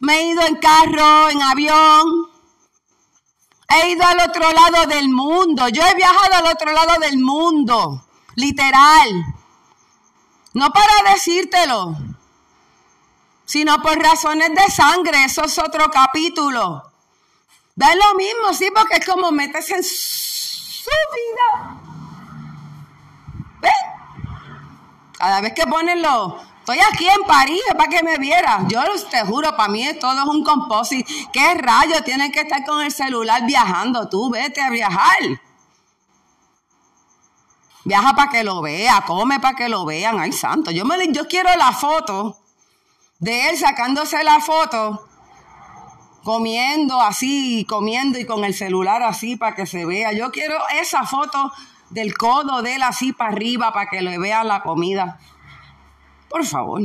me 0.00 0.14
he 0.14 0.26
ido 0.28 0.42
en 0.42 0.56
carro, 0.56 1.28
en 1.30 1.42
avión, 1.42 2.30
he 3.68 3.90
ido 3.90 4.04
al 4.04 4.20
otro 4.20 4.52
lado 4.52 4.86
del 4.86 5.08
mundo, 5.08 5.68
yo 5.68 5.86
he 5.86 5.94
viajado 5.94 6.34
al 6.34 6.46
otro 6.46 6.72
lado 6.72 6.98
del 7.00 7.18
mundo, 7.18 8.06
literal, 8.34 9.24
no 10.54 10.70
para 10.70 11.12
decírtelo, 11.12 11.96
sino 13.44 13.80
por 13.82 13.98
razones 13.98 14.50
de 14.50 14.70
sangre, 14.70 15.24
eso 15.24 15.44
es 15.44 15.58
otro 15.58 15.90
capítulo. 15.90 16.91
Da 17.74 17.94
lo 17.94 18.14
mismo, 18.14 18.52
sí, 18.52 18.70
porque 18.74 18.96
es 18.96 19.06
como 19.06 19.30
metes 19.30 19.70
en 19.70 19.82
su 19.82 20.90
vida. 21.14 21.80
¿Ves? 23.60 23.72
Cada 25.18 25.40
vez 25.40 25.52
que 25.54 25.66
ponen 25.66 26.02
los 26.02 26.34
Estoy 26.62 26.78
aquí 26.78 27.08
en 27.08 27.26
París 27.26 27.60
para 27.76 27.88
que 27.88 28.04
me 28.04 28.18
viera. 28.18 28.60
Yo 28.68 28.80
te 29.10 29.26
juro, 29.26 29.56
para 29.56 29.68
mí 29.68 29.84
todo 30.00 30.12
es 30.12 30.28
un 30.28 30.44
composite. 30.44 31.12
¿Qué 31.32 31.54
rayos 31.54 32.04
tienes 32.04 32.30
que 32.30 32.42
estar 32.42 32.64
con 32.64 32.80
el 32.80 32.92
celular 32.92 33.44
viajando? 33.44 34.08
Tú 34.08 34.30
vete 34.30 34.60
a 34.60 34.70
viajar. 34.70 35.18
Viaja 37.84 38.14
para 38.14 38.30
que 38.30 38.44
lo 38.44 38.62
vea, 38.62 39.02
come 39.04 39.40
para 39.40 39.56
que 39.56 39.68
lo 39.68 39.84
vean. 39.84 40.20
Ay, 40.20 40.32
santo. 40.32 40.70
Yo, 40.70 40.84
me, 40.84 41.12
yo 41.12 41.26
quiero 41.26 41.52
la 41.56 41.72
foto 41.72 42.38
de 43.18 43.50
él 43.50 43.58
sacándose 43.58 44.22
la 44.22 44.38
foto, 44.38 45.08
comiendo 46.22 47.00
así, 47.00 47.66
comiendo 47.68 48.18
y 48.18 48.26
con 48.26 48.44
el 48.44 48.54
celular 48.54 49.02
así 49.02 49.36
para 49.36 49.54
que 49.54 49.66
se 49.66 49.84
vea. 49.84 50.12
Yo 50.12 50.30
quiero 50.30 50.56
esa 50.80 51.04
foto 51.04 51.52
del 51.90 52.16
codo 52.16 52.62
de 52.62 52.76
él 52.76 52.82
así 52.82 53.12
para 53.12 53.32
arriba 53.32 53.72
para 53.72 53.90
que 53.90 54.00
le 54.00 54.18
vean 54.18 54.48
la 54.48 54.62
comida. 54.62 55.18
Por 56.28 56.44
favor. 56.46 56.82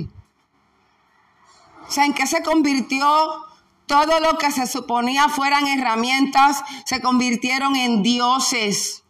O 1.88 1.92
sea, 1.92 2.06
¿en 2.06 2.14
qué 2.14 2.28
se 2.28 2.44
convirtió 2.44 3.46
todo 3.86 4.20
lo 4.20 4.38
que 4.38 4.52
se 4.52 4.68
suponía 4.68 5.30
fueran 5.30 5.68
herramientas? 5.68 6.64
Se 6.86 7.02
convirtieron 7.02 7.76
en 7.76 8.04
dioses. 8.04 9.04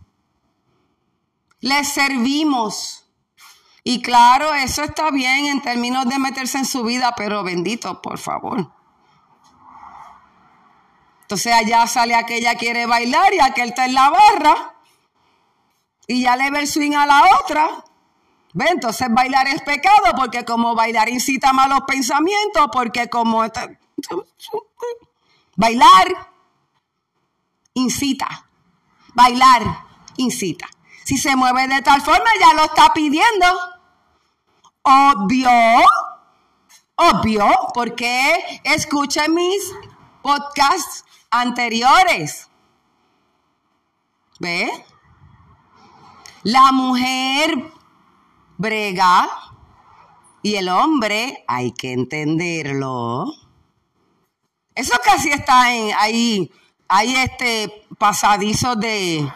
Les 1.60 1.88
servimos. 1.88 3.06
Y 3.84 4.02
claro, 4.02 4.54
eso 4.54 4.84
está 4.84 5.10
bien 5.10 5.48
en 5.48 5.62
términos 5.62 6.06
de 6.06 6.20
meterse 6.20 6.60
en 6.60 6.66
su 6.66 6.84
vida, 6.84 7.14
pero 7.16 7.44
bendito, 7.44 8.02
por 8.02 8.20
favor. 8.20 8.77
Entonces 11.28 11.54
allá 11.54 11.86
sale 11.88 12.16
aquella 12.16 12.56
quiere 12.56 12.86
bailar 12.86 13.34
y 13.34 13.42
aquel 13.42 13.70
está 13.70 13.86
en 13.86 13.96
la 13.96 14.10
barra. 14.10 14.76
Y 16.08 16.22
ya 16.22 16.38
le 16.38 16.50
ve 16.52 16.60
el 16.62 16.68
swing 16.70 16.94
a 16.94 17.06
la 17.06 17.38
otra. 17.42 17.84
¿Ve? 18.54 18.68
Entonces 18.70 19.10
bailar 19.12 19.46
es 19.50 19.62
pecado 19.62 20.16
porque 20.16 20.46
como 20.46 20.74
bailar 20.74 21.10
incita 21.10 21.52
malos 21.52 21.82
pensamientos, 21.86 22.70
porque 22.72 23.10
como... 23.10 23.44
Bailar 25.58 26.32
incita. 27.74 28.48
Bailar 29.14 29.64
incita. 30.16 30.70
Si 31.04 31.18
se 31.18 31.36
mueve 31.36 31.68
de 31.68 31.82
tal 31.82 32.02
forma, 32.02 32.30
ya 32.40 32.54
lo 32.54 32.64
está 32.64 32.94
pidiendo. 32.94 33.48
Obvio. 34.84 35.50
Obvio, 36.96 37.50
porque 37.74 38.62
escuché 38.64 39.28
mis 39.28 39.74
podcasts 40.22 41.04
anteriores. 41.32 42.50
¿Ve? 44.40 44.70
La 46.44 46.72
mujer 46.72 47.72
brega 48.58 49.28
y 50.42 50.56
el 50.56 50.70
hombre 50.70 51.44
hay 51.48 51.72
que 51.72 51.92
entenderlo. 51.94 53.34
Eso 54.76 54.94
casi 55.04 55.30
está 55.30 55.74
en 55.76 55.92
ahí, 55.98 56.52
hay 56.88 57.16
este 57.16 57.86
pasadizo 57.98 58.76
de 58.76 59.28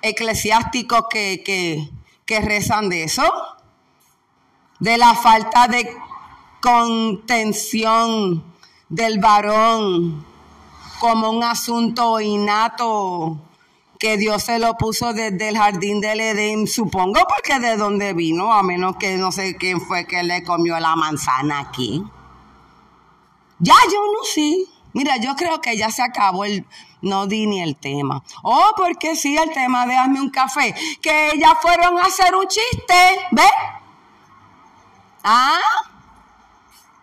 eclesiásticos 0.00 1.04
que, 1.10 1.42
que, 1.44 1.90
que 2.24 2.40
rezan 2.40 2.88
de 2.88 3.04
eso, 3.04 3.30
de 4.80 4.96
la 4.96 5.14
falta 5.14 5.68
de 5.68 5.94
contención 6.62 8.42
del 8.88 9.18
varón 9.18 10.27
como 10.98 11.30
un 11.30 11.44
asunto 11.44 12.20
innato 12.20 13.38
que 13.98 14.16
Dios 14.16 14.44
se 14.44 14.58
lo 14.58 14.74
puso 14.74 15.12
desde 15.12 15.48
el 15.48 15.58
jardín 15.58 16.00
del 16.00 16.20
Edén, 16.20 16.66
supongo 16.66 17.20
porque 17.28 17.58
de 17.58 17.76
dónde 17.76 18.12
vino, 18.12 18.52
a 18.52 18.62
menos 18.62 18.96
que 18.96 19.16
no 19.16 19.32
sé 19.32 19.56
quién 19.56 19.80
fue 19.80 20.06
que 20.06 20.22
le 20.22 20.44
comió 20.44 20.78
la 20.78 20.94
manzana 20.94 21.58
aquí. 21.58 22.04
Ya 23.58 23.74
yo 23.90 24.00
no 24.12 24.22
sé. 24.22 24.56
Mira, 24.92 25.16
yo 25.18 25.34
creo 25.36 25.60
que 25.60 25.76
ya 25.76 25.90
se 25.90 26.02
acabó 26.02 26.44
el, 26.44 26.64
no 27.02 27.26
di 27.26 27.46
ni 27.46 27.60
el 27.60 27.76
tema. 27.76 28.22
Oh, 28.42 28.72
porque 28.76 29.16
sí, 29.16 29.36
el 29.36 29.52
tema 29.52 29.86
de 29.86 29.96
hazme 29.96 30.20
un 30.20 30.30
café. 30.30 30.74
Que 31.02 31.32
ellas 31.32 31.54
fueron 31.60 31.98
a 31.98 32.02
hacer 32.02 32.34
un 32.34 32.46
chiste, 32.46 32.94
¿ves? 33.32 33.50
Ah, 35.24 35.58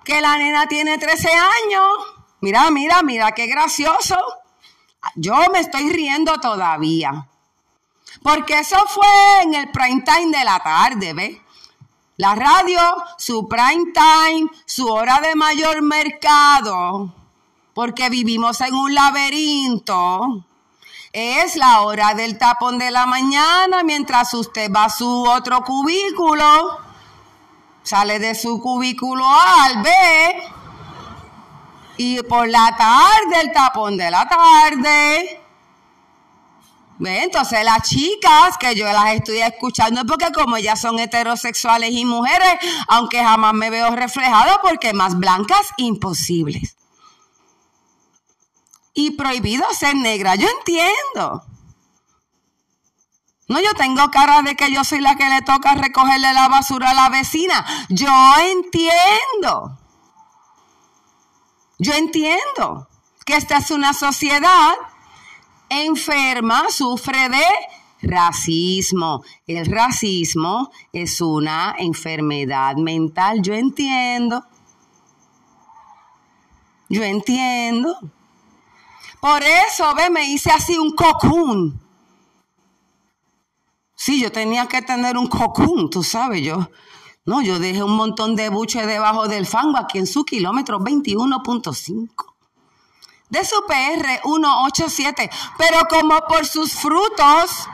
que 0.04 0.22
la 0.22 0.38
nena 0.38 0.68
tiene 0.68 0.98
13 0.98 1.30
años. 1.30 2.15
Mira, 2.42 2.70
mira, 2.72 3.02
mira, 3.02 3.32
qué 3.32 3.48
gracioso. 3.48 4.18
Yo 5.16 5.36
me 5.52 5.60
estoy 5.60 5.92
riendo 5.92 6.40
todavía. 6.40 7.28
Porque 8.22 8.60
eso 8.60 8.78
fue 8.88 9.44
en 9.44 9.54
el 9.54 9.72
prime 9.72 10.02
time 10.02 10.38
de 10.38 10.44
la 10.44 10.60
tarde, 10.60 11.14
¿ves? 11.14 11.38
La 12.18 12.34
radio, 12.34 12.80
su 13.18 13.48
prime 13.48 13.92
time, 13.94 14.50
su 14.66 14.88
hora 14.88 15.20
de 15.22 15.36
mayor 15.36 15.82
mercado, 15.82 17.14
porque 17.74 18.10
vivimos 18.10 18.62
en 18.62 18.74
un 18.74 18.94
laberinto. 18.94 20.46
Es 21.12 21.56
la 21.58 21.82
hora 21.82 22.14
del 22.14 22.38
tapón 22.38 22.78
de 22.78 22.90
la 22.90 23.06
mañana 23.06 23.84
mientras 23.84 24.34
usted 24.34 24.72
va 24.72 24.86
a 24.86 24.90
su 24.90 25.26
otro 25.26 25.62
cubículo, 25.64 26.80
sale 27.84 28.20
de 28.20 28.34
su 28.34 28.62
cubículo 28.62 29.26
al 29.28 29.82
B 29.82 29.92
y 31.98 32.22
por 32.24 32.48
la 32.48 32.76
tarde, 32.78 33.42
el 33.42 33.52
tapón 33.52 33.98
de 33.98 34.12
la 34.12 34.28
tarde. 34.28 35.42
¿Ve? 36.98 37.24
Entonces 37.24 37.64
las 37.66 37.82
chicas 37.82 38.58
que 38.58 38.74
yo 38.74 38.86
las 38.86 39.16
estoy 39.16 39.42
escuchando 39.42 40.06
porque 40.06 40.32
como 40.32 40.56
ellas 40.56 40.80
son 40.80 40.98
heterosexuales 40.98 41.92
y 41.92 42.06
mujeres, 42.06 42.58
aunque 42.88 43.22
jamás 43.22 43.54
me 43.54 43.70
veo 43.70 43.94
reflejada 43.96 44.62
porque 44.62 44.94
más 44.94 45.18
blancas 45.18 45.72
imposibles. 45.78 46.78
Y 48.94 49.12
prohibido 49.12 49.66
ser 49.74 49.96
negra, 49.96 50.36
yo 50.36 50.48
entiendo. 50.48 51.44
No, 53.48 53.60
yo 53.60 53.74
tengo 53.76 54.10
cara 54.10 54.42
de 54.42 54.56
que 54.56 54.72
yo 54.72 54.84
soy 54.84 55.02
la 55.02 55.16
que 55.16 55.30
le 55.30 55.42
toca 55.42 55.76
recogerle 55.76 56.34
la 56.34 56.48
basura 56.48 56.92
a 56.92 56.94
la 56.94 57.10
vecina. 57.10 57.66
Yo 57.90 58.10
entiendo. 58.42 59.78
Yo 61.78 61.94
entiendo 61.94 62.88
que 63.26 63.36
esta 63.36 63.58
es 63.58 63.72
una 63.72 63.94
sociedad 63.94 64.74
enferma, 65.70 66.66
sufre 66.70 67.30
de 67.30 67.46
racismo. 68.02 69.24
El 69.46 69.66
racismo 69.66 70.72
es 70.94 71.20
una 71.22 71.76
enfermedad 71.78 72.76
mental, 72.76 73.42
yo 73.42 73.54
entiendo. 73.54 74.46
Yo 76.88 77.04
entiendo. 77.04 77.98
Por 79.20 79.42
eso, 79.44 79.94
ve, 79.96 80.10
me 80.10 80.26
hice 80.26 80.52
así 80.52 80.78
un 80.78 80.92
cocún. 80.92 81.82
Sí, 83.96 84.22
yo 84.22 84.32
tenía 84.32 84.68
que 84.68 84.82
tener 84.82 85.18
un 85.18 85.28
cocún, 85.28 85.90
tú 85.90 86.04
sabes, 86.04 86.44
yo 86.44 86.70
no, 87.26 87.42
yo 87.42 87.60
dejé 87.60 87.84
un 87.84 87.96
montón 87.96 88.36
de 88.36 88.50
buche 88.50 88.86
debajo 88.86 89.28
del 89.28 89.46
fango 89.46 89.78
aquí 89.78 89.98
en 89.98 90.08
su 90.08 90.26
kilómetro 90.26 90.80
21.5. 90.80 92.34
De 93.30 93.44
su 93.44 93.56
PR 93.66 94.22
187. 94.24 95.30
Pero 95.58 95.80
como 95.90 96.22
por 96.28 96.46
sus 96.46 96.74
frutos 96.74 97.68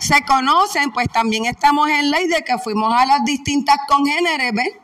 se 0.00 0.24
conocen, 0.24 0.92
pues 0.92 1.08
también 1.10 1.46
estamos 1.46 1.88
en 1.88 2.10
ley 2.10 2.26
de 2.26 2.42
que 2.42 2.58
fuimos 2.58 2.92
a 2.92 3.06
las 3.06 3.24
distintas 3.24 3.78
congéneres, 3.88 4.52
¿ves? 4.52 4.74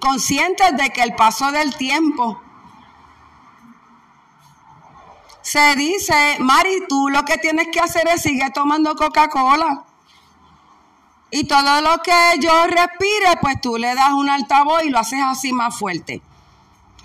Conscientes 0.00 0.76
de 0.76 0.90
que 0.90 1.02
el 1.02 1.14
paso 1.14 1.52
del 1.52 1.74
tiempo 1.76 2.40
se 5.46 5.76
dice, 5.76 6.38
Mari, 6.40 6.86
tú 6.88 7.08
lo 7.08 7.24
que 7.24 7.38
tienes 7.38 7.68
que 7.72 7.80
hacer 7.80 8.08
es 8.08 8.22
seguir 8.22 8.50
tomando 8.52 8.96
Coca-Cola. 8.96 9.85
Y 11.30 11.44
todo 11.44 11.80
lo 11.80 11.98
que 12.02 12.12
yo 12.40 12.66
respire, 12.66 13.36
pues 13.40 13.60
tú 13.60 13.76
le 13.76 13.94
das 13.94 14.12
un 14.12 14.28
altavoz 14.28 14.84
y 14.84 14.90
lo 14.90 14.98
haces 14.98 15.20
así 15.22 15.52
más 15.52 15.76
fuerte. 15.76 16.22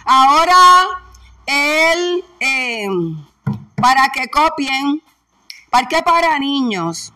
Ahora, 0.05 0.87
el, 1.45 2.23
eh, 2.39 2.87
para 3.75 4.09
que 4.09 4.29
copien, 4.29 5.01
parque 5.69 6.01
para 6.03 6.37
niños. 6.39 7.13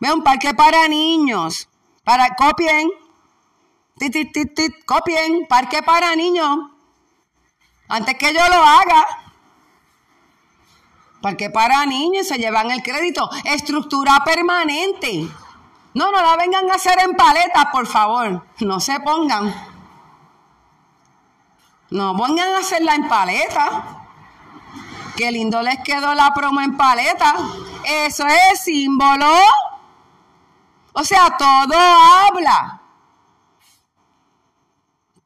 Ve 0.00 0.12
un 0.12 0.22
parque 0.22 0.54
para 0.54 0.88
niños. 0.88 1.68
Para 2.02 2.34
copien. 2.34 2.90
Tit, 3.98 4.84
copien. 4.84 5.46
Parque 5.48 5.82
para 5.82 6.14
niños. 6.16 6.58
Antes 7.88 8.16
que 8.16 8.32
yo 8.34 8.46
lo 8.48 8.62
haga. 8.62 9.06
Parque 11.22 11.48
para 11.48 11.86
niños 11.86 12.26
se 12.26 12.36
llevan 12.36 12.70
el 12.70 12.82
crédito. 12.82 13.30
Estructura 13.44 14.22
permanente. 14.24 15.28
No, 15.94 16.10
no 16.10 16.20
la 16.20 16.36
vengan 16.36 16.70
a 16.70 16.74
hacer 16.74 16.98
en 17.00 17.14
paleta, 17.14 17.70
por 17.70 17.86
favor. 17.86 18.44
No 18.58 18.80
se 18.80 18.98
pongan. 18.98 19.54
No 21.90 22.14
vengan 22.14 22.54
a 22.54 22.58
hacerla 22.58 22.96
en 22.96 23.08
paleta. 23.08 24.00
Qué 25.16 25.30
lindo 25.30 25.62
les 25.62 25.78
quedó 25.84 26.12
la 26.14 26.34
promo 26.34 26.60
en 26.60 26.76
paleta. 26.76 27.36
Eso 27.84 28.26
es 28.26 28.64
símbolo. 28.64 29.32
O 30.94 31.04
sea, 31.04 31.36
todo 31.36 31.78
habla. 31.78 32.80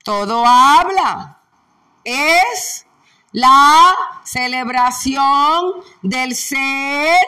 Todo 0.04 0.44
habla. 0.44 1.38
Es 2.04 2.86
la 3.32 3.96
celebración 4.22 5.72
del 6.02 6.36
ser 6.36 7.18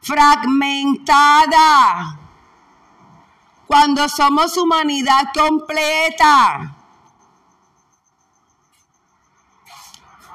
fragmentada 0.00 2.25
cuando 3.66 4.08
somos 4.08 4.56
humanidad 4.56 5.32
completa. 5.34 6.76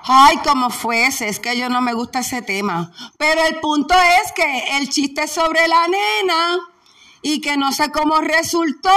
Ay, 0.03 0.37
como 0.37 0.69
fuese, 0.69 1.29
es 1.29 1.39
que 1.39 1.57
yo 1.57 1.69
no 1.69 1.79
me 1.81 1.93
gusta 1.93 2.19
ese 2.19 2.41
tema. 2.41 2.91
Pero 3.17 3.43
el 3.43 3.59
punto 3.59 3.93
es 3.93 4.31
que 4.31 4.77
el 4.77 4.89
chiste 4.89 5.27
sobre 5.27 5.67
la 5.67 5.87
nena 5.87 6.59
y 7.21 7.39
que 7.39 7.55
no 7.55 7.71
sé 7.71 7.91
cómo 7.91 8.19
resultó 8.19 8.89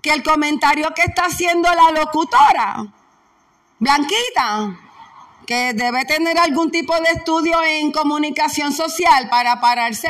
que 0.00 0.10
el 0.10 0.22
comentario 0.22 0.94
que 0.94 1.02
está 1.02 1.24
haciendo 1.24 1.68
la 1.74 1.90
locutora, 1.90 2.86
Blanquita, 3.80 4.78
que 5.46 5.72
debe 5.74 6.04
tener 6.04 6.38
algún 6.38 6.70
tipo 6.70 6.94
de 6.94 7.10
estudio 7.10 7.60
en 7.64 7.90
comunicación 7.90 8.72
social 8.72 9.28
para 9.28 9.60
pararse 9.60 10.08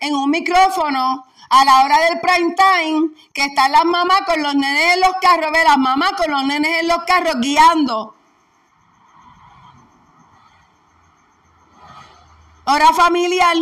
en 0.00 0.14
un 0.14 0.30
micrófono 0.30 1.26
a 1.48 1.64
la 1.64 1.84
hora 1.84 1.98
del 1.98 2.20
prime 2.20 2.54
time, 2.54 3.10
que 3.32 3.44
están 3.44 3.72
las 3.72 3.84
mamás 3.84 4.22
con 4.26 4.42
los 4.42 4.54
nenes 4.54 4.94
en 4.94 5.00
los 5.00 5.12
carros, 5.20 5.52
ve 5.52 5.64
las 5.64 5.78
mamás 5.78 6.12
con 6.12 6.30
los 6.30 6.44
nenes 6.44 6.80
en 6.80 6.88
los 6.88 7.04
carros 7.04 7.36
guiando. 7.40 8.14
Hora 12.64 12.92
familiar 12.92 13.56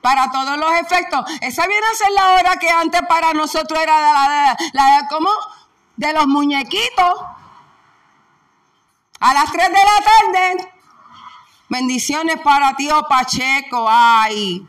para 0.00 0.30
todos 0.30 0.56
los 0.58 0.72
efectos. 0.72 1.24
Esa 1.40 1.66
viene 1.66 1.86
a 1.86 1.96
ser 1.96 2.10
la 2.12 2.32
hora 2.32 2.56
que 2.56 2.68
antes 2.68 3.02
para 3.08 3.32
nosotros 3.32 3.80
era 3.80 4.00
la, 4.00 4.56
de 4.58 4.70
la, 4.72 5.06
como 5.08 5.30
de 5.96 6.12
los 6.12 6.26
muñequitos. 6.26 7.20
A 9.20 9.34
las 9.34 9.52
3 9.52 9.68
de 9.68 9.72
la 9.74 10.04
tarde. 10.04 10.72
Bendiciones 11.68 12.40
para 12.40 12.74
tío 12.74 12.98
oh 12.98 13.06
Pacheco. 13.06 13.86
Ay. 13.88 14.66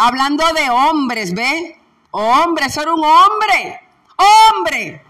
Hablando 0.00 0.44
de 0.52 0.70
hombres, 0.70 1.34
¿ve? 1.34 1.76
Hombre, 2.12 2.70
ser 2.70 2.88
un 2.88 3.04
hombre. 3.04 3.80
Hombre. 4.16 5.04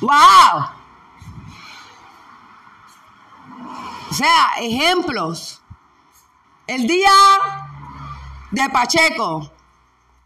Wow. 0.00 0.64
O 4.10 4.14
sea, 4.14 4.52
ejemplos. 4.58 5.60
El 6.66 6.86
día 6.86 7.10
de 8.50 8.70
Pacheco 8.70 9.52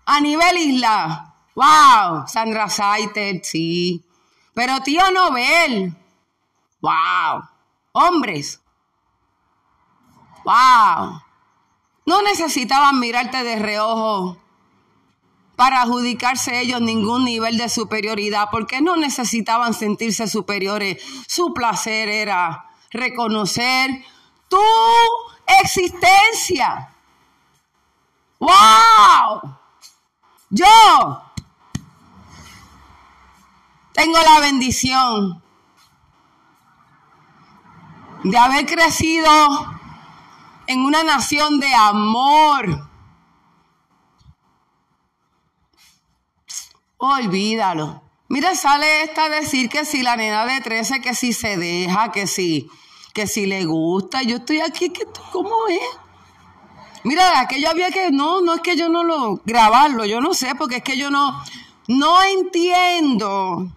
a 0.06 0.20
nivel 0.20 0.58
isla. 0.58 1.34
Wow, 1.56 2.28
Sandra 2.28 2.68
Saiter, 2.68 3.40
sí. 3.44 4.04
Pero 4.54 4.80
tío 4.80 5.10
Nobel. 5.10 5.92
Wow. 6.80 7.48
Hombres. 7.90 8.60
Wow. 10.44 11.23
No 12.06 12.22
necesitaban 12.22 13.00
mirarte 13.00 13.42
de 13.42 13.56
reojo 13.56 14.38
para 15.56 15.82
adjudicarse 15.82 16.60
ellos 16.60 16.80
ningún 16.80 17.24
nivel 17.24 17.56
de 17.56 17.68
superioridad, 17.68 18.48
porque 18.50 18.80
no 18.80 18.96
necesitaban 18.96 19.72
sentirse 19.72 20.26
superiores. 20.28 21.02
Su 21.26 21.54
placer 21.54 22.08
era 22.08 22.70
reconocer 22.90 23.90
tu 24.48 24.60
existencia. 25.62 26.90
¡Wow! 28.38 29.56
Yo 30.50 31.22
tengo 33.92 34.18
la 34.18 34.40
bendición 34.40 35.42
de 38.24 38.38
haber 38.38 38.66
crecido 38.66 39.30
en 40.66 40.84
una 40.84 41.02
nación 41.02 41.60
de 41.60 41.72
amor. 41.74 42.88
Olvídalo. 46.98 48.02
Mira, 48.28 48.54
sale 48.54 49.02
esta 49.02 49.24
a 49.24 49.28
decir 49.28 49.68
que 49.68 49.84
si 49.84 50.02
la 50.02 50.16
nena 50.16 50.46
de 50.46 50.60
13, 50.60 51.00
que 51.00 51.14
si 51.14 51.32
se 51.32 51.56
deja, 51.56 52.10
que 52.10 52.26
si, 52.26 52.68
que 53.12 53.26
si 53.26 53.46
le 53.46 53.64
gusta. 53.64 54.22
Yo 54.22 54.36
estoy 54.36 54.60
aquí, 54.60 54.90
que 54.90 55.06
¿cómo 55.30 55.54
es? 55.68 55.80
Mira, 57.04 57.40
aquello 57.40 57.68
había 57.68 57.90
que, 57.90 58.10
no, 58.10 58.40
no 58.40 58.54
es 58.54 58.60
que 58.62 58.76
yo 58.76 58.88
no 58.88 59.04
lo 59.04 59.42
grabarlo, 59.44 60.06
yo 60.06 60.20
no 60.22 60.32
sé, 60.32 60.54
porque 60.54 60.76
es 60.76 60.82
que 60.82 60.96
yo 60.96 61.10
no, 61.10 61.44
no 61.86 62.22
entiendo 62.22 63.70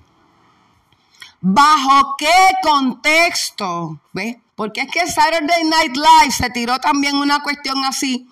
bajo 1.42 2.16
qué 2.18 2.56
contexto, 2.64 4.00
¿ves? 4.14 4.38
Porque 4.58 4.82
es 4.82 4.92
que 4.92 5.06
Saturday 5.06 5.64
Night 5.66 5.96
Live 5.96 6.32
se 6.32 6.50
tiró 6.50 6.80
también 6.80 7.16
una 7.16 7.44
cuestión 7.44 7.86
así 7.86 8.28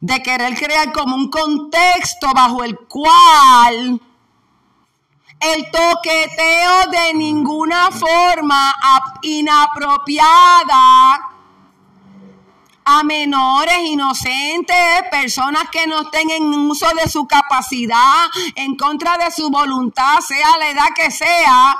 de 0.00 0.20
querer 0.24 0.56
crear 0.56 0.90
como 0.92 1.14
un 1.14 1.30
contexto 1.30 2.32
bajo 2.34 2.64
el 2.64 2.76
cual 2.88 4.00
el 5.38 5.70
toqueteo 5.70 6.88
de 6.90 7.14
ninguna 7.14 7.92
forma 7.92 8.74
inapropiada 9.22 11.20
a 12.84 13.02
menores 13.02 13.78
inocentes, 13.80 14.76
personas 15.10 15.64
que 15.70 15.86
no 15.86 16.02
estén 16.02 16.30
en 16.30 16.54
uso 16.54 16.86
de 16.94 17.08
su 17.08 17.26
capacidad, 17.26 18.26
en 18.54 18.76
contra 18.76 19.16
de 19.16 19.30
su 19.30 19.50
voluntad, 19.50 20.20
sea 20.20 20.58
la 20.58 20.70
edad 20.70 20.88
que 20.94 21.10
sea, 21.10 21.76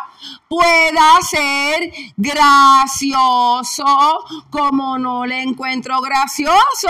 pueda 0.48 1.20
ser 1.22 1.92
gracioso 2.16 3.84
como 4.50 4.98
no 4.98 5.26
le 5.26 5.42
encuentro 5.42 6.00
gracioso. 6.00 6.88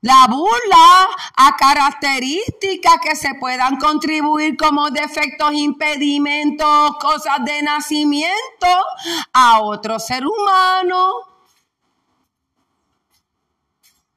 La 0.00 0.26
burla 0.28 1.08
a 1.36 1.54
características 1.56 2.96
que 3.00 3.14
se 3.14 3.34
puedan 3.36 3.76
contribuir 3.76 4.56
como 4.56 4.90
defectos, 4.90 5.52
impedimentos, 5.52 6.96
cosas 6.96 7.44
de 7.44 7.62
nacimiento 7.62 8.66
a 9.32 9.60
otro 9.60 10.00
ser 10.00 10.26
humano. 10.26 11.31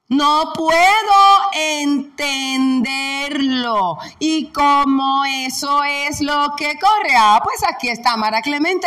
No 0.08 0.52
puedo 0.54 1.50
entenderlo. 1.52 3.98
Y 4.20 4.52
como 4.52 5.24
eso 5.24 5.82
es 5.82 6.20
lo 6.20 6.54
que 6.56 6.78
corre, 6.78 7.16
ah, 7.16 7.40
pues 7.42 7.64
aquí 7.68 7.88
está 7.88 8.16
Mara 8.16 8.40
Clemente, 8.40 8.86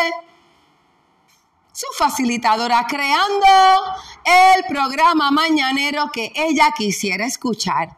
su 1.74 1.88
facilitadora, 1.98 2.88
creando 2.88 3.46
el 4.24 4.64
programa 4.66 5.30
mañanero 5.32 6.10
que 6.12 6.32
ella 6.36 6.72
quisiera 6.72 7.26
escuchar. 7.26 7.98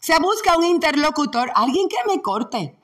Se 0.00 0.18
busca 0.18 0.56
un 0.56 0.64
interlocutor, 0.64 1.52
alguien 1.54 1.88
que 1.88 1.96
me 2.06 2.20
corte. 2.20 2.76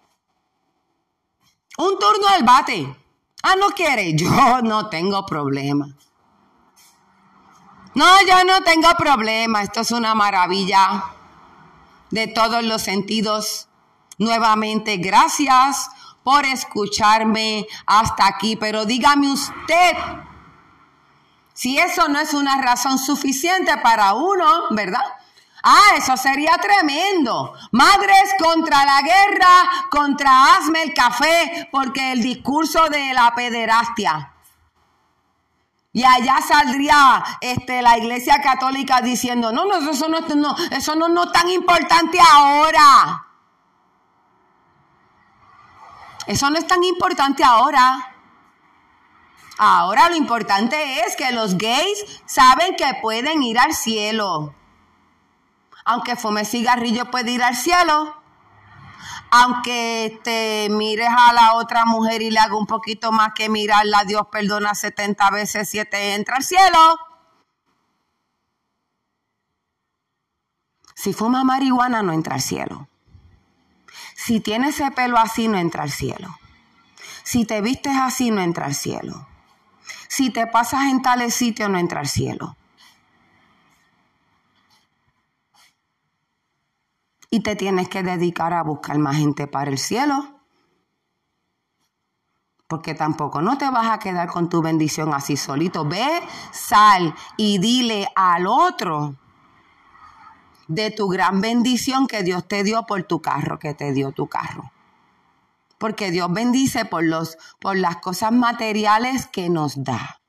Un 1.78 1.98
turno 1.98 2.26
al 2.28 2.42
bate. 2.42 2.96
Ah, 3.42 3.56
no 3.56 3.68
quiere. 3.70 4.14
Yo 4.14 4.62
no 4.62 4.88
tengo 4.88 5.26
problema. 5.26 5.94
No, 7.97 8.05
yo 8.28 8.44
no 8.44 8.62
tengo 8.62 8.90
problema, 8.98 9.62
esto 9.62 9.81
es 9.81 9.90
una 9.90 10.14
maravilla 10.14 11.02
de 12.10 12.27
todos 12.27 12.62
los 12.62 12.82
sentidos. 12.82 13.68
Nuevamente, 14.18 14.98
gracias 14.98 15.89
por 16.23 16.44
escucharme 16.44 17.66
hasta 17.86 18.27
aquí, 18.27 18.55
pero 18.56 18.85
dígame 18.85 19.32
usted 19.32 19.97
si 21.55 21.78
eso 21.78 22.06
no 22.09 22.20
es 22.20 22.35
una 22.35 22.60
razón 22.60 22.98
suficiente 22.98 23.74
para 23.78 24.12
uno, 24.12 24.64
¿verdad? 24.73 25.14
Ah, 25.62 25.94
eso 25.97 26.18
sería 26.18 26.52
tremendo. 26.59 27.55
Madres 27.73 28.35
contra 28.39 28.85
la 28.85 29.01
guerra, 29.01 29.70
contra 29.90 30.52
hazme 30.52 30.82
el 30.82 30.93
café, 30.93 31.66
porque 31.73 32.12
el 32.12 32.23
discurso 32.23 32.90
de 32.90 33.14
la 33.14 33.35
pederastia. 33.35 34.35
Y 35.97 36.05
allá 36.05 36.43
saldría 36.47 37.24
este, 37.40 37.81
la 37.81 37.97
iglesia 37.97 38.43
católica 38.43 39.01
diciendo, 39.01 39.51
no, 39.51 39.64
no, 39.64 39.78
eso 39.90 40.10
no, 40.10 40.18
eso 40.70 40.94
no, 40.94 41.09
no 41.09 41.24
es 41.24 41.32
tan 41.32 41.48
importante 41.48 42.18
ahora. 42.20 43.27
Eso 46.27 46.51
no 46.51 46.59
es 46.59 46.66
tan 46.66 46.85
importante 46.85 47.43
ahora. 47.43 48.14
Ahora 49.56 50.10
lo 50.10 50.16
importante 50.16 51.01
es 51.01 51.16
que 51.16 51.32
los 51.32 51.56
gays 51.56 52.05
saben 52.27 52.77
que 52.77 52.98
pueden 53.01 53.43
ir 53.43 53.59
al 53.59 53.73
cielo. 53.73 54.55
Aunque 55.86 56.14
fume 56.16 56.44
cigarrillo 56.44 57.10
puede 57.10 57.31
ir 57.31 57.43
al 57.43 57.56
cielo 57.56 58.15
aunque 59.42 60.20
te 60.24 60.68
mires 60.70 61.08
a 61.10 61.32
la 61.32 61.54
otra 61.54 61.84
mujer 61.84 62.22
y 62.22 62.30
le 62.30 62.38
haga 62.38 62.56
un 62.56 62.66
poquito 62.66 63.12
más 63.12 63.32
que 63.34 63.48
mirarla, 63.48 64.04
Dios 64.04 64.26
perdona 64.30 64.74
70 64.74 65.30
veces, 65.30 65.68
7 65.68 66.14
entra 66.14 66.36
al 66.36 66.42
cielo. 66.42 66.98
Si 70.94 71.12
fuma 71.12 71.44
marihuana, 71.44 72.02
no 72.02 72.12
entra 72.12 72.36
al 72.36 72.40
cielo. 72.40 72.88
Si 74.14 74.40
tienes 74.40 74.80
ese 74.80 74.90
pelo 74.90 75.18
así, 75.18 75.46
no 75.46 75.58
entra 75.58 75.82
al 75.82 75.90
cielo. 75.90 76.34
Si 77.22 77.44
te 77.44 77.60
vistes 77.60 77.94
así, 77.96 78.30
no 78.30 78.40
entra 78.40 78.66
al 78.66 78.74
cielo. 78.74 79.26
Si 80.08 80.30
te 80.30 80.46
pasas 80.46 80.84
en 80.84 81.02
tales 81.02 81.34
sitios, 81.34 81.68
no 81.68 81.78
entra 81.78 82.00
al 82.00 82.08
cielo. 82.08 82.56
Y 87.36 87.40
te 87.40 87.54
tienes 87.54 87.90
que 87.90 88.02
dedicar 88.02 88.54
a 88.54 88.62
buscar 88.62 88.96
más 88.96 89.16
gente 89.16 89.46
para 89.46 89.70
el 89.70 89.76
cielo. 89.76 90.40
Porque 92.66 92.94
tampoco 92.94 93.42
no 93.42 93.58
te 93.58 93.68
vas 93.70 93.90
a 93.90 93.98
quedar 93.98 94.28
con 94.28 94.48
tu 94.48 94.62
bendición 94.62 95.12
así 95.12 95.36
solito. 95.36 95.84
Ve, 95.84 96.22
sal 96.50 97.14
y 97.36 97.58
dile 97.58 98.08
al 98.16 98.46
otro 98.46 99.16
de 100.66 100.90
tu 100.90 101.08
gran 101.08 101.42
bendición 101.42 102.06
que 102.06 102.22
Dios 102.22 102.48
te 102.48 102.64
dio 102.64 102.86
por 102.86 103.02
tu 103.02 103.20
carro, 103.20 103.58
que 103.58 103.74
te 103.74 103.92
dio 103.92 104.12
tu 104.12 104.28
carro. 104.28 104.72
Porque 105.76 106.10
Dios 106.10 106.32
bendice 106.32 106.86
por, 106.86 107.04
los, 107.04 107.36
por 107.60 107.76
las 107.76 107.98
cosas 107.98 108.32
materiales 108.32 109.26
que 109.26 109.50
nos 109.50 109.84
da. 109.84 110.22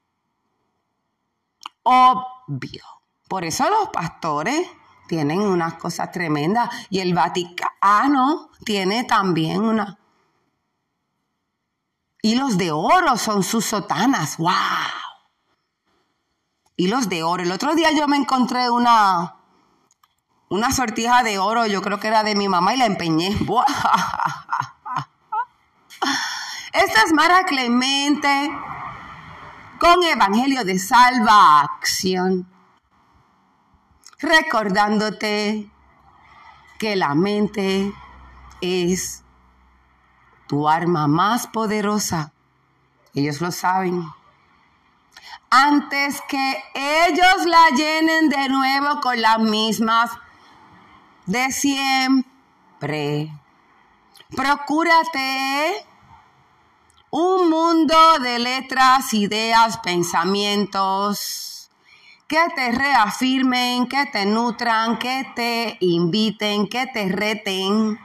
Obvio. 1.83 2.83
Por 3.29 3.45
eso 3.45 3.63
los 3.69 3.89
pastores 3.93 4.67
tienen 5.07 5.41
unas 5.41 5.75
cosas 5.75 6.11
tremendas. 6.11 6.69
Y 6.89 6.99
el 6.99 7.13
Vaticano 7.13 8.49
tiene 8.63 9.03
también 9.03 9.61
una... 9.61 9.97
Hilos 12.21 12.57
de 12.57 12.71
oro 12.71 13.15
son 13.17 13.43
sus 13.43 13.65
sotanas. 13.65 14.37
¡Wow! 14.37 14.51
hilos 16.77 17.09
de 17.09 17.23
oro. 17.23 17.43
El 17.43 17.51
otro 17.51 17.75
día 17.75 17.91
yo 17.91 18.07
me 18.07 18.15
encontré 18.15 18.69
una, 18.69 19.35
una 20.49 20.71
sortija 20.71 21.23
de 21.23 21.39
oro, 21.39 21.65
yo 21.65 21.81
creo 21.81 21.99
que 21.99 22.07
era 22.07 22.23
de 22.23 22.35
mi 22.35 22.47
mamá 22.47 22.73
y 22.75 22.77
la 22.77 22.85
empeñé. 22.85 23.29
Esta 26.71 27.01
es 27.01 27.13
Mara 27.13 27.43
Clemente 27.45 28.51
con 29.79 30.01
Evangelio 30.03 30.63
de 30.63 30.79
Salvación, 30.79 32.47
recordándote 34.19 35.69
que 36.79 36.95
la 36.95 37.15
mente 37.15 37.91
es 38.61 39.23
tu 40.47 40.67
arma 40.67 41.07
más 41.07 41.47
poderosa. 41.47 42.31
Ellos 43.13 43.41
lo 43.41 43.51
saben. 43.51 44.03
Antes 45.49 46.21
que 46.27 46.63
ellos 46.73 47.45
la 47.45 47.69
llenen 47.75 48.29
de 48.29 48.49
nuevo 48.49 48.99
con 49.01 49.21
las 49.21 49.39
mismas 49.39 50.11
de 51.25 51.51
siempre. 51.51 53.31
Procúrate 54.35 55.85
un 57.09 57.49
mundo 57.49 58.19
de 58.19 58.39
letras, 58.39 59.13
ideas, 59.13 59.77
pensamientos 59.77 61.56
que 62.27 62.45
te 62.55 62.71
reafirmen, 62.71 63.87
que 63.87 64.05
te 64.07 64.25
nutran, 64.25 64.97
que 64.97 65.25
te 65.35 65.77
inviten, 65.79 66.67
que 66.67 66.85
te 66.87 67.07
reten 67.07 67.99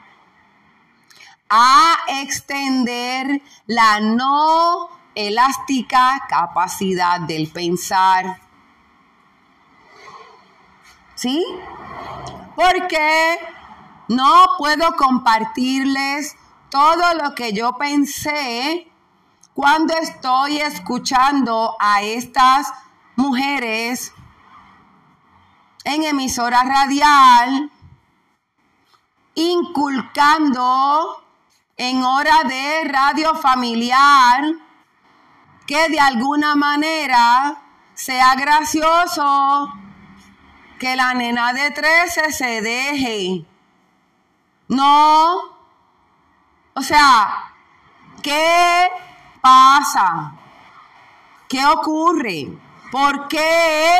a 1.51 1.99
extender 2.09 3.43
la 3.67 4.01
no 4.01 4.89
elástica 5.15 6.25
capacidad 6.29 7.21
del 7.21 7.51
pensar. 7.51 8.41
¿Sí? 11.15 11.45
Porque 12.55 13.39
no 14.09 14.47
puedo 14.57 14.97
compartirles 14.97 16.37
todo 16.71 17.15
lo 17.15 17.35
que 17.35 17.53
yo 17.53 17.73
pensé 17.77 18.89
cuando 19.53 19.95
estoy 19.95 20.59
escuchando 20.59 21.77
a 21.79 22.03
estas 22.03 22.73
mujeres 23.17 24.13
en 25.85 26.05
emisora 26.05 26.63
radial, 26.63 27.71
inculcando 29.35 31.25
en 31.77 32.03
hora 32.03 32.45
de 32.45 32.85
radio 32.85 33.35
familiar, 33.35 34.45
que 35.67 35.89
de 35.89 36.01
alguna 36.01 36.55
manera 36.55 37.63
sea 37.95 38.35
gracioso 38.35 39.73
que 40.79 40.97
la 40.97 41.15
nena 41.15 41.53
de 41.53 41.71
13 41.71 42.33
se 42.33 42.61
deje. 42.61 43.45
No. 44.69 45.53
O 46.75 46.83
sea, 46.83 47.53
¿qué 48.23 48.89
pasa? 49.41 50.33
¿Qué 51.49 51.65
ocurre? 51.67 52.49
¿Por 52.93 53.27
qué 53.29 53.99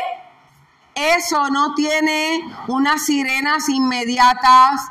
eso 0.95 1.49
no 1.49 1.75
tiene 1.75 2.45
unas 2.69 3.07
sirenas 3.07 3.71
inmediatas 3.71 4.83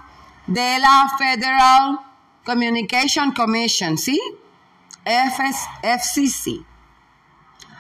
de 0.48 0.80
la 0.80 1.14
Federal 1.20 2.00
Communication 2.44 3.32
Commission, 3.32 4.00
¿sí? 4.00 4.20
FCC. 5.06 6.66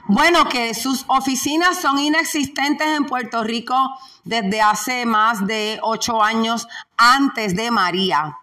Bueno, 0.06 0.48
que 0.48 0.76
sus 0.76 1.06
oficinas 1.08 1.82
son 1.82 1.98
inexistentes 1.98 2.88
en 2.88 3.06
Puerto 3.06 3.44
Rico 3.44 3.76
desde 4.24 4.62
hace 4.62 5.08
más 5.08 5.48
de 5.48 5.80
ocho 5.82 6.22
años 6.22 6.68
antes 6.98 7.56
de 7.56 7.72
María, 7.72 8.38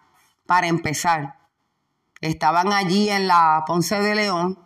para 0.45 0.67
empezar. 0.67 1.37
Estaban 2.19 2.73
allí 2.73 3.09
en 3.09 3.29
la 3.29 3.63
Ponce 3.65 4.01
de 4.01 4.15
León, 4.15 4.59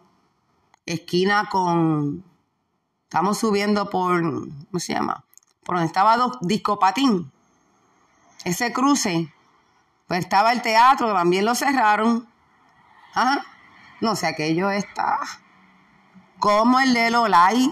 esquina 0.88 1.48
con. 1.52 2.33
Estamos 3.14 3.38
subiendo 3.38 3.92
por. 3.92 4.24
¿Cómo 4.24 4.80
se 4.80 4.94
llama? 4.94 5.24
Por 5.64 5.76
donde 5.76 5.86
estaba 5.86 6.18
Discopatín. 6.42 7.32
Ese 8.44 8.74
cruce. 8.74 9.32
Pues 10.08 10.22
estaba 10.22 10.52
el 10.52 10.64
teatro, 10.64 11.14
también 11.14 11.46
lo 11.46 11.54
cerraron. 11.54 12.28
Ajá. 13.14 13.46
No 14.02 14.16
sé, 14.16 14.26
aquello 14.26 14.72
está. 14.72 15.20
Como 16.40 16.80
el 16.80 16.96
de 16.96 17.12
Lolay 17.12 17.72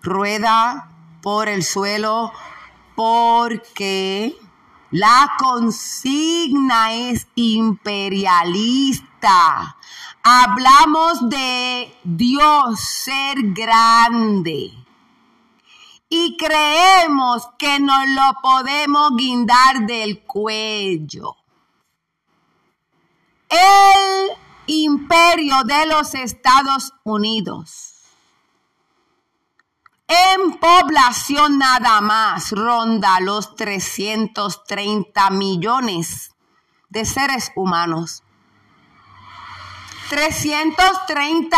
rueda 0.00 0.92
por 1.20 1.50
el 1.50 1.62
suelo 1.62 2.32
porque 2.96 4.34
la 4.90 5.30
consigna 5.38 6.94
es 6.94 7.26
imperialista. 7.34 9.76
Hablamos 10.30 11.30
de 11.30 11.90
Dios 12.04 12.78
ser 12.80 13.38
grande. 13.54 14.70
Y 16.10 16.36
creemos 16.36 17.48
que 17.58 17.80
nos 17.80 18.06
lo 18.08 18.40
podemos 18.42 19.12
guindar 19.16 19.86
del 19.86 20.22
cuello. 20.26 21.34
El 23.48 24.36
imperio 24.66 25.64
de 25.64 25.86
los 25.86 26.14
Estados 26.14 26.92
Unidos 27.04 27.94
en 30.08 30.58
población 30.58 31.58
nada 31.58 32.02
más 32.02 32.52
ronda 32.52 33.18
los 33.20 33.54
330 33.56 35.30
millones 35.30 36.34
de 36.90 37.06
seres 37.06 37.50
humanos. 37.56 38.22
330 40.08 41.56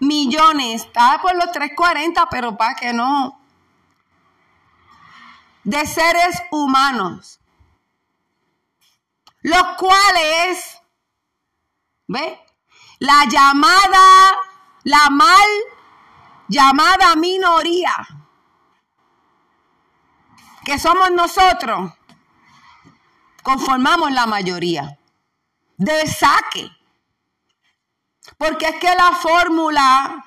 millones, 0.00 0.82
está 0.82 1.20
por 1.20 1.34
los 1.34 1.50
340, 1.52 2.26
pero 2.30 2.56
para 2.56 2.74
que 2.74 2.92
no. 2.92 3.40
De 5.64 5.86
seres 5.86 6.42
humanos. 6.50 7.40
Los 9.42 9.62
cuales, 9.78 10.80
¿ve? 12.06 12.38
La 12.98 13.24
llamada, 13.24 14.36
la 14.84 15.10
mal 15.10 15.48
llamada 16.48 17.16
minoría, 17.16 17.94
que 20.64 20.78
somos 20.78 21.10
nosotros, 21.10 21.92
conformamos 23.42 24.12
la 24.12 24.26
mayoría 24.26 24.98
de 25.76 26.06
saque. 26.06 26.70
Porque 28.40 28.68
es 28.68 28.76
que 28.76 28.94
la 28.94 29.12
fórmula 29.16 30.24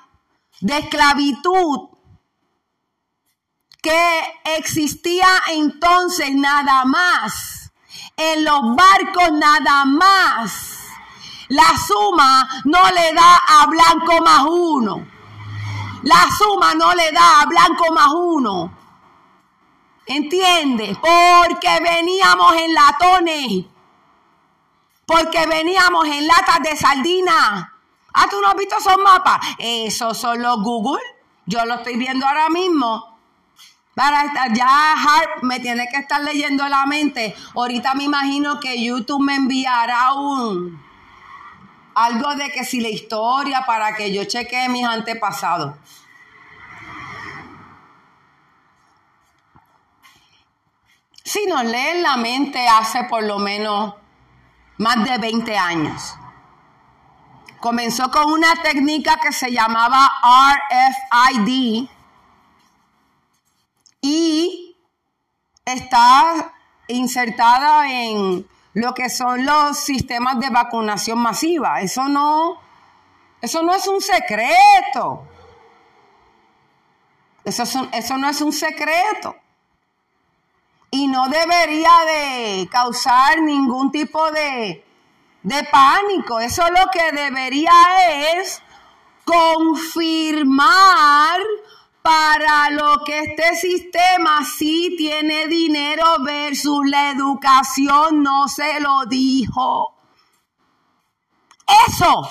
de 0.60 0.78
esclavitud 0.78 1.88
que 3.82 4.40
existía 4.56 5.26
entonces 5.48 6.32
nada 6.32 6.84
más, 6.84 7.72
en 8.16 8.44
los 8.44 8.76
barcos 8.76 9.32
nada 9.32 9.84
más, 9.86 10.78
la 11.48 11.76
suma 11.88 12.48
no 12.66 12.88
le 12.92 13.12
da 13.14 13.36
a 13.48 13.66
blanco 13.66 14.20
más 14.24 14.44
uno. 14.48 15.04
La 16.04 16.28
suma 16.38 16.72
no 16.74 16.94
le 16.94 17.10
da 17.10 17.40
a 17.40 17.46
blanco 17.46 17.92
más 17.92 18.12
uno. 18.12 18.78
¿Entiendes? 20.06 20.96
Porque 20.98 21.80
veníamos 21.82 22.54
en 22.58 22.74
latones. 22.74 23.64
Porque 25.04 25.46
veníamos 25.46 26.06
en 26.06 26.28
latas 26.28 26.60
de 26.62 26.76
sardina. 26.76 27.73
Ah, 28.14 28.26
tú 28.30 28.40
no 28.40 28.48
has 28.48 28.56
visto 28.56 28.76
esos 28.78 28.96
mapas. 28.98 29.40
Esos 29.58 30.16
son 30.16 30.40
los 30.40 30.62
Google. 30.62 31.02
Yo 31.46 31.64
lo 31.66 31.74
estoy 31.74 31.96
viendo 31.96 32.26
ahora 32.26 32.48
mismo. 32.48 33.18
Para 33.94 34.24
estar, 34.24 34.52
ya 34.52 34.92
Harp 34.92 35.42
me 35.42 35.60
tiene 35.60 35.86
que 35.88 35.98
estar 35.98 36.20
leyendo 36.22 36.68
la 36.68 36.86
mente. 36.86 37.34
Ahorita 37.54 37.94
me 37.94 38.04
imagino 38.04 38.58
que 38.58 38.82
YouTube 38.82 39.22
me 39.22 39.36
enviará 39.36 40.14
un 40.14 40.82
algo 41.94 42.34
de 42.34 42.50
que 42.50 42.64
si 42.64 42.80
la 42.80 42.88
historia 42.88 43.64
para 43.66 43.94
que 43.94 44.12
yo 44.12 44.24
chequee 44.24 44.68
mis 44.68 44.84
antepasados. 44.84 45.76
Si 51.22 51.46
nos 51.46 51.64
leen 51.64 52.02
la 52.02 52.16
mente 52.16 52.66
hace 52.68 53.04
por 53.04 53.22
lo 53.22 53.38
menos 53.38 53.94
más 54.78 55.04
de 55.04 55.18
20 55.18 55.56
años. 55.56 56.16
Comenzó 57.64 58.10
con 58.10 58.30
una 58.30 58.60
técnica 58.62 59.16
que 59.16 59.32
se 59.32 59.50
llamaba 59.50 60.12
RFID 60.68 61.88
y 64.02 64.76
está 65.64 66.52
insertada 66.88 67.90
en 67.90 68.46
lo 68.74 68.92
que 68.92 69.08
son 69.08 69.46
los 69.46 69.78
sistemas 69.78 70.40
de 70.40 70.50
vacunación 70.50 71.18
masiva. 71.20 71.80
Eso 71.80 72.06
no, 72.06 72.60
eso 73.40 73.62
no 73.62 73.74
es 73.74 73.86
un 73.86 74.02
secreto. 74.02 75.26
Eso, 77.46 77.62
eso 77.92 78.18
no 78.18 78.28
es 78.28 78.42
un 78.42 78.52
secreto. 78.52 79.36
Y 80.90 81.06
no 81.06 81.30
debería 81.30 81.92
de 82.04 82.68
causar 82.70 83.40
ningún 83.40 83.90
tipo 83.90 84.30
de, 84.32 84.83
de 85.44 85.62
pánico. 85.70 86.40
Eso 86.40 86.64
lo 86.70 86.90
que 86.92 87.12
debería 87.12 87.70
es 88.32 88.60
confirmar 89.24 90.74
para 92.02 92.70
lo 92.70 93.04
que 93.04 93.20
este 93.20 93.54
sistema 93.56 94.44
sí 94.44 94.94
tiene 94.98 95.46
dinero 95.46 96.18
versus 96.22 96.86
la 96.86 97.10
educación 97.10 98.22
no 98.22 98.48
se 98.48 98.80
lo 98.80 99.06
dijo. 99.06 99.94
Eso. 101.88 102.28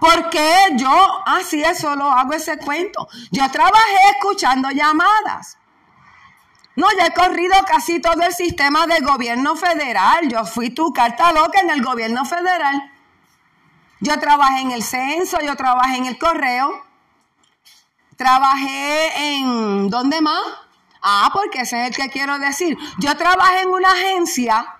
Porque 0.00 0.68
yo, 0.76 1.22
así 1.26 1.62
ah, 1.64 1.70
eso 1.70 1.96
lo 1.96 2.10
hago 2.10 2.32
ese 2.32 2.56
cuento. 2.58 3.08
Yo 3.30 3.50
trabajé 3.50 3.98
escuchando 4.14 4.70
llamadas. 4.70 5.57
No, 6.78 6.86
ya 6.96 7.06
he 7.06 7.12
corrido 7.12 7.56
casi 7.66 8.00
todo 8.00 8.22
el 8.22 8.32
sistema 8.32 8.86
del 8.86 9.04
gobierno 9.04 9.56
federal. 9.56 10.28
Yo 10.28 10.44
fui 10.44 10.70
tu 10.70 10.92
carta 10.92 11.32
loca 11.32 11.58
en 11.58 11.70
el 11.70 11.82
gobierno 11.82 12.24
federal. 12.24 12.92
Yo 13.98 14.16
trabajé 14.20 14.60
en 14.60 14.70
el 14.70 14.84
censo, 14.84 15.40
yo 15.40 15.56
trabajé 15.56 15.96
en 15.96 16.06
el 16.06 16.16
correo. 16.20 16.84
Trabajé 18.16 19.32
en, 19.32 19.90
¿dónde 19.90 20.20
más? 20.20 20.40
Ah, 21.02 21.28
porque 21.32 21.62
ese 21.62 21.82
es 21.82 21.88
el 21.88 21.96
que 21.96 22.10
quiero 22.10 22.38
decir. 22.38 22.78
Yo 23.00 23.16
trabajé 23.16 23.62
en 23.62 23.70
una 23.70 23.90
agencia 23.90 24.76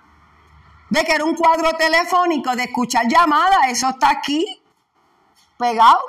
de 0.89 1.03
que 1.03 1.11
era 1.11 1.25
un 1.25 1.35
cuadro 1.35 1.73
telefónico 1.73 2.55
de 2.55 2.63
escuchar 2.63 3.09
llamadas. 3.09 3.67
Eso 3.67 3.89
está 3.89 4.09
aquí, 4.09 4.45
pegado. 5.57 5.99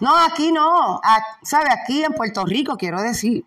No, 0.00 0.16
aquí 0.16 0.52
no. 0.52 1.02
¿Sabe? 1.42 1.70
Aquí 1.70 2.02
en 2.02 2.14
Puerto 2.14 2.46
Rico, 2.46 2.78
quiero 2.78 3.02
decir. 3.02 3.44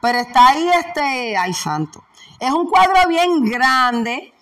Pero 0.00 0.18
está 0.18 0.48
ahí 0.48 0.68
este, 0.68 1.36
ay 1.36 1.52
santo. 1.52 2.04
Es 2.38 2.50
un 2.50 2.66
cuadro 2.68 3.08
bien 3.08 3.44
grande 3.44 4.32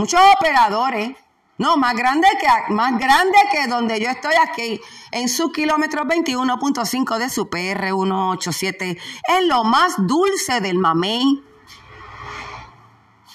Muchos 0.00 0.20
operadores, 0.34 1.14
no, 1.58 1.76
más 1.76 1.94
grande 1.94 2.26
que, 2.40 2.72
más 2.72 2.98
grande 2.98 3.36
que 3.52 3.66
donde 3.66 4.00
yo 4.00 4.08
estoy 4.08 4.32
aquí, 4.42 4.80
en 5.10 5.28
su 5.28 5.52
kilómetro 5.52 6.04
21.5 6.04 7.18
de 7.18 7.28
su 7.28 7.50
PR 7.50 7.88
187, 7.88 8.96
es 8.96 9.46
lo 9.46 9.62
más 9.64 9.92
dulce 9.98 10.62
del 10.62 10.78
mamey. 10.78 11.44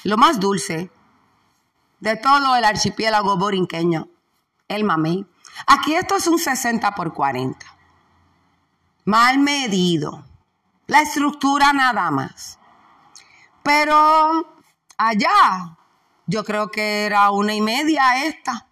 Lo 0.06 0.18
más 0.18 0.40
dulce 0.40 0.90
de 2.00 2.16
todo 2.16 2.56
el 2.56 2.66
archipiélago 2.66 3.38
borinqueño, 3.38 4.08
el 4.70 4.86
mamey. 4.86 5.24
Aquí 5.68 5.94
esto 5.94 6.16
es 6.16 6.26
un 6.26 6.40
60 6.40 6.96
por 6.96 7.14
40. 7.14 7.75
Mal 9.06 9.38
medido. 9.40 10.26
La 10.88 11.02
estructura 11.02 11.73
nada 11.73 12.11
más. 12.11 12.60
Pero 13.64 14.57
allá 14.98 15.77
yo 16.27 16.44
creo 16.44 16.69
que 16.69 17.06
era 17.06 17.30
una 17.32 17.53
y 17.53 17.61
media 17.61 18.26
esta. 18.26 18.68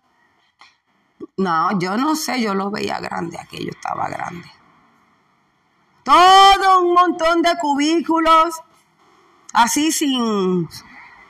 No, 1.38 1.80
yo 1.80 1.97
no 1.97 2.15
sé, 2.15 2.41
yo 2.41 2.53
lo 2.53 2.69
veía 2.72 2.99
grande, 2.99 3.39
aquello 3.39 3.72
estaba 3.72 4.10
grande. 4.10 4.49
Todo 6.03 6.81
un 6.81 6.93
montón 6.93 7.41
de 7.41 7.57
cubículos, 7.57 8.61
así 9.53 9.91
sin, 9.91 10.68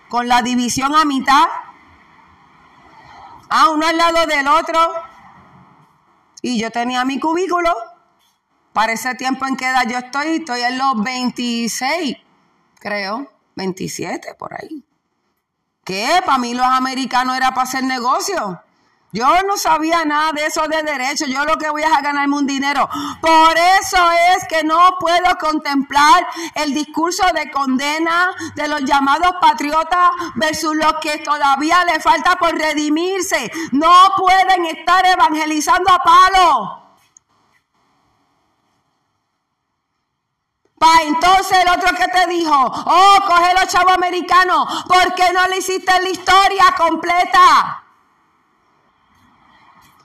con 0.10 0.28
la 0.28 0.42
división 0.42 0.96
a 0.96 1.06
mitad. 1.06 1.48
Ah, 3.50 3.70
uno 3.70 3.86
al 3.86 3.98
lado 3.98 4.26
del 4.26 4.48
otro. 4.48 4.80
Y 6.42 6.60
yo 6.60 6.72
tenía 6.72 7.06
mi 7.06 7.20
cubículo. 7.20 7.93
Para 8.74 8.94
ese 8.94 9.14
tiempo 9.16 9.46
en 9.46 9.56
que 9.56 9.66
edad 9.66 9.88
yo 9.88 10.00
estoy, 10.00 10.38
estoy 10.38 10.62
en 10.62 10.78
los 10.80 11.02
26, 11.04 12.18
creo, 12.80 13.32
27 13.56 14.34
por 14.34 14.54
ahí. 14.54 14.84
¿Qué? 15.84 16.22
Para 16.26 16.40
mí 16.40 16.54
los 16.54 16.66
americanos 16.66 17.38
era 17.38 17.50
para 17.50 17.64
hacer 17.64 17.84
negocio. 17.84 18.62
Yo 19.12 19.28
no 19.44 19.58
sabía 19.58 20.04
nada 20.06 20.32
de 20.32 20.48
eso 20.48 20.68
de 20.68 20.82
derecho. 20.82 21.26
Yo 21.28 21.46
lo 21.46 21.58
que 21.58 21.70
voy 21.70 21.84
a 21.84 22.02
ganarme 22.02 22.36
un 22.36 22.48
dinero. 22.48 22.90
Por 23.22 23.56
eso 23.80 23.98
es 24.36 24.48
que 24.48 24.64
no 24.64 24.98
puedo 25.00 25.38
contemplar 25.40 26.26
el 26.56 26.74
discurso 26.74 27.24
de 27.36 27.52
condena 27.52 28.30
de 28.56 28.68
los 28.68 28.84
llamados 28.86 29.34
patriotas 29.40 30.10
versus 30.34 30.76
los 30.76 30.96
que 30.96 31.20
todavía 31.20 31.86
le 31.86 32.00
falta 32.00 32.38
por 32.38 32.58
redimirse. 32.58 33.52
No 33.72 33.94
pueden 34.18 34.66
estar 34.66 35.06
evangelizando 35.06 35.92
a 35.92 36.00
palo. 36.00 36.83
Entonces 41.04 41.58
el 41.60 41.70
otro 41.70 41.96
que 41.96 42.08
te 42.08 42.28
dijo, 42.28 42.54
oh, 42.54 43.18
coge 43.26 43.54
los 43.54 43.68
chavos 43.68 43.94
americanos, 43.94 44.84
¿por 44.88 45.14
qué 45.16 45.32
no 45.34 45.48
le 45.48 45.58
hiciste 45.58 45.92
la 46.02 46.10
historia 46.10 46.76
completa? 46.78 47.84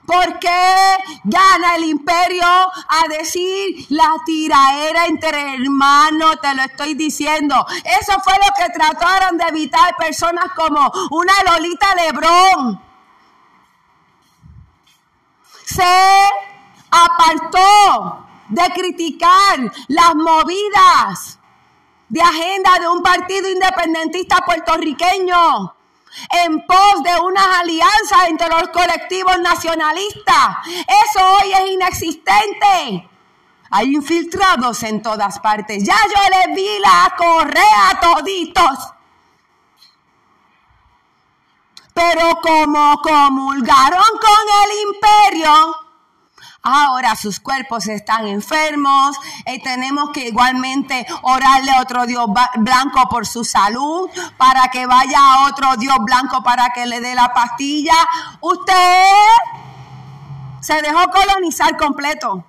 ¿Por 0.05 0.39
qué 0.39 0.97
gana 1.23 1.75
el 1.75 1.83
imperio 1.83 2.43
a 2.43 3.07
decir 3.09 3.85
la 3.89 4.15
tiraera 4.25 5.05
entre 5.05 5.53
hermanos? 5.53 6.41
Te 6.41 6.55
lo 6.55 6.63
estoy 6.63 6.95
diciendo. 6.95 7.63
Eso 7.83 8.19
fue 8.23 8.33
lo 8.33 8.51
que 8.57 8.73
trataron 8.73 9.37
de 9.37 9.43
evitar 9.49 9.95
personas 9.97 10.45
como 10.55 10.91
una 11.11 11.33
Lolita 11.45 11.93
Lebrón. 11.93 12.81
Se 15.63 15.83
apartó 16.89 18.28
de 18.49 18.63
criticar 18.73 19.71
las 19.87 20.15
movidas 20.15 21.39
de 22.09 22.21
agenda 22.21 22.79
de 22.79 22.87
un 22.87 23.01
partido 23.01 23.47
independentista 23.49 24.37
puertorriqueño 24.45 25.75
en 26.43 26.65
pos 26.65 27.03
de 27.03 27.19
unas 27.21 27.59
alianzas 27.59 28.29
entre 28.29 28.49
los 28.49 28.69
colectivos 28.69 29.39
nacionalistas. 29.39 30.57
Eso 30.65 31.19
hoy 31.33 31.53
es 31.53 31.71
inexistente. 31.71 33.09
Hay 33.71 33.93
infiltrados 33.93 34.81
en 34.83 35.01
todas 35.03 35.39
partes. 35.39 35.83
Ya 35.85 35.95
yo 35.95 36.47
les 36.47 36.55
vi 36.55 36.79
la 36.79 37.13
correa 37.15 37.99
toditos. 38.01 38.93
Pero 41.93 42.39
como 42.41 42.99
comulgaron 43.01 44.03
con 44.21 44.45
el 44.63 44.95
imperio, 44.95 45.75
Ahora 46.61 47.15
sus 47.15 47.39
cuerpos 47.39 47.87
están 47.87 48.27
enfermos 48.27 49.15
eh, 49.45 49.61
tenemos 49.61 50.09
que 50.11 50.27
igualmente 50.27 51.05
orarle 51.21 51.71
a 51.71 51.81
otro 51.81 52.05
Dios 52.05 52.27
blanco 52.57 53.07
por 53.09 53.25
su 53.25 53.43
salud, 53.43 54.09
para 54.37 54.69
que 54.69 54.85
vaya 54.85 55.17
a 55.19 55.47
otro 55.47 55.75
Dios 55.77 55.97
blanco 56.01 56.43
para 56.43 56.69
que 56.69 56.85
le 56.85 56.99
dé 56.99 57.15
la 57.15 57.33
pastilla. 57.33 57.95
Usted 58.41 59.03
se 60.61 60.81
dejó 60.81 61.09
colonizar 61.09 61.77
completo. 61.77 62.45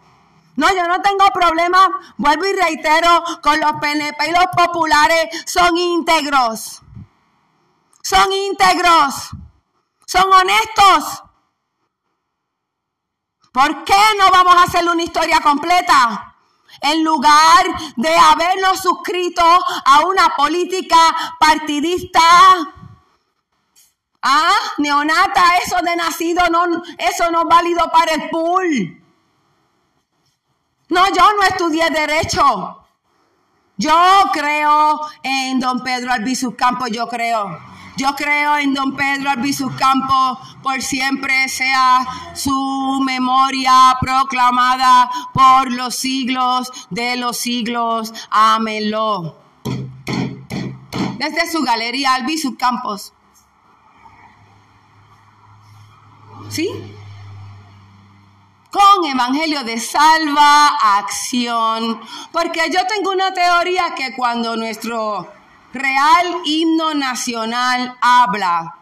No, 0.57 0.69
yo 0.75 0.87
no 0.87 1.01
tengo 1.01 1.25
problema, 1.33 1.89
vuelvo 2.17 2.45
y 2.45 2.53
reitero, 2.53 3.25
con 3.43 3.59
los 3.61 3.73
PNP 3.81 4.29
y 4.29 4.33
los 4.33 4.47
populares 4.55 5.45
son 5.47 5.77
íntegros. 5.77 6.83
Son 8.03 8.31
íntegros. 8.33 9.31
Son 10.05 10.25
honestos. 10.33 11.23
¿Por 13.53 13.85
qué 13.85 14.01
no 14.19 14.31
vamos 14.31 14.55
a 14.55 14.63
hacer 14.65 14.89
una 14.89 15.03
historia 15.03 15.41
completa? 15.41 16.35
En 16.81 17.05
lugar 17.05 17.67
de 17.97 18.17
habernos 18.17 18.81
suscrito 18.81 19.43
a 19.43 20.01
una 20.07 20.37
política 20.37 20.97
partidista. 21.39 22.21
Ah, 24.23 24.55
neonata, 24.79 25.57
eso 25.65 25.77
de 25.83 25.97
nacido, 25.97 26.49
no, 26.49 26.83
eso 26.99 27.31
no 27.31 27.43
es 27.43 27.49
válido 27.49 27.91
para 27.91 28.15
el 28.15 28.31
pool. 28.31 29.03
No, 30.91 31.07
yo 31.09 31.33
no 31.33 31.43
estudié 31.43 31.91
derecho. 31.91 32.77
Yo 33.77 34.25
creo 34.33 35.01
en 35.23 35.59
don 35.59 35.83
Pedro 35.83 36.13
Albizu 36.13 36.55
Campos, 36.55 36.91
yo 36.91 37.09
creo 37.09 37.70
yo 38.01 38.17
creo 38.17 38.57
en 38.57 38.73
don 38.73 38.97
Pedro 38.97 39.29
Albizu 39.29 39.77
Campos, 39.77 40.39
por 40.63 40.81
siempre 40.81 41.51
sea 41.51 42.07
su 42.35 42.99
memoria 43.05 43.99
proclamada 44.01 45.11
por 45.35 45.71
los 45.71 45.97
siglos 45.97 46.73
de 46.89 47.17
los 47.17 47.37
siglos. 47.37 48.15
Ámenlo. 48.31 49.37
Desde 51.19 51.53
su 51.53 51.63
galería 51.63 52.15
Albizu 52.15 52.57
Campos. 52.57 53.13
¿Sí? 56.49 56.69
con 58.71 59.05
Evangelio 59.05 59.65
de 59.65 59.79
Salva 59.79 60.69
Acción. 60.99 62.01
Porque 62.33 62.71
yo 62.73 62.87
tengo 62.87 63.11
una 63.11 63.35
teoría 63.35 63.95
que 63.97 64.15
cuando 64.15 64.57
nuestro 64.57 65.40
real 65.73 66.43
himno 66.45 66.95
nacional 66.95 67.97
habla 68.01 68.77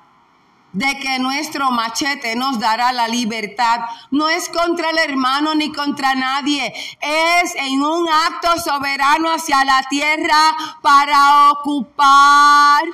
de 0.73 0.98
que 0.98 1.19
nuestro 1.19 1.70
machete 1.70 2.36
nos 2.36 2.59
dará 2.59 2.93
la 2.93 3.09
libertad. 3.09 3.81
No 4.10 4.28
es 4.28 4.48
contra 4.48 4.90
el 4.90 4.98
hermano 4.98 5.55
ni 5.55 5.73
contra 5.73 6.15
nadie, 6.15 6.73
es 7.01 7.55
en 7.56 7.82
un 7.82 8.09
acto 8.09 8.59
soberano 8.60 9.31
hacia 9.31 9.65
la 9.65 9.82
tierra 9.89 10.56
para 10.82 11.51
ocupar 11.51 12.85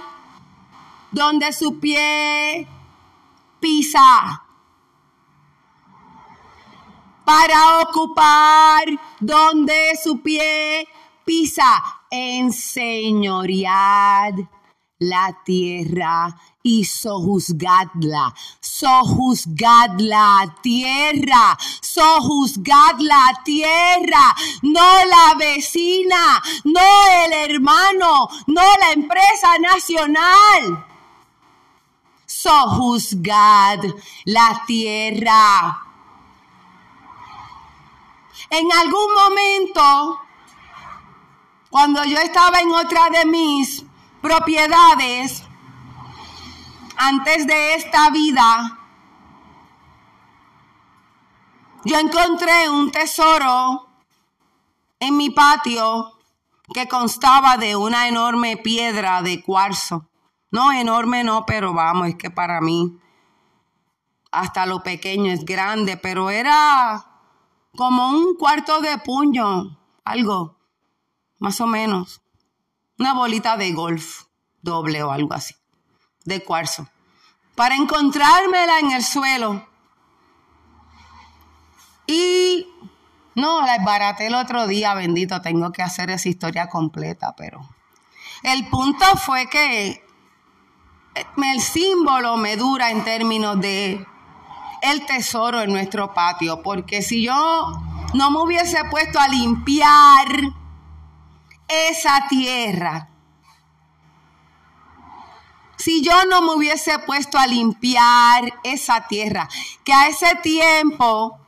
donde 1.10 1.52
su 1.52 1.78
pie 1.80 2.66
pisa. 3.60 4.40
Para 7.24 7.78
ocupar 7.80 8.84
donde 9.18 9.98
su 10.02 10.20
pie 10.20 10.86
pisa, 11.24 11.82
enseñoread 12.14 14.34
la 14.98 15.38
tierra 15.44 16.36
y 16.62 16.84
sojuzgadla, 16.84 18.32
sojuzgad 18.60 19.98
la 19.98 20.54
tierra, 20.62 21.58
sojuzgad 21.80 23.00
la 23.00 23.40
tierra, 23.44 24.36
no 24.62 25.04
la 25.04 25.34
vecina, 25.36 26.40
no 26.64 26.80
el 27.24 27.32
hermano, 27.50 28.28
no 28.46 28.62
la 28.80 28.92
empresa 28.92 29.58
nacional. 29.58 30.86
Sojuzgad 32.24 33.78
la 34.24 34.62
tierra. 34.66 35.80
En 38.50 38.72
algún 38.72 39.14
momento, 39.14 40.20
cuando 41.74 42.04
yo 42.04 42.18
estaba 42.18 42.60
en 42.60 42.70
otra 42.70 43.10
de 43.10 43.26
mis 43.26 43.84
propiedades, 44.22 45.42
antes 46.96 47.48
de 47.48 47.74
esta 47.74 48.10
vida, 48.10 48.78
yo 51.84 51.98
encontré 51.98 52.70
un 52.70 52.92
tesoro 52.92 53.88
en 55.00 55.16
mi 55.16 55.30
patio 55.30 56.12
que 56.72 56.86
constaba 56.86 57.56
de 57.56 57.74
una 57.74 58.06
enorme 58.06 58.56
piedra 58.56 59.22
de 59.22 59.42
cuarzo. 59.42 60.06
No 60.52 60.70
enorme, 60.70 61.24
no, 61.24 61.44
pero 61.44 61.74
vamos, 61.74 62.06
es 62.06 62.14
que 62.14 62.30
para 62.30 62.60
mí 62.60 63.00
hasta 64.30 64.64
lo 64.64 64.84
pequeño 64.84 65.32
es 65.32 65.44
grande, 65.44 65.96
pero 65.96 66.30
era 66.30 67.04
como 67.74 68.10
un 68.10 68.36
cuarto 68.36 68.80
de 68.80 68.96
puño, 68.98 69.76
algo, 70.04 70.54
más 71.44 71.60
o 71.60 71.66
menos. 71.66 72.22
Una 72.98 73.12
bolita 73.12 73.58
de 73.58 73.72
golf 73.72 74.22
doble 74.62 75.02
o 75.02 75.12
algo 75.12 75.34
así 75.34 75.54
de 76.24 76.42
cuarzo 76.42 76.88
para 77.54 77.76
encontrármela 77.76 78.78
en 78.80 78.92
el 78.92 79.04
suelo. 79.04 79.68
Y 82.06 82.66
no, 83.34 83.60
la 83.60 83.74
desbaraté 83.74 84.28
el 84.28 84.34
otro 84.34 84.66
día, 84.66 84.94
bendito, 84.94 85.42
tengo 85.42 85.70
que 85.70 85.82
hacer 85.82 86.10
esa 86.10 86.30
historia 86.30 86.68
completa, 86.68 87.34
pero 87.36 87.60
el 88.42 88.66
punto 88.68 89.04
fue 89.16 89.46
que 89.48 90.02
el 91.14 91.60
símbolo 91.60 92.38
me 92.38 92.56
dura 92.56 92.90
en 92.90 93.04
términos 93.04 93.60
de 93.60 94.04
el 94.80 95.06
tesoro 95.06 95.60
en 95.60 95.72
nuestro 95.72 96.14
patio, 96.14 96.62
porque 96.62 97.02
si 97.02 97.22
yo 97.22 97.72
no 98.14 98.30
me 98.30 98.40
hubiese 98.40 98.82
puesto 98.90 99.20
a 99.20 99.28
limpiar 99.28 100.26
esa 101.68 102.26
tierra, 102.28 103.10
si 105.76 106.02
yo 106.02 106.24
no 106.24 106.42
me 106.42 106.54
hubiese 106.54 106.98
puesto 107.00 107.38
a 107.38 107.46
limpiar 107.46 108.60
esa 108.62 109.06
tierra, 109.06 109.48
que 109.84 109.92
a 109.92 110.08
ese 110.08 110.34
tiempo, 110.36 111.38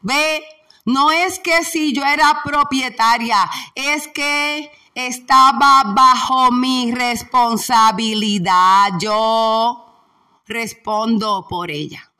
ve, 0.00 0.42
no 0.84 1.12
es 1.12 1.38
que 1.38 1.64
si 1.64 1.92
yo 1.92 2.04
era 2.04 2.40
propietaria, 2.44 3.50
es 3.74 4.08
que 4.08 4.70
estaba 4.94 5.82
bajo 5.86 6.50
mi 6.50 6.92
responsabilidad. 6.92 8.90
Yo 8.98 9.84
respondo 10.46 11.46
por 11.48 11.70
ella. 11.70 12.10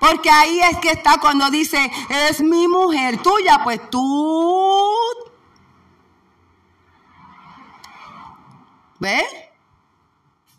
Porque 0.00 0.30
ahí 0.30 0.60
es 0.60 0.78
que 0.78 0.90
está 0.90 1.18
cuando 1.20 1.50
dice, 1.50 1.92
es 2.08 2.40
mi 2.40 2.66
mujer 2.66 3.22
tuya, 3.22 3.60
pues 3.62 3.88
tú 3.90 4.90
¿Ves? 9.00 9.24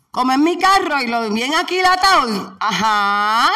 Como 0.09 0.33
en 0.33 0.43
mi 0.43 0.57
carro 0.57 0.99
y 0.99 1.07
lo 1.07 1.29
bien 1.29 1.53
aquilatado. 1.53 2.57
Ajá. 2.59 3.49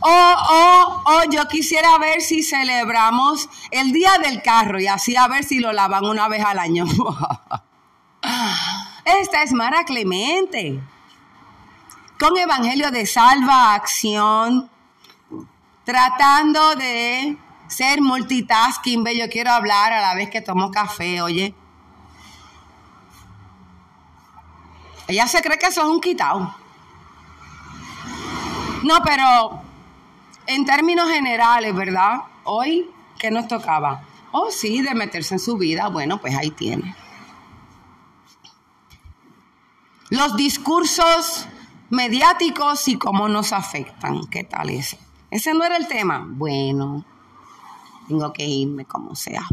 O, 0.00 0.08
o, 0.08 1.02
o 1.04 1.30
yo 1.30 1.46
quisiera 1.48 1.98
ver 1.98 2.22
si 2.22 2.42
celebramos 2.42 3.50
el 3.70 3.92
día 3.92 4.12
del 4.22 4.40
carro 4.40 4.80
y 4.80 4.86
así 4.86 5.14
a 5.16 5.28
ver 5.28 5.44
si 5.44 5.58
lo 5.58 5.72
lavan 5.72 6.06
una 6.06 6.28
vez 6.28 6.42
al 6.42 6.58
año. 6.58 6.86
Esta 9.04 9.42
es 9.42 9.52
Mara 9.52 9.84
Clemente. 9.84 10.80
Con 12.20 12.36
Evangelio 12.36 12.90
de 12.90 13.06
Salva 13.06 13.72
Acción. 13.72 14.68
Tratando 15.84 16.74
de 16.74 17.38
ser 17.66 18.02
multitasking. 18.02 19.02
Yo 19.16 19.30
quiero 19.30 19.52
hablar 19.52 19.94
a 19.94 20.02
la 20.02 20.14
vez 20.14 20.28
que 20.28 20.42
tomo 20.42 20.70
café, 20.70 21.22
oye. 21.22 21.54
Ella 25.08 25.26
se 25.28 25.40
cree 25.40 25.58
que 25.58 25.68
eso 25.68 25.80
es 25.80 25.88
un 25.88 25.98
quitado. 25.98 26.54
No, 28.82 29.02
pero 29.02 29.62
en 30.46 30.66
términos 30.66 31.08
generales, 31.10 31.74
¿verdad? 31.74 32.18
Hoy, 32.44 32.90
¿qué 33.18 33.30
nos 33.30 33.48
tocaba? 33.48 34.02
Oh, 34.30 34.50
sí, 34.50 34.82
de 34.82 34.94
meterse 34.94 35.36
en 35.36 35.40
su 35.40 35.56
vida. 35.56 35.88
Bueno, 35.88 36.20
pues 36.20 36.36
ahí 36.36 36.50
tiene. 36.50 36.94
Los 40.10 40.36
discursos 40.36 41.48
mediáticos 41.90 42.88
y 42.88 42.96
cómo 42.96 43.28
nos 43.28 43.52
afectan. 43.52 44.26
¿Qué 44.28 44.44
tal 44.44 44.70
ese? 44.70 44.98
Ese 45.30 45.52
no 45.54 45.64
era 45.64 45.76
el 45.76 45.86
tema. 45.86 46.24
Bueno, 46.26 47.04
tengo 48.08 48.32
que 48.32 48.46
irme 48.46 48.84
como 48.84 49.14
sea. 49.14 49.46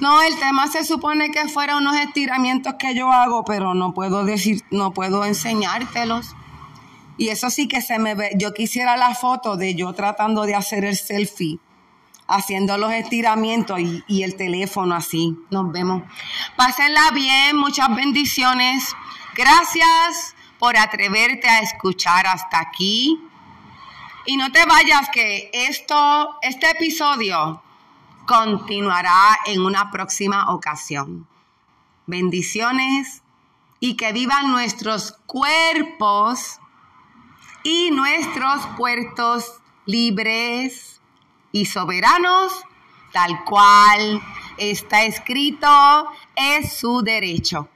No, 0.00 0.20
el 0.20 0.38
tema 0.38 0.66
se 0.66 0.84
supone 0.84 1.30
que 1.30 1.48
fuera 1.48 1.78
unos 1.78 1.96
estiramientos 1.96 2.74
que 2.78 2.94
yo 2.94 3.10
hago, 3.10 3.44
pero 3.44 3.74
no 3.74 3.94
puedo 3.94 4.24
decir, 4.24 4.62
no 4.70 4.92
puedo 4.92 5.24
enseñártelos. 5.24 6.34
Y 7.16 7.28
eso 7.28 7.48
sí 7.48 7.66
que 7.66 7.80
se 7.80 7.98
me 7.98 8.14
ve. 8.14 8.32
Yo 8.36 8.52
quisiera 8.52 8.98
la 8.98 9.14
foto 9.14 9.56
de 9.56 9.74
yo 9.74 9.94
tratando 9.94 10.42
de 10.42 10.54
hacer 10.54 10.84
el 10.84 10.96
selfie, 10.96 11.58
haciendo 12.26 12.76
los 12.76 12.92
estiramientos 12.92 13.80
y, 13.80 14.04
y 14.06 14.22
el 14.22 14.36
teléfono 14.36 14.94
así. 14.94 15.34
Nos 15.50 15.72
vemos. 15.72 16.02
Pásenla 16.56 17.10
bien, 17.14 17.56
muchas 17.56 17.94
bendiciones. 17.96 18.94
Gracias 19.36 20.34
por 20.58 20.78
atreverte 20.78 21.46
a 21.46 21.60
escuchar 21.60 22.26
hasta 22.26 22.58
aquí. 22.58 23.20
Y 24.24 24.38
no 24.38 24.50
te 24.50 24.64
vayas 24.64 25.10
que 25.10 25.50
esto, 25.52 26.38
este 26.40 26.70
episodio 26.70 27.62
continuará 28.26 29.38
en 29.44 29.60
una 29.60 29.90
próxima 29.90 30.54
ocasión. 30.54 31.28
Bendiciones 32.06 33.22
y 33.78 33.98
que 33.98 34.14
vivan 34.14 34.50
nuestros 34.50 35.12
cuerpos 35.26 36.58
y 37.62 37.90
nuestros 37.90 38.66
puertos 38.78 39.60
libres 39.84 41.02
y 41.52 41.66
soberanos, 41.66 42.54
tal 43.12 43.44
cual 43.44 44.22
está 44.56 45.04
escrito, 45.04 46.06
es 46.34 46.72
su 46.72 47.02
derecho. 47.02 47.68